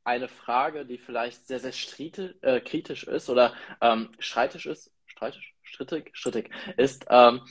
eine 0.05 0.29
Frage, 0.29 0.87
die 0.87 0.98
vielleicht 0.98 1.46
sehr, 1.46 1.61
sehr 1.61 1.72
strite, 1.72 2.38
äh, 2.42 2.61
kritisch 2.61 3.05
ist 3.05 3.29
oder 3.31 3.55
ähm, 3.81 4.12
streitig 4.18 4.66
ist, 4.66 4.92
streitig, 5.07 5.55
strittig, 5.62 6.11
strittig. 6.14 6.50
Ist, 6.76 7.07
ähm, 7.11 7.42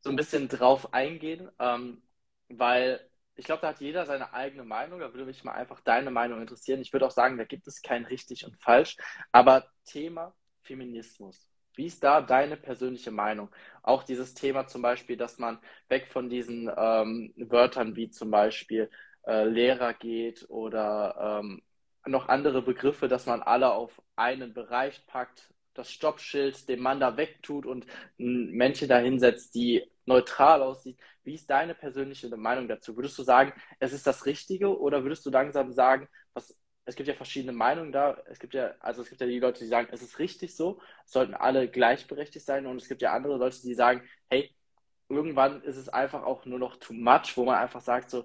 so 0.00 0.10
ein 0.10 0.16
bisschen 0.16 0.48
drauf 0.48 0.92
eingehen, 0.94 1.50
ähm, 1.58 2.02
weil 2.48 3.07
ich 3.38 3.44
glaube, 3.44 3.62
da 3.62 3.68
hat 3.68 3.80
jeder 3.80 4.04
seine 4.04 4.32
eigene 4.34 4.64
Meinung. 4.64 4.98
Da 4.98 5.14
würde 5.14 5.24
mich 5.24 5.44
mal 5.44 5.52
einfach 5.52 5.80
deine 5.80 6.10
Meinung 6.10 6.40
interessieren. 6.40 6.80
Ich 6.80 6.92
würde 6.92 7.06
auch 7.06 7.12
sagen, 7.12 7.38
da 7.38 7.44
gibt 7.44 7.68
es 7.68 7.82
kein 7.82 8.04
richtig 8.04 8.44
und 8.44 8.58
falsch. 8.60 8.96
Aber 9.30 9.68
Thema 9.84 10.34
Feminismus. 10.62 11.48
Wie 11.76 11.86
ist 11.86 12.02
da 12.02 12.20
deine 12.20 12.56
persönliche 12.56 13.12
Meinung? 13.12 13.48
Auch 13.84 14.02
dieses 14.02 14.34
Thema 14.34 14.66
zum 14.66 14.82
Beispiel, 14.82 15.16
dass 15.16 15.38
man 15.38 15.60
weg 15.88 16.08
von 16.08 16.28
diesen 16.28 16.68
ähm, 16.76 17.32
Wörtern 17.36 17.94
wie 17.94 18.10
zum 18.10 18.32
Beispiel 18.32 18.90
äh, 19.24 19.44
Lehrer 19.44 19.94
geht 19.94 20.44
oder 20.50 21.40
ähm, 21.40 21.62
noch 22.06 22.28
andere 22.28 22.62
Begriffe, 22.62 23.06
dass 23.06 23.26
man 23.26 23.42
alle 23.42 23.72
auf 23.72 24.02
einen 24.16 24.52
Bereich 24.52 25.06
packt, 25.06 25.54
das 25.78 25.90
Stoppschild 25.92 26.68
dem 26.68 26.80
Mann 26.80 27.00
da 27.00 27.16
wegtut 27.16 27.66
und 27.66 27.86
ein 28.18 28.50
Männchen 28.50 28.88
da 28.88 28.98
hinsetzt, 28.98 29.54
die 29.54 29.84
neutral 30.06 30.62
aussieht. 30.62 30.98
Wie 31.24 31.34
ist 31.34 31.48
deine 31.48 31.74
persönliche 31.74 32.28
Meinung 32.36 32.68
dazu? 32.68 32.96
Würdest 32.96 33.18
du 33.18 33.22
sagen, 33.22 33.52
es 33.78 33.92
ist 33.92 34.06
das 34.06 34.26
Richtige 34.26 34.78
oder 34.78 35.02
würdest 35.04 35.24
du 35.26 35.30
langsam 35.30 35.72
sagen, 35.72 36.08
was, 36.32 36.56
es 36.84 36.96
gibt 36.96 37.08
ja 37.08 37.14
verschiedene 37.14 37.52
Meinungen 37.52 37.92
da. 37.92 38.16
Es 38.26 38.38
gibt 38.38 38.54
ja, 38.54 38.74
also 38.80 39.02
es 39.02 39.08
gibt 39.10 39.20
ja 39.20 39.26
die 39.26 39.38
Leute, 39.38 39.60
die 39.60 39.66
sagen, 39.66 39.88
es 39.92 40.02
ist 40.02 40.18
richtig 40.18 40.56
so, 40.56 40.80
es 41.04 41.12
sollten 41.12 41.34
alle 41.34 41.68
gleichberechtigt 41.68 42.44
sein 42.44 42.66
und 42.66 42.78
es 42.78 42.88
gibt 42.88 43.02
ja 43.02 43.12
andere 43.12 43.36
Leute, 43.36 43.60
die 43.62 43.74
sagen, 43.74 44.02
hey, 44.30 44.54
irgendwann 45.08 45.62
ist 45.62 45.76
es 45.76 45.88
einfach 45.88 46.24
auch 46.24 46.44
nur 46.46 46.58
noch 46.58 46.76
too 46.76 46.94
much, 46.94 47.36
wo 47.36 47.44
man 47.44 47.56
einfach 47.56 47.80
sagt 47.80 48.10
so, 48.10 48.24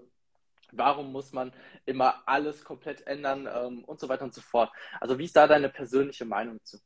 warum 0.71 1.11
muss 1.11 1.33
man 1.33 1.53
immer 1.85 2.23
alles 2.27 2.63
komplett 2.63 3.05
ändern 3.07 3.47
ähm, 3.53 3.83
und 3.85 3.99
so 3.99 4.09
weiter 4.09 4.23
und 4.23 4.33
so 4.33 4.41
fort. 4.41 4.71
Also 4.99 5.17
wie 5.19 5.25
ist 5.25 5.35
da 5.35 5.47
deine 5.47 5.69
persönliche 5.69 6.25
Meinung 6.25 6.59
zu? 6.63 6.79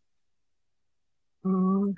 Mm, 1.47 1.95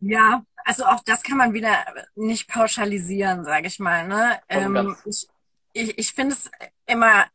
ja, 0.00 0.44
also 0.64 0.84
auch 0.86 1.00
das 1.04 1.22
kann 1.22 1.38
man 1.38 1.52
wieder 1.52 1.76
nicht 2.14 2.48
pauschalisieren, 2.48 3.44
sage 3.44 3.66
ich 3.66 3.78
mal, 3.78 4.06
ne? 4.08 4.40
Und 4.48 4.76
Ähm, 4.76 4.96
ich, 5.06 5.28
ich, 5.72 5.98
ich 5.98 6.12
finde 6.12 6.34
es 6.34 6.50
immer 6.86 7.26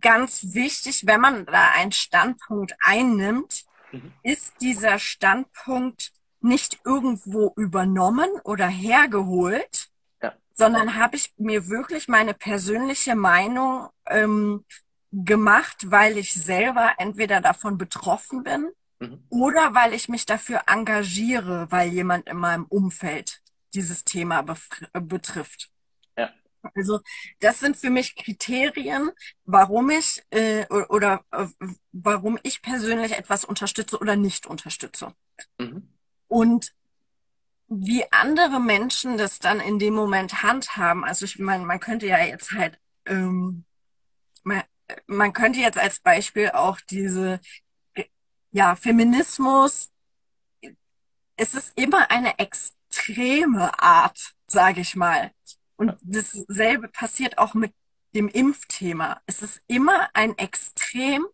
ganz 0.00 0.54
wichtig, 0.54 1.06
wenn 1.06 1.20
man 1.20 1.46
da 1.46 1.70
einen 1.76 1.92
Standpunkt 1.92 2.74
einnimmt, 2.80 3.64
Mhm. 3.92 4.12
ist 4.22 4.54
dieser 4.60 4.98
Standpunkt 4.98 6.12
nicht 6.40 6.80
irgendwo 6.84 7.52
übernommen 7.56 8.30
oder 8.44 8.66
hergeholt, 8.66 9.88
Ja. 10.22 10.32
sondern 10.54 10.96
habe 10.96 11.16
ich 11.16 11.32
mir 11.36 11.68
wirklich 11.68 12.08
meine 12.08 12.34
persönliche 12.34 13.14
Meinung 13.14 13.88
ähm, 14.06 14.64
gemacht, 15.12 15.90
weil 15.90 16.16
ich 16.18 16.32
selber 16.32 16.94
entweder 16.98 17.40
davon 17.40 17.76
betroffen 17.78 18.42
bin 18.42 18.70
Mhm. 19.02 19.24
oder 19.28 19.74
weil 19.74 19.94
ich 19.94 20.08
mich 20.08 20.26
dafür 20.26 20.62
engagiere, 20.66 21.66
weil 21.70 21.90
jemand 21.90 22.28
in 22.28 22.36
meinem 22.36 22.64
Umfeld 22.66 23.42
dieses 23.74 24.04
Thema 24.04 24.44
äh, 24.92 25.00
betrifft. 25.00 25.70
Ja. 26.16 26.30
Also 26.74 27.00
das 27.40 27.58
sind 27.58 27.76
für 27.76 27.90
mich 27.90 28.14
Kriterien, 28.14 29.10
warum 29.44 29.90
ich 29.90 30.22
äh, 30.30 30.66
oder 30.66 31.24
äh, 31.32 31.46
warum 31.90 32.38
ich 32.44 32.62
persönlich 32.62 33.12
etwas 33.12 33.44
unterstütze 33.44 33.98
oder 33.98 34.14
nicht 34.14 34.46
unterstütze. 34.46 35.14
Mhm. 35.58 35.88
Und 36.28 36.72
wie 37.68 38.04
andere 38.12 38.60
Menschen 38.60 39.16
das 39.16 39.38
dann 39.38 39.58
in 39.58 39.78
dem 39.78 39.94
Moment 39.94 40.42
handhaben, 40.42 41.04
also 41.04 41.24
ich 41.24 41.38
meine, 41.38 41.64
man 41.64 41.80
könnte 41.80 42.06
ja 42.06 42.18
jetzt 42.18 42.52
halt, 42.52 42.78
ähm, 43.06 43.64
man, 44.44 44.62
man 45.06 45.32
könnte 45.32 45.60
jetzt 45.60 45.78
als 45.78 46.00
Beispiel 46.00 46.50
auch 46.50 46.78
diese, 46.90 47.40
ja, 48.52 48.76
Feminismus, 48.76 49.90
es 51.36 51.54
ist 51.54 51.72
immer 51.76 52.10
eine 52.10 52.38
extreme 52.38 53.78
Art, 53.80 54.34
sage 54.46 54.82
ich 54.82 54.94
mal. 54.94 55.32
Und 55.76 55.96
dasselbe 56.02 56.88
passiert 56.88 57.38
auch 57.38 57.54
mit 57.54 57.72
dem 58.14 58.28
Impfthema. 58.28 59.20
Es 59.26 59.42
ist 59.42 59.62
immer 59.66 60.08
ein 60.12 60.36
Extrem, 60.36 61.26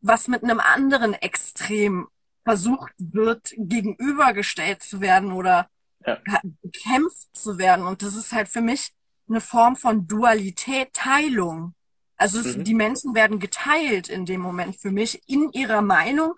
was 0.00 0.28
mit 0.28 0.42
einem 0.42 0.60
anderen 0.60 1.14
Extrem 1.14 2.08
versucht 2.44 2.92
wird, 2.98 3.54
gegenübergestellt 3.56 4.82
zu 4.82 5.00
werden 5.00 5.32
oder 5.32 5.70
ja. 6.04 6.18
bekämpft 6.60 7.34
zu 7.34 7.56
werden. 7.56 7.86
Und 7.86 8.02
das 8.02 8.16
ist 8.16 8.32
halt 8.32 8.48
für 8.48 8.60
mich 8.60 8.92
eine 9.28 9.40
Form 9.40 9.76
von 9.76 10.06
Dualität, 10.06 10.92
Teilung. 10.92 11.74
Also 12.16 12.40
es, 12.40 12.56
mhm. 12.56 12.64
die 12.64 12.74
Menschen 12.74 13.14
werden 13.14 13.38
geteilt 13.38 14.08
in 14.08 14.26
dem 14.26 14.40
Moment 14.40 14.76
für 14.76 14.90
mich 14.90 15.22
in 15.26 15.50
ihrer 15.52 15.80
Meinung 15.80 16.34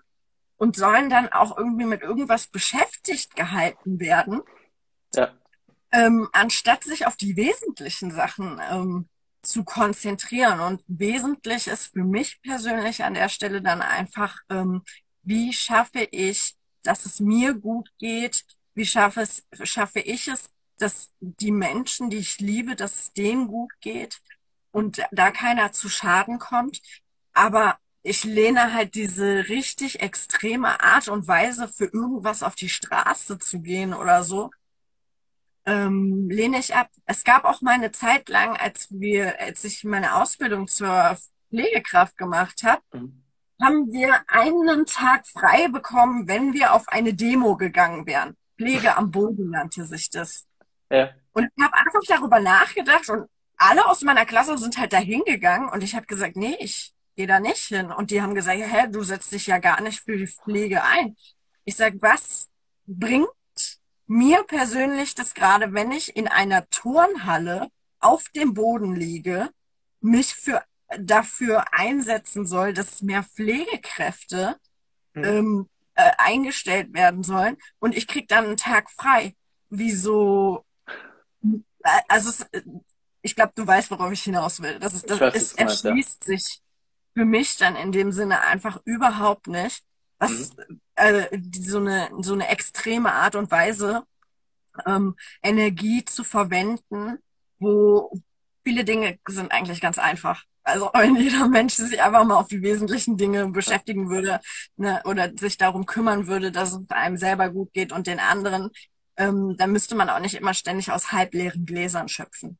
und 0.57 0.75
sollen 0.75 1.09
dann 1.09 1.29
auch 1.31 1.57
irgendwie 1.57 1.85
mit 1.85 2.01
irgendwas 2.01 2.47
beschäftigt 2.47 3.35
gehalten 3.35 3.99
werden, 3.99 4.41
ja. 5.13 5.31
ähm, 5.91 6.27
anstatt 6.33 6.83
sich 6.83 7.05
auf 7.05 7.15
die 7.15 7.35
wesentlichen 7.35 8.11
Sachen 8.11 8.59
ähm, 8.69 9.07
zu 9.41 9.63
konzentrieren. 9.63 10.59
Und 10.59 10.81
wesentlich 10.87 11.67
ist 11.67 11.93
für 11.93 12.03
mich 12.03 12.41
persönlich 12.41 13.03
an 13.03 13.13
der 13.13 13.29
Stelle 13.29 13.61
dann 13.61 13.81
einfach, 13.81 14.37
ähm, 14.49 14.83
wie 15.23 15.53
schaffe 15.53 16.07
ich, 16.11 16.55
dass 16.83 17.05
es 17.05 17.19
mir 17.19 17.53
gut 17.53 17.91
geht, 17.97 18.43
wie 18.73 18.85
schaffe, 18.85 19.21
es, 19.21 19.45
schaffe 19.63 19.99
ich 19.99 20.27
es, 20.27 20.49
dass 20.77 21.11
die 21.19 21.51
Menschen, 21.51 22.09
die 22.09 22.17
ich 22.17 22.39
liebe, 22.39 22.75
dass 22.75 22.95
es 23.01 23.13
denen 23.13 23.47
gut 23.47 23.71
geht 23.81 24.19
und 24.71 25.01
da 25.11 25.31
keiner 25.31 25.71
zu 25.71 25.89
Schaden 25.89 26.39
kommt. 26.39 26.81
Aber 27.33 27.77
ich 28.07 28.23
lehne 28.23 28.73
halt 28.73 28.95
diese 28.95 29.49
richtig 29.49 29.99
extreme 30.01 30.79
Art 30.81 31.09
und 31.09 31.27
Weise, 31.27 31.67
für 31.67 31.85
irgendwas 31.85 32.41
auf 32.41 32.55
die 32.55 32.69
Straße 32.69 33.37
zu 33.37 33.61
gehen 33.61 33.93
oder 33.93 34.23
so, 34.23 34.49
ähm, 35.65 36.29
lehne 36.29 36.57
ich 36.57 36.73
ab. 36.73 36.89
Es 37.05 37.25
gab 37.25 37.43
auch 37.43 37.61
mal 37.61 37.73
eine 37.73 37.91
Zeit 37.91 38.29
lang, 38.29 38.55
als 38.55 38.87
wir, 38.91 39.37
als 39.41 39.65
ich 39.65 39.83
meine 39.83 40.15
Ausbildung 40.15 40.69
zur 40.69 41.17
Pflegekraft 41.49 42.17
gemacht 42.17 42.63
habe, 42.63 42.81
mhm. 42.93 43.23
haben 43.61 43.91
wir 43.91 44.23
einen 44.27 44.85
Tag 44.85 45.27
frei 45.27 45.67
bekommen, 45.67 46.29
wenn 46.29 46.53
wir 46.53 46.73
auf 46.73 46.87
eine 46.87 47.13
Demo 47.13 47.57
gegangen 47.57 48.07
wären. 48.07 48.37
Pflege 48.57 48.95
am 48.95 49.11
Boden 49.11 49.49
nannte 49.49 49.83
sich 49.83 50.09
das. 50.09 50.47
Ja. 50.89 51.09
Und 51.33 51.49
ich 51.53 51.63
habe 51.63 51.75
einfach 51.75 52.01
darüber 52.07 52.39
nachgedacht 52.39 53.09
und 53.09 53.29
alle 53.57 53.85
aus 53.85 54.01
meiner 54.03 54.25
Klasse 54.25 54.57
sind 54.57 54.77
halt 54.77 54.93
da 54.93 54.97
hingegangen 54.97 55.67
und 55.67 55.83
ich 55.83 55.93
habe 55.93 56.05
gesagt, 56.05 56.37
nee, 56.37 56.55
ich 56.59 56.93
gehe 57.17 57.27
da 57.27 57.41
nicht 57.41 57.63
hin. 57.63 57.91
Und 57.91 58.11
die 58.11 58.21
haben 58.21 58.35
gesagt, 58.35 58.59
hä, 58.59 58.87
du 58.89 59.03
setzt 59.03 59.31
dich 59.33 59.47
ja 59.47 59.57
gar 59.57 59.81
nicht 59.81 59.99
für 59.99 60.15
die 60.15 60.27
Pflege 60.27 60.83
ein. 60.83 61.17
Ich 61.65 61.75
sag, 61.75 61.95
was 61.99 62.49
bringt 62.85 63.27
mir 64.05 64.43
persönlich 64.43 65.15
das 65.15 65.33
gerade, 65.33 65.73
wenn 65.73 65.91
ich 65.91 66.15
in 66.15 66.29
einer 66.29 66.69
Turnhalle 66.69 67.67
auf 67.99 68.29
dem 68.29 68.53
Boden 68.53 68.95
liege, 68.95 69.49
mich 69.99 70.33
für 70.33 70.63
dafür 70.99 71.65
einsetzen 71.73 72.45
soll, 72.45 72.71
dass 72.71 73.01
mehr 73.01 73.23
Pflegekräfte 73.23 74.55
hm. 75.13 75.23
ähm, 75.23 75.69
äh, 75.95 76.11
eingestellt 76.17 76.93
werden 76.93 77.23
sollen 77.23 77.57
und 77.79 77.97
ich 77.97 78.07
krieg 78.07 78.29
dann 78.29 78.45
einen 78.45 78.57
Tag 78.57 78.89
frei. 78.89 79.35
Wieso? 79.69 80.63
Äh, 81.43 81.99
also 82.07 82.29
es, 82.29 82.45
ich 83.21 83.35
glaube, 83.35 83.51
du 83.55 83.67
weißt, 83.67 83.91
worauf 83.91 84.13
ich 84.13 84.23
hinaus 84.23 84.61
will. 84.61 84.79
Das 84.79 84.93
ist, 84.93 85.09
das, 85.09 85.19
weiß, 85.19 85.35
es 85.35 85.53
erschließt 85.53 86.27
ja. 86.27 86.37
sich 86.37 86.61
für 87.17 87.25
mich 87.25 87.57
dann 87.57 87.75
in 87.75 87.91
dem 87.91 88.11
Sinne 88.11 88.41
einfach 88.41 88.79
überhaupt 88.85 89.47
nicht, 89.47 89.83
was 90.19 90.55
mhm. 90.55 90.81
äh, 90.95 91.39
so 91.59 91.79
eine 91.79 92.09
so 92.19 92.33
eine 92.33 92.47
extreme 92.49 93.11
Art 93.11 93.35
und 93.35 93.49
Weise 93.49 94.03
ähm, 94.85 95.15
Energie 95.41 96.05
zu 96.05 96.23
verwenden, 96.23 97.17
wo 97.57 98.11
viele 98.63 98.83
Dinge 98.83 99.17
sind 99.27 99.51
eigentlich 99.51 99.81
ganz 99.81 99.97
einfach. 99.97 100.43
Also 100.63 100.91
wenn 100.93 101.15
jeder 101.15 101.47
Mensch 101.47 101.73
sich 101.73 101.99
einfach 102.03 102.23
mal 102.23 102.35
auf 102.37 102.49
die 102.49 102.61
wesentlichen 102.61 103.17
Dinge 103.17 103.47
beschäftigen 103.47 104.11
würde 104.11 104.39
ne, 104.75 105.01
oder 105.05 105.31
sich 105.35 105.57
darum 105.57 105.87
kümmern 105.87 106.27
würde, 106.27 106.51
dass 106.51 106.73
es 106.73 106.91
einem 106.91 107.17
selber 107.17 107.49
gut 107.49 107.73
geht 107.73 107.91
und 107.91 108.05
den 108.05 108.19
anderen, 108.19 108.69
ähm, 109.15 109.55
dann 109.57 109.71
müsste 109.71 109.95
man 109.95 110.11
auch 110.11 110.19
nicht 110.19 110.35
immer 110.35 110.53
ständig 110.53 110.91
aus 110.91 111.11
halbleeren 111.11 111.65
Gläsern 111.65 112.09
schöpfen. 112.09 112.59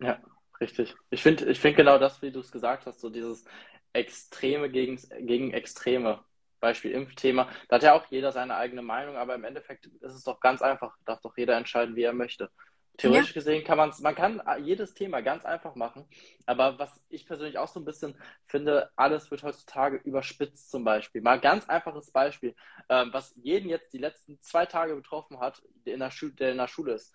Ja, 0.00 0.18
richtig. 0.62 0.94
Ich 1.10 1.22
finde 1.22 1.44
ich 1.50 1.60
find 1.60 1.76
genau 1.76 1.98
das, 1.98 2.22
wie 2.22 2.30
du 2.30 2.40
es 2.40 2.50
gesagt 2.50 2.86
hast, 2.86 3.00
so 3.00 3.10
dieses 3.10 3.44
Extreme 3.92 4.70
gegen, 4.70 5.00
gegen 5.26 5.52
Extreme. 5.52 6.24
Beispiel 6.62 6.92
Impfthema. 6.92 7.48
Da 7.68 7.76
hat 7.76 7.82
ja 7.82 7.92
auch 7.92 8.06
jeder 8.08 8.30
seine 8.30 8.54
eigene 8.54 8.82
Meinung, 8.82 9.16
aber 9.16 9.34
im 9.34 9.42
Endeffekt 9.42 9.86
ist 9.86 10.14
es 10.14 10.22
doch 10.22 10.38
ganz 10.38 10.62
einfach. 10.62 10.96
Darf 11.04 11.20
doch 11.20 11.36
jeder 11.36 11.56
entscheiden, 11.56 11.96
wie 11.96 12.04
er 12.04 12.12
möchte. 12.12 12.50
Theoretisch 12.98 13.30
ja. 13.30 13.34
gesehen 13.34 13.64
kann 13.64 13.78
man 13.78 13.88
es, 13.88 14.00
man 14.00 14.14
kann 14.14 14.42
jedes 14.62 14.92
Thema 14.92 15.22
ganz 15.22 15.46
einfach 15.46 15.74
machen, 15.74 16.06
aber 16.44 16.78
was 16.78 17.02
ich 17.08 17.26
persönlich 17.26 17.56
auch 17.56 17.68
so 17.68 17.80
ein 17.80 17.86
bisschen 17.86 18.14
finde, 18.46 18.90
alles 18.96 19.30
wird 19.30 19.42
heutzutage 19.42 19.96
überspitzt 19.96 20.70
zum 20.70 20.84
Beispiel. 20.84 21.22
Mal 21.22 21.40
ganz 21.40 21.66
einfaches 21.68 22.10
Beispiel, 22.10 22.54
ähm, 22.90 23.08
was 23.12 23.34
jeden 23.42 23.70
jetzt 23.70 23.94
die 23.94 23.98
letzten 23.98 24.38
zwei 24.40 24.66
Tage 24.66 24.94
betroffen 24.94 25.40
hat, 25.40 25.62
der 25.86 25.94
in 25.94 26.00
der, 26.00 26.10
Schu 26.10 26.28
der 26.28 26.52
in 26.52 26.58
der 26.58 26.68
Schule 26.68 26.92
ist. 26.92 27.14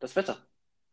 Das 0.00 0.16
Wetter. 0.16 0.38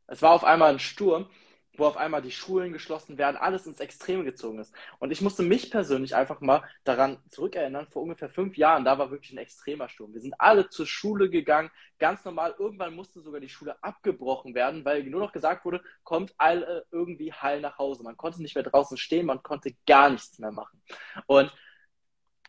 Es 0.08 0.22
war 0.22 0.34
auf 0.34 0.44
einmal 0.44 0.72
ein 0.72 0.80
Sturm 0.80 1.30
wo 1.78 1.86
auf 1.86 1.98
einmal 1.98 2.22
die 2.22 2.32
Schulen 2.32 2.74
geschlossen 2.74 3.18
werden, 3.18 3.38
alles 3.38 3.66
ins 3.66 3.80
Extreme 3.80 4.24
gezogen 4.24 4.60
ist. 4.60 4.74
Und 5.00 5.12
ich 5.12 5.22
musste 5.22 5.44
mich 5.44 5.72
persönlich 5.72 6.16
einfach 6.16 6.42
mal 6.42 6.64
daran 6.84 7.18
zurückerinnern, 7.30 7.88
vor 7.88 8.02
ungefähr 8.02 8.30
fünf 8.30 8.58
Jahren, 8.58 8.84
da 8.84 8.98
war 8.98 9.12
wirklich 9.12 9.32
ein 9.32 9.38
extremer 9.38 9.88
Sturm. 9.88 10.14
Wir 10.14 10.22
sind 10.22 10.36
alle 10.40 10.70
zur 10.70 10.86
Schule 10.86 11.30
gegangen, 11.30 11.72
ganz 11.98 12.26
normal. 12.26 12.56
Irgendwann 12.60 12.96
musste 12.96 13.22
sogar 13.22 13.40
die 13.40 13.50
Schule 13.50 13.82
abgebrochen 13.84 14.54
werden, 14.54 14.84
weil 14.84 15.04
nur 15.04 15.22
noch 15.22 15.32
gesagt 15.32 15.66
wurde, 15.66 15.82
kommt 16.04 16.34
alle 16.38 16.86
irgendwie 16.92 17.32
heil 17.32 17.62
nach 17.62 17.78
Hause. 17.78 18.04
Man 18.04 18.18
konnte 18.18 18.42
nicht 18.42 18.56
mehr 18.56 18.64
draußen 18.64 18.98
stehen, 18.98 19.26
man 19.26 19.44
konnte 19.44 19.74
gar 19.88 20.10
nichts 20.10 20.40
mehr 20.40 20.52
machen. 20.52 20.82
Und 21.26 21.54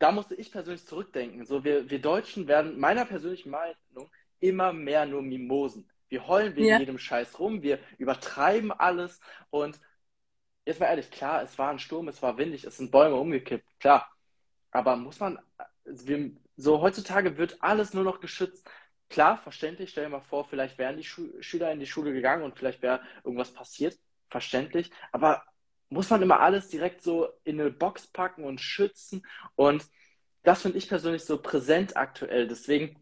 da 0.00 0.10
musste 0.10 0.34
ich 0.34 0.50
persönlich 0.50 0.84
zurückdenken. 0.84 1.44
So, 1.46 1.62
wir, 1.62 1.88
wir 1.88 2.00
Deutschen 2.00 2.48
werden 2.48 2.80
meiner 2.80 3.04
persönlichen 3.04 3.50
Meinung 3.50 4.10
immer 4.40 4.72
mehr 4.72 5.06
nur 5.06 5.22
Mimosen. 5.22 5.88
Wir 6.12 6.26
heulen 6.26 6.54
wegen 6.56 6.66
ja. 6.66 6.78
jedem 6.78 6.98
Scheiß 6.98 7.38
rum, 7.38 7.62
wir 7.62 7.78
übertreiben 7.96 8.70
alles 8.70 9.18
und 9.48 9.80
jetzt 10.66 10.78
mal 10.78 10.88
ehrlich, 10.88 11.10
klar, 11.10 11.42
es 11.42 11.58
war 11.58 11.70
ein 11.70 11.78
Sturm, 11.78 12.06
es 12.06 12.20
war 12.20 12.36
windig, 12.36 12.64
es 12.64 12.76
sind 12.76 12.90
Bäume 12.90 13.16
umgekippt, 13.16 13.64
klar. 13.80 14.14
Aber 14.72 14.96
muss 14.96 15.20
man, 15.20 15.38
wir, 15.86 16.32
so 16.54 16.82
heutzutage 16.82 17.38
wird 17.38 17.62
alles 17.62 17.94
nur 17.94 18.04
noch 18.04 18.20
geschützt. 18.20 18.70
Klar, 19.08 19.38
verständlich, 19.38 19.88
stell 19.88 20.04
dir 20.04 20.10
mal 20.10 20.20
vor, 20.20 20.44
vielleicht 20.44 20.76
wären 20.76 20.98
die 20.98 21.02
Schu 21.02 21.30
Schüler 21.40 21.72
in 21.72 21.80
die 21.80 21.86
Schule 21.86 22.12
gegangen 22.12 22.42
und 22.42 22.58
vielleicht 22.58 22.82
wäre 22.82 23.00
irgendwas 23.24 23.54
passiert, 23.54 23.98
verständlich. 24.28 24.90
Aber 25.12 25.42
muss 25.88 26.10
man 26.10 26.20
immer 26.20 26.40
alles 26.40 26.68
direkt 26.68 27.00
so 27.00 27.30
in 27.44 27.58
eine 27.58 27.70
Box 27.70 28.06
packen 28.06 28.44
und 28.44 28.60
schützen? 28.60 29.26
Und 29.54 29.86
das 30.42 30.60
finde 30.60 30.76
ich 30.76 30.90
persönlich 30.90 31.24
so 31.24 31.40
präsent 31.40 31.96
aktuell. 31.96 32.48
Deswegen 32.48 33.01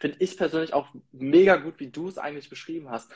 finde 0.00 0.16
ich 0.20 0.36
persönlich 0.36 0.72
auch 0.72 0.88
mega 1.12 1.56
gut, 1.56 1.78
wie 1.78 1.90
du 1.90 2.08
es 2.08 2.18
eigentlich 2.18 2.48
beschrieben 2.48 2.90
hast. 2.90 3.12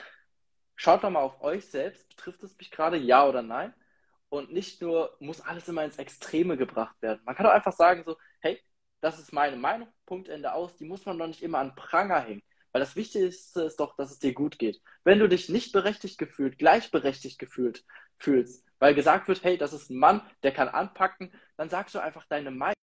Schaut 0.76 1.02
doch 1.02 1.10
mal 1.10 1.22
auf 1.22 1.40
euch 1.40 1.66
selbst. 1.66 2.08
Betrifft 2.10 2.42
es 2.42 2.56
mich 2.58 2.70
gerade, 2.70 2.96
ja 2.96 3.26
oder 3.26 3.42
nein? 3.42 3.74
Und 4.28 4.52
nicht 4.52 4.82
nur, 4.82 5.16
muss 5.20 5.40
alles 5.40 5.68
immer 5.68 5.84
ins 5.84 5.98
Extreme 5.98 6.56
gebracht 6.56 7.00
werden. 7.00 7.20
Man 7.24 7.34
kann 7.34 7.46
doch 7.46 7.52
einfach 7.52 7.72
sagen, 7.72 8.02
so, 8.04 8.16
hey, 8.40 8.60
das 9.00 9.18
ist 9.18 9.32
meine 9.32 9.56
Meinung, 9.56 9.88
Punkt, 10.06 10.28
Ende 10.28 10.52
aus. 10.52 10.76
Die 10.76 10.84
muss 10.84 11.06
man 11.06 11.18
doch 11.18 11.26
nicht 11.26 11.42
immer 11.42 11.58
an 11.58 11.74
Pranger 11.74 12.20
hängen. 12.20 12.42
Weil 12.72 12.80
das 12.80 12.96
Wichtigste 12.96 13.62
ist 13.62 13.78
doch, 13.78 13.96
dass 13.96 14.10
es 14.10 14.18
dir 14.18 14.34
gut 14.34 14.58
geht. 14.58 14.82
Wenn 15.04 15.20
du 15.20 15.28
dich 15.28 15.48
nicht 15.48 15.72
berechtigt 15.72 16.18
gefühlt, 16.18 16.58
gleichberechtigt 16.58 17.38
gefühlt 17.38 17.84
fühlst, 18.18 18.66
weil 18.80 18.94
gesagt 18.94 19.28
wird, 19.28 19.44
hey, 19.44 19.56
das 19.56 19.72
ist 19.72 19.90
ein 19.90 19.98
Mann, 19.98 20.22
der 20.42 20.52
kann 20.52 20.68
anpacken, 20.68 21.32
dann 21.56 21.70
sagst 21.70 21.94
du 21.94 22.00
einfach 22.00 22.26
deine 22.26 22.50
Meinung 22.50 22.74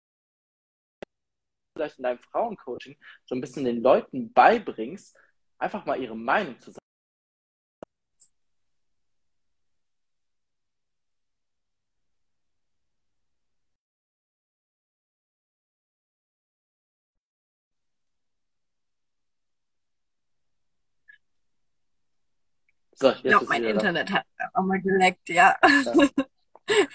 vielleicht 1.81 1.97
in 1.97 2.03
deinem 2.03 2.19
Frauencoaching 2.19 2.95
so 3.25 3.35
ein 3.35 3.41
bisschen 3.41 3.65
den 3.65 3.81
Leuten 3.81 4.31
beibringst, 4.33 5.17
einfach 5.57 5.85
mal 5.85 5.99
ihre 5.99 6.15
Meinung 6.15 6.59
zu 6.59 6.71
sagen. 6.71 6.77
So, 22.93 23.09
ich 23.09 23.23
glaube, 23.23 23.45
mein 23.47 23.63
Internet 23.63 24.11
da. 24.11 24.13
hat 24.13 24.25
auch 24.53 24.61
mal 24.61 24.79
geleckt, 24.79 25.27
ja. 25.29 25.55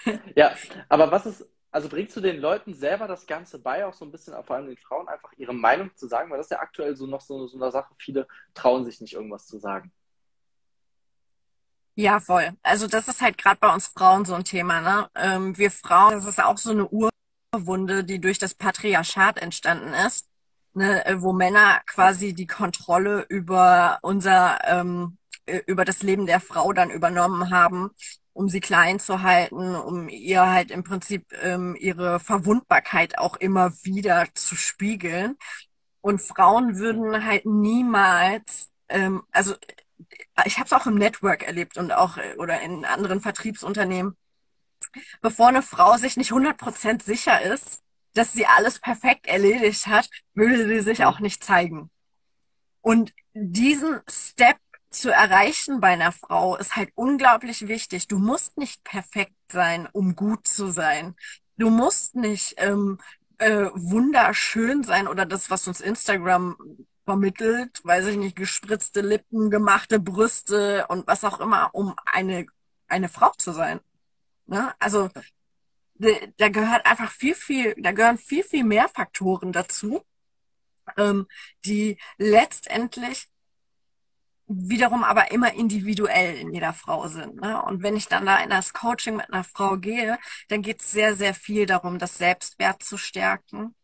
ja. 0.05 0.19
ja. 0.37 0.55
aber 0.87 1.11
was 1.11 1.25
ist, 1.25 1.45
also 1.71 1.89
bringst 1.89 2.15
du 2.15 2.21
den 2.21 2.39
Leuten 2.39 2.73
selber 2.73 3.07
das 3.07 3.27
Ganze 3.27 3.59
bei, 3.59 3.85
auch 3.85 3.93
so 3.93 4.05
ein 4.05 4.11
bisschen, 4.11 4.33
vor 4.43 4.55
allem 4.55 4.67
den 4.67 4.77
Frauen, 4.77 5.07
einfach 5.07 5.31
ihre 5.37 5.53
Meinung 5.53 5.91
zu 5.95 6.07
sagen? 6.07 6.29
Weil 6.29 6.37
das 6.37 6.47
ist 6.47 6.51
ja 6.51 6.59
aktuell 6.59 6.95
so 6.95 7.05
noch 7.05 7.21
so, 7.21 7.47
so 7.47 7.57
eine 7.57 7.71
Sache, 7.71 7.93
viele 7.97 8.27
trauen 8.53 8.85
sich 8.85 9.01
nicht 9.01 9.13
irgendwas 9.13 9.47
zu 9.47 9.59
sagen. 9.59 9.91
Ja, 11.95 12.19
voll. 12.19 12.51
Also 12.61 12.87
das 12.87 13.07
ist 13.07 13.21
halt 13.21 13.37
gerade 13.39 13.59
bei 13.59 13.73
uns 13.73 13.87
Frauen 13.87 14.23
so 14.23 14.35
ein 14.35 14.43
Thema, 14.43 14.81
ne? 14.81 15.09
Ähm, 15.15 15.57
wir 15.57 15.71
Frauen, 15.71 16.13
das 16.13 16.25
ist 16.25 16.39
auch 16.41 16.57
so 16.57 16.69
eine 16.71 16.87
Urwunde, 16.87 18.03
die 18.03 18.21
durch 18.21 18.37
das 18.37 18.53
Patriarchat 18.53 19.39
entstanden 19.39 19.93
ist, 20.05 20.27
ne? 20.73 21.03
Äh, 21.05 21.21
wo 21.21 21.33
Männer 21.33 21.81
quasi 21.87 22.33
die 22.35 22.45
Kontrolle 22.45 23.25
über 23.29 23.97
unser, 24.03 24.59
ähm, 24.65 25.17
äh, 25.47 25.61
über 25.65 25.85
das 25.85 26.03
Leben 26.03 26.27
der 26.27 26.39
Frau 26.39 26.71
dann 26.71 26.91
übernommen 26.91 27.49
haben 27.49 27.89
um 28.37 28.49
sie 28.49 28.59
klein 28.59 28.99
zu 28.99 29.23
halten, 29.23 29.75
um 29.75 30.09
ihr 30.09 30.47
halt 30.47 30.69
im 30.69 30.83
Prinzip 30.83 31.25
ähm, 31.41 31.75
ihre 31.79 32.19
Verwundbarkeit 32.19 33.17
auch 33.17 33.35
immer 33.37 33.73
wieder 33.81 34.27
zu 34.35 34.55
spiegeln. 34.55 35.37
Und 36.01 36.21
Frauen 36.21 36.77
würden 36.77 37.25
halt 37.25 37.47
niemals, 37.47 38.69
ähm, 38.89 39.23
also 39.31 39.55
ich 40.45 40.57
habe 40.59 40.67
es 40.67 40.73
auch 40.73 40.85
im 40.85 40.99
Network 40.99 41.47
erlebt 41.47 41.79
und 41.79 41.91
auch 41.91 42.17
äh, 42.17 42.35
oder 42.37 42.61
in 42.61 42.85
anderen 42.85 43.21
Vertriebsunternehmen, 43.21 44.15
bevor 45.21 45.47
eine 45.47 45.63
Frau 45.63 45.97
sich 45.97 46.15
nicht 46.15 46.31
100% 46.31 47.01
sicher 47.01 47.41
ist, 47.41 47.81
dass 48.13 48.33
sie 48.33 48.45
alles 48.45 48.79
perfekt 48.79 49.25
erledigt 49.25 49.87
hat, 49.87 50.09
würde 50.35 50.67
sie 50.67 50.81
sich 50.81 51.05
auch 51.05 51.19
nicht 51.19 51.43
zeigen. 51.43 51.89
Und 52.81 53.13
diesen 53.33 53.99
Step 54.07 54.57
zu 54.97 55.11
erreichen 55.11 55.79
bei 55.79 55.89
einer 55.89 56.11
Frau 56.11 56.55
ist 56.57 56.75
halt 56.75 56.91
unglaublich 56.95 57.67
wichtig. 57.67 58.07
Du 58.07 58.17
musst 58.19 58.57
nicht 58.57 58.83
perfekt 58.83 59.35
sein, 59.51 59.87
um 59.91 60.15
gut 60.15 60.47
zu 60.47 60.71
sein. 60.71 61.15
Du 61.57 61.69
musst 61.69 62.15
nicht 62.15 62.55
ähm, 62.57 62.99
äh, 63.37 63.69
wunderschön 63.73 64.83
sein 64.83 65.07
oder 65.07 65.25
das, 65.25 65.49
was 65.49 65.67
uns 65.67 65.81
Instagram 65.81 66.57
vermittelt, 67.05 67.79
weiß 67.83 68.07
ich 68.07 68.17
nicht, 68.17 68.35
gespritzte 68.35 69.01
Lippen, 69.01 69.49
gemachte 69.49 69.99
Brüste 69.99 70.85
und 70.87 71.07
was 71.07 71.23
auch 71.23 71.39
immer, 71.39 71.69
um 71.73 71.95
eine, 72.05 72.45
eine 72.87 73.09
Frau 73.09 73.31
zu 73.37 73.53
sein. 73.53 73.79
Ne? 74.45 74.73
Also 74.79 75.09
da 76.37 76.49
gehört 76.49 76.85
einfach 76.85 77.11
viel, 77.11 77.35
viel, 77.35 77.75
da 77.77 77.91
gehören 77.91 78.17
viel, 78.17 78.43
viel 78.43 78.63
mehr 78.63 78.89
Faktoren 78.89 79.51
dazu, 79.51 80.03
ähm, 80.97 81.27
die 81.65 81.97
letztendlich 82.17 83.29
wiederum 84.47 85.03
aber 85.03 85.31
immer 85.31 85.53
individuell 85.53 86.37
in 86.37 86.53
jeder 86.53 86.73
Frau 86.73 87.07
sind. 87.07 87.41
Ne? 87.41 87.61
Und 87.63 87.83
wenn 87.83 87.97
ich 87.97 88.07
dann 88.07 88.25
da 88.25 88.37
in 88.37 88.49
das 88.49 88.73
Coaching 88.73 89.17
mit 89.17 89.31
einer 89.31 89.43
Frau 89.43 89.77
gehe, 89.77 90.17
dann 90.47 90.61
geht 90.61 90.81
es 90.81 90.91
sehr, 90.91 91.15
sehr 91.15 91.33
viel 91.33 91.65
darum, 91.65 91.99
das 91.99 92.17
Selbstwert 92.17 92.81
zu 92.81 92.97
stärken, 92.97 93.75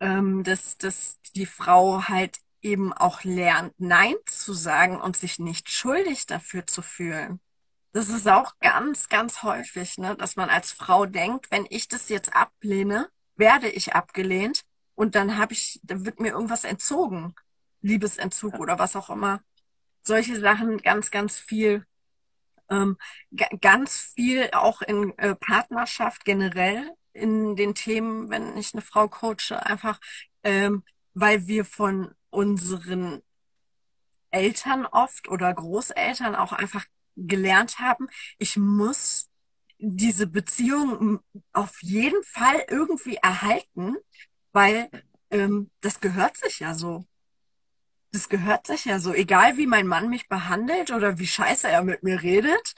ähm, 0.00 0.42
dass, 0.42 0.76
dass 0.78 1.20
die 1.36 1.46
Frau 1.46 2.08
halt 2.08 2.38
eben 2.60 2.92
auch 2.92 3.22
lernt, 3.22 3.74
Nein 3.78 4.14
zu 4.26 4.52
sagen 4.52 5.00
und 5.00 5.16
sich 5.16 5.38
nicht 5.38 5.70
schuldig 5.70 6.26
dafür 6.26 6.66
zu 6.66 6.82
fühlen. 6.82 7.40
Das 7.92 8.08
ist 8.08 8.26
auch 8.26 8.58
ganz, 8.58 9.08
ganz 9.08 9.44
häufig, 9.44 9.98
ne, 9.98 10.16
dass 10.16 10.34
man 10.34 10.50
als 10.50 10.72
Frau 10.72 11.06
denkt, 11.06 11.52
wenn 11.52 11.66
ich 11.70 11.86
das 11.86 12.08
jetzt 12.08 12.34
ablehne, 12.34 13.08
werde 13.36 13.68
ich 13.68 13.94
abgelehnt 13.94 14.64
und 14.96 15.14
dann 15.14 15.38
habe 15.38 15.52
ich, 15.52 15.78
dann 15.84 16.04
wird 16.04 16.18
mir 16.18 16.30
irgendwas 16.30 16.64
entzogen. 16.64 17.34
Liebesentzug 17.82 18.58
oder 18.58 18.78
was 18.78 18.96
auch 18.96 19.10
immer 19.10 19.40
solche 20.04 20.38
Sachen 20.38 20.78
ganz, 20.78 21.10
ganz 21.10 21.38
viel, 21.38 21.86
ähm, 22.70 22.96
ganz 23.60 24.12
viel 24.14 24.50
auch 24.52 24.82
in 24.82 25.16
äh, 25.18 25.34
Partnerschaft 25.34 26.24
generell 26.24 26.90
in 27.12 27.56
den 27.56 27.74
Themen, 27.74 28.30
wenn 28.30 28.56
ich 28.56 28.74
eine 28.74 28.82
Frau 28.82 29.08
coache, 29.08 29.54
einfach 29.64 30.00
ähm, 30.42 30.84
weil 31.14 31.46
wir 31.46 31.64
von 31.64 32.14
unseren 32.30 33.22
Eltern 34.30 34.86
oft 34.86 35.28
oder 35.28 35.54
Großeltern 35.54 36.34
auch 36.34 36.52
einfach 36.52 36.84
gelernt 37.16 37.78
haben, 37.78 38.08
ich 38.38 38.56
muss 38.56 39.30
diese 39.78 40.26
Beziehung 40.26 41.20
auf 41.52 41.82
jeden 41.82 42.22
Fall 42.24 42.64
irgendwie 42.68 43.16
erhalten, 43.16 43.96
weil 44.52 44.90
ähm, 45.30 45.70
das 45.80 46.00
gehört 46.00 46.36
sich 46.36 46.60
ja 46.60 46.74
so 46.74 47.06
das 48.14 48.28
gehört 48.28 48.66
sich 48.66 48.84
ja 48.84 49.00
so. 49.00 49.12
Egal 49.12 49.56
wie 49.56 49.66
mein 49.66 49.88
Mann 49.88 50.08
mich 50.08 50.28
behandelt 50.28 50.92
oder 50.92 51.18
wie 51.18 51.26
scheiße 51.26 51.68
er 51.68 51.82
mit 51.82 52.04
mir 52.04 52.22
redet, 52.22 52.74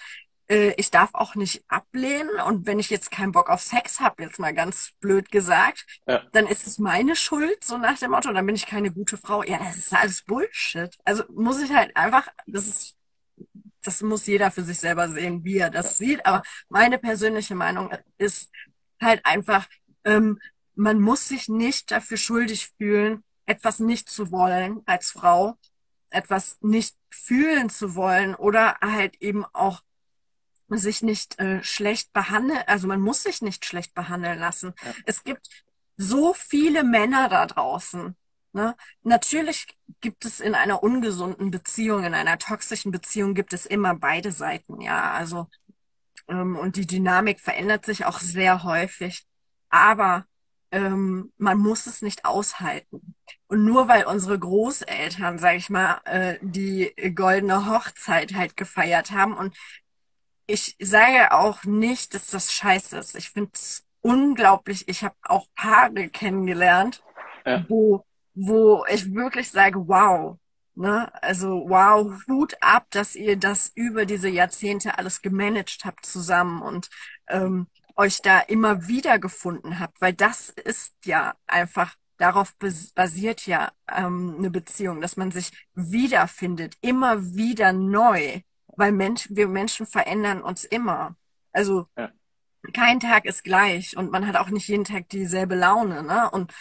äh, 0.48 0.72
ich 0.78 0.90
darf 0.90 1.10
auch 1.12 1.34
nicht 1.34 1.62
ablehnen. 1.68 2.40
Und 2.46 2.66
wenn 2.66 2.78
ich 2.78 2.88
jetzt 2.88 3.10
keinen 3.10 3.32
Bock 3.32 3.50
auf 3.50 3.60
Sex 3.60 4.00
habe, 4.00 4.22
jetzt 4.22 4.38
mal 4.38 4.54
ganz 4.54 4.92
blöd 5.00 5.30
gesagt, 5.30 5.84
ja. 6.06 6.22
dann 6.32 6.46
ist 6.46 6.66
es 6.66 6.78
meine 6.78 7.16
Schuld, 7.16 7.62
so 7.62 7.76
nach 7.76 7.98
dem 7.98 8.12
Motto, 8.12 8.32
dann 8.32 8.46
bin 8.46 8.54
ich 8.54 8.66
keine 8.66 8.90
gute 8.90 9.18
Frau. 9.18 9.42
Ja, 9.42 9.58
das 9.58 9.76
ist 9.76 9.92
alles 9.92 10.22
Bullshit. 10.22 10.96
Also 11.04 11.24
muss 11.28 11.60
ich 11.60 11.70
halt 11.70 11.94
einfach, 11.96 12.28
das 12.46 12.66
ist, 12.66 12.96
das 13.82 14.00
muss 14.00 14.26
jeder 14.26 14.50
für 14.50 14.62
sich 14.62 14.78
selber 14.78 15.10
sehen, 15.10 15.44
wie 15.44 15.58
er 15.58 15.70
das 15.70 15.98
sieht. 15.98 16.24
Aber 16.24 16.42
meine 16.70 16.98
persönliche 16.98 17.54
Meinung 17.54 17.90
ist 18.16 18.50
halt 19.02 19.20
einfach, 19.26 19.66
ähm, 20.04 20.38
man 20.74 20.98
muss 20.98 21.28
sich 21.28 21.48
nicht 21.48 21.90
dafür 21.90 22.16
schuldig 22.16 22.70
fühlen, 22.78 23.22
etwas 23.46 23.80
nicht 23.80 24.10
zu 24.10 24.30
wollen 24.30 24.82
als 24.86 25.10
Frau, 25.10 25.56
etwas 26.10 26.58
nicht 26.60 26.96
fühlen 27.08 27.70
zu 27.70 27.94
wollen 27.94 28.34
oder 28.34 28.76
halt 28.80 29.20
eben 29.22 29.44
auch 29.52 29.82
sich 30.68 31.02
nicht 31.02 31.38
äh, 31.38 31.62
schlecht 31.62 32.12
behandeln, 32.12 32.60
also 32.66 32.88
man 32.88 33.00
muss 33.00 33.22
sich 33.22 33.40
nicht 33.40 33.64
schlecht 33.64 33.94
behandeln 33.94 34.38
lassen. 34.38 34.74
Ja. 34.84 34.94
Es 35.06 35.22
gibt 35.22 35.48
so 35.96 36.34
viele 36.34 36.82
Männer 36.84 37.28
da 37.28 37.46
draußen. 37.46 38.16
Ne? 38.52 38.76
Natürlich 39.02 39.66
gibt 40.00 40.24
es 40.24 40.40
in 40.40 40.54
einer 40.54 40.82
ungesunden 40.82 41.50
Beziehung, 41.50 42.04
in 42.04 42.14
einer 42.14 42.38
toxischen 42.38 42.90
Beziehung 42.90 43.34
gibt 43.34 43.52
es 43.52 43.66
immer 43.66 43.94
beide 43.94 44.32
Seiten, 44.32 44.80
ja. 44.80 45.12
Also 45.12 45.48
ähm, 46.28 46.56
und 46.56 46.76
die 46.76 46.86
Dynamik 46.86 47.40
verändert 47.40 47.84
sich 47.84 48.04
auch 48.04 48.18
sehr 48.18 48.64
häufig. 48.64 49.26
Aber 49.68 50.24
ähm, 50.70 51.32
man 51.38 51.58
muss 51.58 51.86
es 51.86 52.02
nicht 52.02 52.24
aushalten. 52.24 53.14
Und 53.48 53.64
nur 53.64 53.88
weil 53.88 54.06
unsere 54.06 54.38
Großeltern, 54.38 55.38
sag 55.38 55.56
ich 55.56 55.70
mal, 55.70 56.00
äh, 56.04 56.38
die 56.42 56.92
goldene 57.14 57.66
Hochzeit 57.66 58.34
halt 58.34 58.56
gefeiert 58.56 59.12
haben 59.12 59.34
und 59.34 59.56
ich 60.46 60.76
sage 60.80 61.32
auch 61.32 61.64
nicht, 61.64 62.14
dass 62.14 62.28
das 62.30 62.52
scheiße 62.52 62.96
ist. 62.98 63.16
Ich 63.16 63.30
finde 63.30 63.50
es 63.54 63.84
unglaublich. 64.00 64.88
Ich 64.88 65.02
habe 65.02 65.16
auch 65.22 65.46
Paare 65.56 66.08
kennengelernt, 66.08 67.02
ja. 67.44 67.64
wo, 67.68 68.04
wo 68.34 68.84
ich 68.88 69.12
wirklich 69.12 69.50
sage, 69.50 69.88
wow. 69.88 70.38
Ne? 70.76 71.10
Also 71.22 71.64
wow, 71.68 72.12
Hut 72.28 72.54
ab, 72.60 72.86
dass 72.90 73.16
ihr 73.16 73.36
das 73.36 73.72
über 73.74 74.04
diese 74.04 74.28
Jahrzehnte 74.28 74.98
alles 74.98 75.22
gemanagt 75.22 75.84
habt 75.84 76.04
zusammen 76.04 76.60
und 76.60 76.90
ähm, 77.28 77.66
euch 77.96 78.20
da 78.22 78.40
immer 78.40 78.88
wieder 78.88 79.18
gefunden 79.18 79.80
habt, 79.80 80.00
weil 80.00 80.12
das 80.12 80.50
ist 80.50 80.94
ja 81.04 81.34
einfach, 81.46 81.94
darauf 82.18 82.54
basiert 82.94 83.46
ja 83.46 83.72
ähm, 83.88 84.36
eine 84.38 84.50
Beziehung, 84.50 85.00
dass 85.00 85.16
man 85.16 85.30
sich 85.30 85.50
wiederfindet, 85.74 86.76
immer 86.80 87.34
wieder 87.34 87.72
neu, 87.72 88.40
weil 88.68 88.92
Mensch, 88.92 89.28
wir 89.30 89.48
Menschen 89.48 89.86
verändern 89.86 90.42
uns 90.42 90.64
immer. 90.64 91.16
Also 91.52 91.86
ja. 91.96 92.10
kein 92.74 93.00
Tag 93.00 93.24
ist 93.24 93.44
gleich 93.44 93.96
und 93.96 94.10
man 94.10 94.26
hat 94.26 94.36
auch 94.36 94.50
nicht 94.50 94.68
jeden 94.68 94.84
Tag 94.84 95.08
dieselbe 95.08 95.54
Laune, 95.54 96.02
ne? 96.02 96.30
Und 96.30 96.52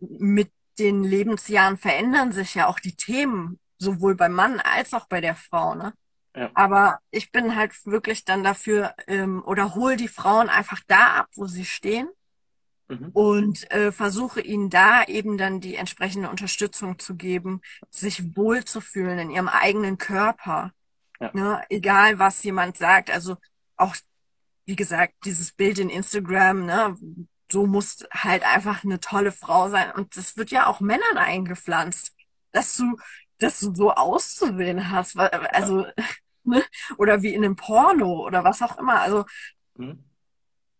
mit 0.00 0.50
den 0.78 1.04
Lebensjahren 1.04 1.76
verändern 1.76 2.32
sich 2.32 2.54
ja 2.54 2.66
auch 2.66 2.80
die 2.80 2.96
Themen, 2.96 3.60
sowohl 3.78 4.16
beim 4.16 4.32
Mann 4.32 4.60
als 4.60 4.94
auch 4.94 5.06
bei 5.06 5.20
der 5.20 5.36
Frau, 5.36 5.74
ne? 5.74 5.92
Ja. 6.34 6.50
Aber 6.54 7.00
ich 7.10 7.32
bin 7.32 7.56
halt 7.56 7.72
wirklich 7.86 8.24
dann 8.24 8.44
dafür 8.44 8.94
ähm, 9.06 9.42
oder 9.44 9.74
hole 9.74 9.96
die 9.96 10.08
Frauen 10.08 10.48
einfach 10.48 10.80
da 10.86 11.16
ab, 11.16 11.28
wo 11.34 11.46
sie 11.46 11.64
stehen 11.64 12.08
mhm. 12.88 13.10
und 13.12 13.70
äh, 13.72 13.90
versuche 13.90 14.40
ihnen 14.40 14.70
da 14.70 15.04
eben 15.04 15.38
dann 15.38 15.60
die 15.60 15.74
entsprechende 15.74 16.30
Unterstützung 16.30 16.98
zu 16.98 17.16
geben, 17.16 17.60
sich 17.90 18.36
wohlzufühlen 18.36 19.18
in 19.18 19.30
ihrem 19.30 19.48
eigenen 19.48 19.98
Körper. 19.98 20.72
Ja. 21.20 21.30
Ne? 21.32 21.62
Egal, 21.68 22.18
was 22.18 22.42
jemand 22.44 22.76
sagt. 22.76 23.10
Also 23.10 23.36
auch, 23.76 23.96
wie 24.66 24.76
gesagt, 24.76 25.14
dieses 25.24 25.52
Bild 25.52 25.78
in 25.78 25.90
Instagram, 25.90 26.64
ne? 26.64 26.96
so 27.50 27.66
muss 27.66 28.06
halt 28.12 28.44
einfach 28.44 28.84
eine 28.84 29.00
tolle 29.00 29.32
Frau 29.32 29.68
sein. 29.68 29.90
Und 29.92 30.16
das 30.16 30.36
wird 30.36 30.50
ja 30.50 30.66
auch 30.66 30.80
Männern 30.80 31.18
eingepflanzt, 31.18 32.14
dass 32.52 32.76
du 32.76 32.96
dass 33.40 33.60
du 33.60 33.74
so 33.74 33.92
auszusehen 33.92 34.90
hast. 34.90 35.18
Also, 35.18 35.86
ne? 36.44 36.62
oder 36.98 37.22
wie 37.22 37.34
in 37.34 37.44
einem 37.44 37.56
Porno 37.56 38.24
oder 38.24 38.44
was 38.44 38.62
auch 38.62 38.78
immer. 38.78 39.00
Also, 39.00 39.24
mhm. 39.74 40.04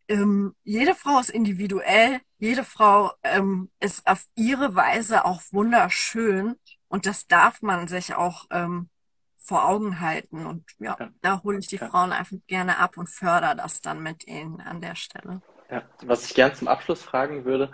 ähm, 0.09 0.55
jede 0.63 0.95
Frau 0.95 1.19
ist 1.19 1.31
individuell, 1.31 2.21
jede 2.39 2.65
Frau 2.65 3.13
ähm, 3.23 3.71
ist 3.81 4.07
auf 4.07 4.25
ihre 4.35 4.75
Weise 4.75 5.25
auch 5.25 5.43
wunderschön 5.51 6.57
und 6.89 7.07
das 7.07 7.27
darf 7.27 7.63
man 7.63 7.87
sich 7.87 8.15
auch 8.15 8.47
ähm, 8.51 8.89
vor 9.37 9.67
Augen 9.67 10.01
halten. 10.01 10.47
Und 10.47 10.65
ja, 10.79 10.97
ja. 10.99 11.11
da 11.23 11.43
hole 11.43 11.59
ich 11.59 11.67
die 11.67 11.77
ja. 11.77 11.89
Frauen 11.89 12.13
einfach 12.13 12.37
gerne 12.47 12.79
ab 12.79 12.97
und 12.97 13.09
fördere 13.09 13.57
das 13.57 13.81
dann 13.81 14.03
mit 14.03 14.27
ihnen 14.27 14.61
an 14.61 14.81
der 14.81 14.95
Stelle. 14.95 15.43
Ja, 15.71 15.83
was 16.03 16.25
ich 16.25 16.35
gern 16.35 16.55
zum 16.55 16.69
Abschluss 16.69 17.03
fragen 17.03 17.45
würde, 17.45 17.71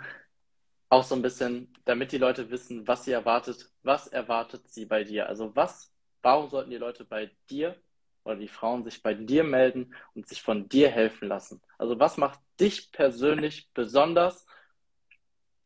auch 0.89 1.03
so 1.03 1.15
ein 1.15 1.21
bisschen, 1.21 1.73
damit 1.85 2.11
die 2.11 2.17
Leute 2.17 2.49
wissen, 2.49 2.87
was 2.87 3.03
sie 3.05 3.11
erwartet, 3.11 3.69
was 3.83 4.07
erwartet 4.07 4.69
sie 4.71 4.85
bei 4.85 5.03
dir? 5.03 5.27
Also 5.27 5.55
was, 5.55 5.91
warum 6.21 6.49
sollten 6.49 6.71
die 6.71 6.77
Leute 6.77 7.05
bei 7.05 7.31
dir 7.49 7.75
oder 8.23 8.35
die 8.37 8.47
Frauen 8.47 8.83
sich 8.83 9.01
bei 9.03 9.13
dir 9.13 9.43
melden 9.43 9.93
und 10.13 10.27
sich 10.27 10.41
von 10.41 10.69
dir 10.69 10.89
helfen 10.89 11.27
lassen? 11.27 11.61
Also 11.77 11.99
was 11.99 12.17
macht 12.17 12.39
dich 12.59 12.91
persönlich 12.91 13.69
besonders? 13.73 14.45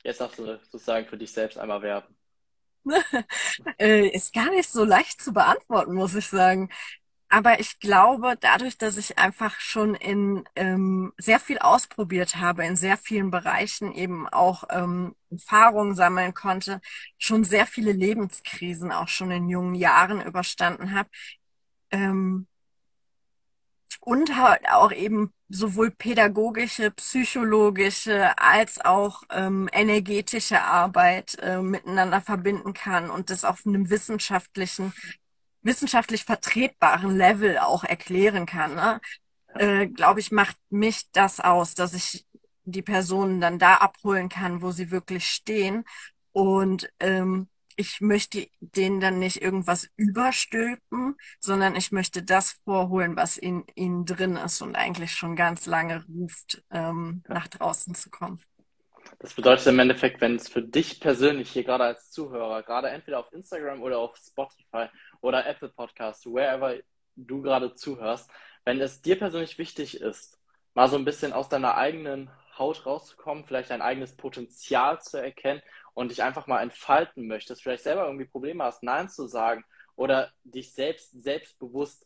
Jetzt 0.03 0.21
darfst 0.21 0.39
du 0.39 0.45
sozusagen 0.71 1.07
für 1.07 1.17
dich 1.17 1.31
selbst 1.31 1.57
einmal 1.57 1.81
werben. 1.81 2.15
äh, 3.77 4.07
ist 4.07 4.33
gar 4.33 4.49
nicht 4.49 4.69
so 4.69 4.83
leicht 4.83 5.21
zu 5.21 5.33
beantworten, 5.33 5.93
muss 5.93 6.15
ich 6.15 6.27
sagen. 6.27 6.69
Aber 7.33 7.61
ich 7.61 7.79
glaube, 7.79 8.35
dadurch, 8.39 8.77
dass 8.77 8.97
ich 8.97 9.17
einfach 9.17 9.59
schon 9.61 9.95
in 9.95 10.43
ähm, 10.55 11.13
sehr 11.17 11.39
viel 11.39 11.59
ausprobiert 11.59 12.35
habe, 12.35 12.65
in 12.65 12.75
sehr 12.75 12.97
vielen 12.97 13.31
Bereichen 13.31 13.93
eben 13.93 14.27
auch 14.27 14.65
ähm, 14.69 15.15
Erfahrungen 15.29 15.95
sammeln 15.95 16.33
konnte, 16.33 16.81
schon 17.17 17.45
sehr 17.45 17.65
viele 17.67 17.93
Lebenskrisen 17.93 18.91
auch 18.91 19.07
schon 19.07 19.31
in 19.31 19.47
jungen 19.49 19.75
Jahren 19.75 20.21
überstanden 20.21 20.93
habe. 20.93 21.09
Ähm, 21.91 22.47
und 23.99 24.35
halt 24.35 24.61
auch 24.69 24.91
eben 24.91 25.31
sowohl 25.49 25.91
pädagogische, 25.91 26.91
psychologische 26.91 28.37
als 28.37 28.83
auch 28.83 29.23
ähm, 29.31 29.69
energetische 29.71 30.61
Arbeit 30.61 31.37
äh, 31.41 31.61
miteinander 31.61 32.21
verbinden 32.21 32.73
kann 32.73 33.09
und 33.09 33.29
das 33.29 33.45
auf 33.45 33.65
einem 33.65 33.89
wissenschaftlichen, 33.89 34.93
wissenschaftlich 35.61 36.23
vertretbaren 36.23 37.15
Level 37.15 37.57
auch 37.59 37.83
erklären 37.83 38.45
kann. 38.45 38.75
Ne? 38.75 39.01
Äh, 39.55 39.87
Glaube 39.87 40.19
ich, 40.19 40.31
macht 40.31 40.57
mich 40.69 41.11
das 41.11 41.39
aus, 41.39 41.75
dass 41.75 41.93
ich 41.93 42.25
die 42.63 42.81
Personen 42.81 43.41
dann 43.41 43.59
da 43.59 43.75
abholen 43.75 44.29
kann, 44.29 44.61
wo 44.61 44.71
sie 44.71 44.91
wirklich 44.91 45.25
stehen 45.27 45.83
und 46.31 46.89
ähm, 46.99 47.49
ich 47.75 48.01
möchte 48.01 48.47
denen 48.59 48.99
dann 48.99 49.19
nicht 49.19 49.41
irgendwas 49.41 49.89
überstülpen, 49.95 51.15
sondern 51.39 51.75
ich 51.75 51.91
möchte 51.91 52.23
das 52.23 52.59
vorholen, 52.63 53.15
was 53.15 53.37
in 53.37 53.65
ihnen 53.75 54.05
drin 54.05 54.35
ist 54.35 54.61
und 54.61 54.75
eigentlich 54.75 55.13
schon 55.13 55.35
ganz 55.35 55.65
lange 55.65 56.05
ruft, 56.07 56.63
ähm, 56.69 57.23
nach 57.27 57.47
draußen 57.47 57.95
zu 57.95 58.09
kommen. 58.09 58.39
Das 59.19 59.33
bedeutet 59.33 59.67
im 59.67 59.79
Endeffekt, 59.79 60.21
wenn 60.21 60.35
es 60.35 60.47
für 60.47 60.61
dich 60.61 60.99
persönlich 60.99 61.51
hier 61.51 61.63
gerade 61.63 61.83
als 61.85 62.11
Zuhörer, 62.11 62.63
gerade 62.63 62.89
entweder 62.89 63.19
auf 63.19 63.31
Instagram 63.33 63.81
oder 63.81 63.99
auf 63.99 64.17
Spotify 64.17 64.87
oder 65.21 65.45
Apple 65.45 65.69
Podcast, 65.69 66.25
wherever 66.25 66.75
du 67.15 67.41
gerade 67.41 67.73
zuhörst, 67.73 68.29
wenn 68.65 68.79
es 68.81 69.01
dir 69.01 69.17
persönlich 69.17 69.57
wichtig 69.57 69.99
ist, 69.99 70.39
mal 70.73 70.87
so 70.87 70.97
ein 70.97 71.05
bisschen 71.05 71.33
aus 71.33 71.49
deiner 71.49 71.75
eigenen 71.75 72.29
Haut 72.57 72.85
rauszukommen, 72.85 73.45
vielleicht 73.45 73.69
dein 73.71 73.81
eigenes 73.81 74.15
Potenzial 74.15 75.01
zu 75.01 75.17
erkennen 75.17 75.61
und 75.93 76.11
dich 76.11 76.23
einfach 76.23 76.47
mal 76.47 76.61
entfalten 76.61 77.27
möchtest, 77.27 77.63
vielleicht 77.63 77.83
selber 77.83 78.05
irgendwie 78.05 78.25
Probleme 78.25 78.63
hast, 78.63 78.83
Nein 78.83 79.09
zu 79.09 79.27
sagen 79.27 79.63
oder 79.95 80.31
dich 80.43 80.73
selbst 80.73 81.11
selbstbewusst 81.21 82.05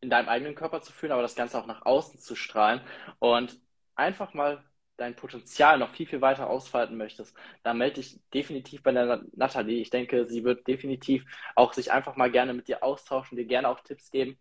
in 0.00 0.10
deinem 0.10 0.28
eigenen 0.28 0.54
Körper 0.54 0.82
zu 0.82 0.92
fühlen, 0.92 1.12
aber 1.12 1.22
das 1.22 1.34
Ganze 1.34 1.58
auch 1.58 1.66
nach 1.66 1.84
außen 1.86 2.20
zu 2.20 2.36
strahlen 2.36 2.80
und 3.18 3.58
einfach 3.94 4.34
mal 4.34 4.62
dein 4.96 5.16
Potenzial 5.16 5.78
noch 5.78 5.90
viel, 5.90 6.06
viel 6.06 6.20
weiter 6.20 6.48
ausfalten 6.48 6.96
möchtest, 6.96 7.36
dann 7.62 7.78
melde 7.78 7.96
dich 7.96 8.20
definitiv 8.32 8.82
bei 8.82 8.92
der 8.92 9.24
Nathalie. 9.32 9.80
Ich 9.80 9.90
denke, 9.90 10.26
sie 10.26 10.44
wird 10.44 10.66
definitiv 10.66 11.24
auch 11.56 11.72
sich 11.72 11.92
einfach 11.92 12.16
mal 12.16 12.30
gerne 12.30 12.54
mit 12.54 12.68
dir 12.68 12.82
austauschen, 12.82 13.36
dir 13.36 13.46
gerne 13.46 13.68
auch 13.68 13.80
Tipps 13.80 14.10
geben. 14.10 14.38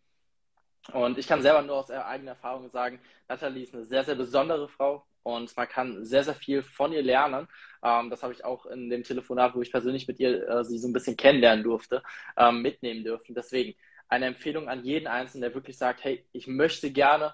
Und 0.91 1.17
ich 1.17 1.27
kann 1.27 1.41
selber 1.41 1.61
nur 1.61 1.77
aus 1.77 1.89
eigener 1.89 2.31
Erfahrung 2.31 2.69
sagen, 2.69 2.99
Nathalie 3.27 3.63
ist 3.63 3.73
eine 3.73 3.85
sehr, 3.85 4.03
sehr 4.03 4.15
besondere 4.15 4.67
Frau 4.67 5.05
und 5.23 5.55
man 5.55 5.67
kann 5.69 6.03
sehr, 6.03 6.23
sehr 6.25 6.35
viel 6.35 6.61
von 6.61 6.91
ihr 6.91 7.01
lernen. 7.01 7.47
Ähm, 7.81 8.09
das 8.09 8.21
habe 8.21 8.33
ich 8.33 8.43
auch 8.43 8.65
in 8.65 8.89
dem 8.89 9.03
Telefonat, 9.03 9.55
wo 9.55 9.61
ich 9.61 9.71
persönlich 9.71 10.07
mit 10.07 10.19
ihr 10.19 10.47
äh, 10.47 10.63
sie 10.65 10.77
so 10.77 10.87
ein 10.87 10.93
bisschen 10.93 11.15
kennenlernen 11.15 11.63
durfte, 11.63 12.03
ähm, 12.37 12.61
mitnehmen 12.61 13.03
dürfen. 13.03 13.33
Deswegen 13.33 13.75
eine 14.09 14.25
Empfehlung 14.25 14.67
an 14.69 14.83
jeden 14.83 15.07
Einzelnen, 15.07 15.43
der 15.43 15.55
wirklich 15.55 15.77
sagt, 15.77 16.03
hey, 16.03 16.25
ich 16.33 16.47
möchte 16.47 16.91
gerne 16.91 17.33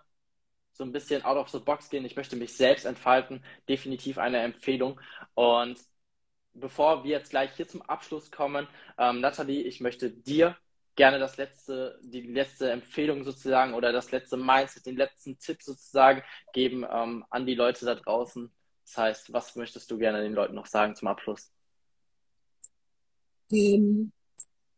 so 0.80 0.86
ein 0.86 0.94
bisschen 0.94 1.24
out 1.24 1.38
of 1.38 1.50
the 1.50 1.60
box 1.60 1.90
gehen, 1.90 2.06
ich 2.06 2.16
möchte 2.16 2.38
mich 2.38 2.56
selbst 2.56 2.86
entfalten, 2.86 3.44
definitiv 3.68 4.18
eine 4.18 4.40
Empfehlung. 4.40 5.00
Und 5.36 5.78
bevor 6.54 7.04
wir 7.04 7.12
jetzt 7.12 7.32
gleich 7.32 7.52
hier 7.56 7.68
zum 7.68 7.82
Abschluss 7.82 8.32
kommen, 8.32 8.66
ähm, 8.98 9.20
Nathalie, 9.20 9.64
ich 9.64 9.82
möchte 9.82 10.10
dir 10.10 10.56
gerne 10.96 11.20
das 11.20 11.36
letzte, 11.36 12.00
die 12.02 12.22
letzte 12.22 12.72
Empfehlung 12.72 13.26
sozusagen 13.26 13.74
oder 13.74 13.92
das 13.92 14.12
letzte 14.12 14.38
Mindset, 14.38 14.86
den 14.86 14.96
letzten 14.96 15.38
Tipp 15.38 15.62
sozusagen 15.62 16.24
geben 16.54 16.86
ähm, 16.90 17.26
an 17.30 17.46
die 17.46 17.56
Leute 17.56 17.86
da 17.86 17.96
draußen. 17.96 18.50
Das 18.86 18.98
heißt, 18.98 19.34
was 19.34 19.58
möchtest 19.58 19.92
du 19.92 19.98
gerne 19.98 20.22
den 20.22 20.34
Leuten 20.34 20.56
noch 20.56 20.66
sagen 20.66 20.96
zum 20.96 21.10
Abschluss? 21.10 21.52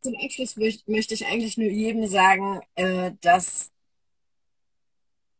Zum 0.02 0.16
Abschluss 0.16 0.58
möchte 0.58 1.14
ich 1.14 1.28
eigentlich 1.28 1.58
nur 1.58 1.70
jedem 1.70 2.08
sagen, 2.08 2.62
äh, 2.74 3.12
dass, 3.22 3.72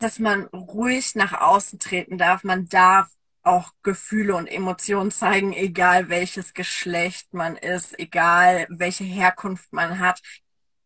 dass 0.02 0.20
man 0.20 0.46
ruhig 0.48 1.16
nach 1.16 1.34
außen 1.34 1.80
treten 1.80 2.18
darf. 2.18 2.44
Man 2.44 2.68
darf 2.68 3.10
auch 3.44 3.72
Gefühle 3.84 4.36
und 4.36 4.48
Emotionen 4.48 5.12
zeigen, 5.12 5.54
egal 5.54 6.10
welches 6.10 6.54
Geschlecht 6.54 7.34
man 7.34 7.56
ist, 7.56 7.98
egal 8.00 8.68
welche 8.70 9.04
Herkunft 9.04 9.74
man 9.74 10.00
hat 10.00 10.22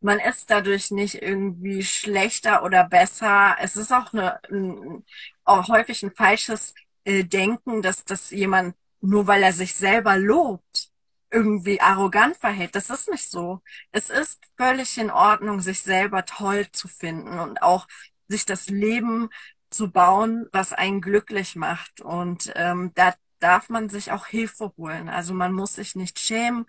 man 0.06 0.20
ist 0.20 0.52
dadurch 0.52 0.92
nicht 0.92 1.16
irgendwie 1.22 1.84
schlechter 1.84 2.64
oder 2.64 2.88
besser. 2.88 3.56
Es 3.60 3.76
ist 3.76 3.92
auch, 3.92 4.14
eine, 4.14 4.40
ein, 4.52 5.04
auch 5.44 5.68
häufig 5.68 6.04
ein 6.04 6.14
falsches 6.16 6.76
äh, 7.04 7.24
Denken, 7.24 7.82
dass, 7.82 8.06
dass 8.06 8.30
jemand, 8.30 8.76
nur 9.02 9.28
weil 9.28 9.44
er 9.44 9.52
sich 9.54 9.74
selber 9.74 10.18
lobt, 10.18 10.90
irgendwie 11.32 11.82
arrogant 11.82 12.38
verhält. 12.38 12.76
Das 12.76 12.90
ist 12.92 13.10
nicht 13.10 13.30
so. 13.30 13.62
Es 13.92 14.10
ist 14.10 14.44
völlig 14.58 14.98
in 14.98 15.10
Ordnung, 15.12 15.60
sich 15.60 15.82
selber 15.82 16.24
toll 16.24 16.68
zu 16.72 16.88
finden 16.88 17.40
und 17.40 17.62
auch 17.64 17.88
sich 18.28 18.46
das 18.46 18.70
Leben 18.70 19.30
zu 19.70 19.92
bauen, 19.92 20.48
was 20.52 20.74
einen 20.74 21.02
glücklich 21.02 21.56
macht. 21.56 22.02
Und 22.02 22.52
ähm, 22.56 22.92
da 22.96 23.14
darf 23.40 23.70
man 23.70 23.90
sich 23.90 24.12
auch 24.12 24.28
Hilfe 24.28 24.74
holen. 24.78 25.10
Also 25.10 25.34
man 25.34 25.54
muss 25.54 25.76
sich 25.76 25.96
nicht 25.96 26.20
schämen, 26.20 26.66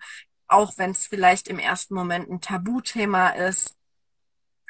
auch 0.47 0.77
wenn 0.77 0.91
es 0.91 1.07
vielleicht 1.07 1.47
im 1.47 1.59
ersten 1.59 1.95
Moment 1.95 2.29
ein 2.29 2.41
Tabuthema 2.41 3.29
ist. 3.29 3.75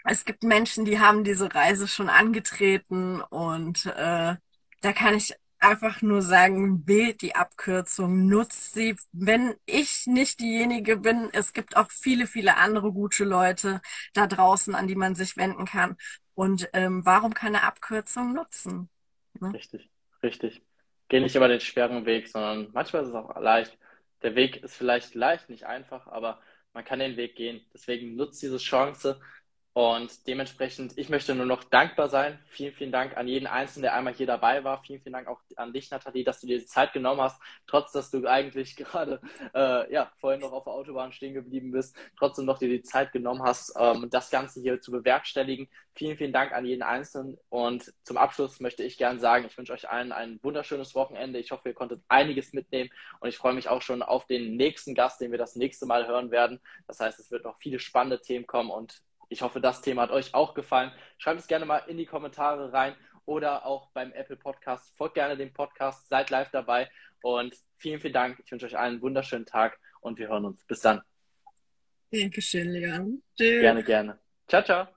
Es 0.04 0.24
gibt 0.24 0.44
Menschen, 0.44 0.86
die 0.86 1.00
haben 1.00 1.24
diese 1.24 1.54
Reise 1.54 1.88
schon 1.88 2.10
angetreten 2.10 3.22
und 3.22 3.86
äh, 3.88 4.36
da 4.82 4.94
kann 4.94 5.16
ich 5.16 5.36
einfach 5.60 6.02
nur 6.02 6.22
sagen, 6.22 6.88
wählt 6.88 7.22
die 7.22 7.36
Abkürzung, 7.36 8.28
nutzt 8.28 8.74
sie. 8.74 8.96
Wenn 9.12 9.56
ich 9.66 10.06
nicht 10.08 10.40
diejenige 10.40 10.98
bin, 10.98 11.30
es 11.34 11.54
gibt 11.54 11.76
auch 11.76 11.92
viele, 11.92 12.28
viele 12.28 12.58
andere 12.58 12.92
gute 12.94 13.24
Leute 13.26 13.82
da 14.14 14.28
draußen, 14.28 14.76
an 14.76 14.88
die 14.88 14.96
man 14.96 15.16
sich 15.16 15.36
wenden 15.36 15.66
kann. 15.66 15.98
Und 16.38 16.70
ähm, 16.74 17.04
warum 17.04 17.34
keine 17.34 17.64
Abkürzung 17.64 18.32
nutzen? 18.32 18.90
Ne? 19.40 19.52
Richtig, 19.54 19.90
richtig. 20.22 20.62
Geh 21.10 21.20
nicht 21.20 21.36
über 21.36 21.48
den 21.48 21.60
schweren 21.60 22.06
Weg, 22.06 22.28
sondern 22.28 22.70
manchmal 22.74 23.02
ist 23.02 23.10
es 23.10 23.16
auch 23.16 23.36
leicht, 23.42 23.76
der 24.22 24.36
Weg 24.36 24.58
ist 24.58 24.76
vielleicht 24.76 25.16
leicht, 25.16 25.50
nicht 25.50 25.66
einfach, 25.66 26.06
aber 26.06 26.40
man 26.74 26.86
kann 26.86 27.00
den 27.00 27.18
Weg 27.18 27.36
gehen. 27.36 27.66
Deswegen 27.74 28.16
nutzt 28.16 28.40
diese 28.44 28.60
Chance, 28.60 29.20
und 29.78 30.26
dementsprechend, 30.26 30.98
ich 30.98 31.08
möchte 31.10 31.36
nur 31.36 31.46
noch 31.46 31.64
dankbar 31.64 32.10
sein. 32.10 32.40
Vielen, 32.48 32.74
vielen 32.74 32.92
Dank 32.92 33.16
an 33.16 33.28
jeden 33.28 33.46
Einzelnen, 33.46 33.84
der 33.84 33.94
einmal 33.94 34.16
hier 34.16 34.26
dabei 34.26 34.64
war. 34.64 34.82
Vielen, 34.82 35.04
vielen 35.04 35.14
Dank 35.14 35.28
auch 35.28 35.40
an 35.56 35.72
dich, 35.72 35.92
Nathalie, 35.92 36.24
dass 36.24 36.42
du 36.42 36.48
dir 36.48 36.58
die 36.58 36.66
Zeit 36.66 36.94
genommen 36.94 37.22
hast, 37.22 37.40
trotz 37.68 37.92
dass 37.92 38.10
du 38.10 38.26
eigentlich 38.26 38.76
gerade 38.76 39.22
äh, 39.54 39.94
ja, 39.94 40.12
vorhin 40.18 40.42
noch 40.42 40.52
auf 40.52 40.64
der 40.64 40.74
Autobahn 40.74 41.12
stehen 41.12 41.36
geblieben 41.36 41.70
bist, 41.70 41.96
trotzdem 42.18 42.46
noch 42.46 42.58
dir 42.58 42.70
die 42.70 42.82
Zeit 42.82 43.12
genommen 43.12 43.44
hast, 43.44 43.72
ähm, 43.78 44.10
das 44.10 44.32
Ganze 44.32 44.62
hier 44.62 44.82
zu 44.82 44.90
bewerkstelligen. 44.90 45.70
Vielen, 45.94 46.18
vielen 46.18 46.34
Dank 46.34 46.54
an 46.54 46.66
jeden 46.66 46.82
Einzelnen. 46.82 47.38
Und 47.50 47.94
zum 48.02 48.18
Abschluss 48.18 48.60
möchte 48.60 48.84
ich 48.84 48.98
gerne 48.98 49.20
sagen, 49.20 49.46
ich 49.46 49.56
wünsche 49.60 49.74
euch 49.74 49.88
allen 49.88 50.12
ein 50.12 50.40
wunderschönes 50.42 50.96
Wochenende. 50.96 51.38
Ich 51.38 51.52
hoffe, 51.52 51.70
ihr 51.70 51.76
konntet 51.76 52.02
einiges 52.08 52.52
mitnehmen 52.52 52.90
und 53.20 53.30
ich 53.30 53.38
freue 53.38 53.54
mich 53.54 53.70
auch 53.70 53.84
schon 53.84 54.02
auf 54.02 54.26
den 54.26 54.56
nächsten 54.56 54.96
Gast, 54.96 55.22
den 55.22 55.30
wir 55.30 55.38
das 55.38 55.56
nächste 55.56 55.86
Mal 55.86 56.08
hören 56.08 56.32
werden. 56.32 56.62
Das 56.88 57.00
heißt, 57.00 57.20
es 57.20 57.30
wird 57.30 57.44
noch 57.44 57.60
viele 57.60 57.78
spannende 57.78 58.20
Themen 58.20 58.48
kommen 58.48 58.72
und 58.72 59.04
ich 59.30 59.42
hoffe, 59.42 59.62
das 59.62 59.82
Thema 59.82 60.04
hat 60.04 60.12
euch 60.12 60.34
auch 60.34 60.54
gefallen. 60.54 60.92
Schreibt 61.18 61.40
es 61.40 61.48
gerne 61.48 61.66
mal 61.66 61.80
in 61.88 61.98
die 61.98 62.06
Kommentare 62.06 62.72
rein 62.74 62.96
oder 63.26 63.66
auch 63.66 63.92
beim 63.92 64.12
Apple 64.14 64.38
Podcast. 64.38 64.96
Folgt 64.96 65.16
gerne 65.16 65.36
dem 65.38 65.54
Podcast, 65.54 66.08
seid 66.08 66.30
live 66.30 66.50
dabei 66.52 66.90
und 67.22 67.56
vielen, 67.78 68.00
vielen 68.00 68.14
Dank. 68.14 68.42
Ich 68.44 68.52
wünsche 68.52 68.66
euch 68.66 68.78
allen 68.78 68.94
einen 68.94 69.02
wunderschönen 69.02 69.46
Tag 69.46 69.80
und 70.02 70.18
wir 70.18 70.30
hören 70.30 70.46
uns. 70.46 70.66
Bis 70.66 70.82
dann. 70.82 71.02
Dankeschön, 72.12 72.70
Leon. 72.70 73.22
Tschüss. 73.38 73.62
Gerne, 73.62 73.84
gerne. 73.84 74.20
Ciao, 74.48 74.64
ciao. 74.64 74.97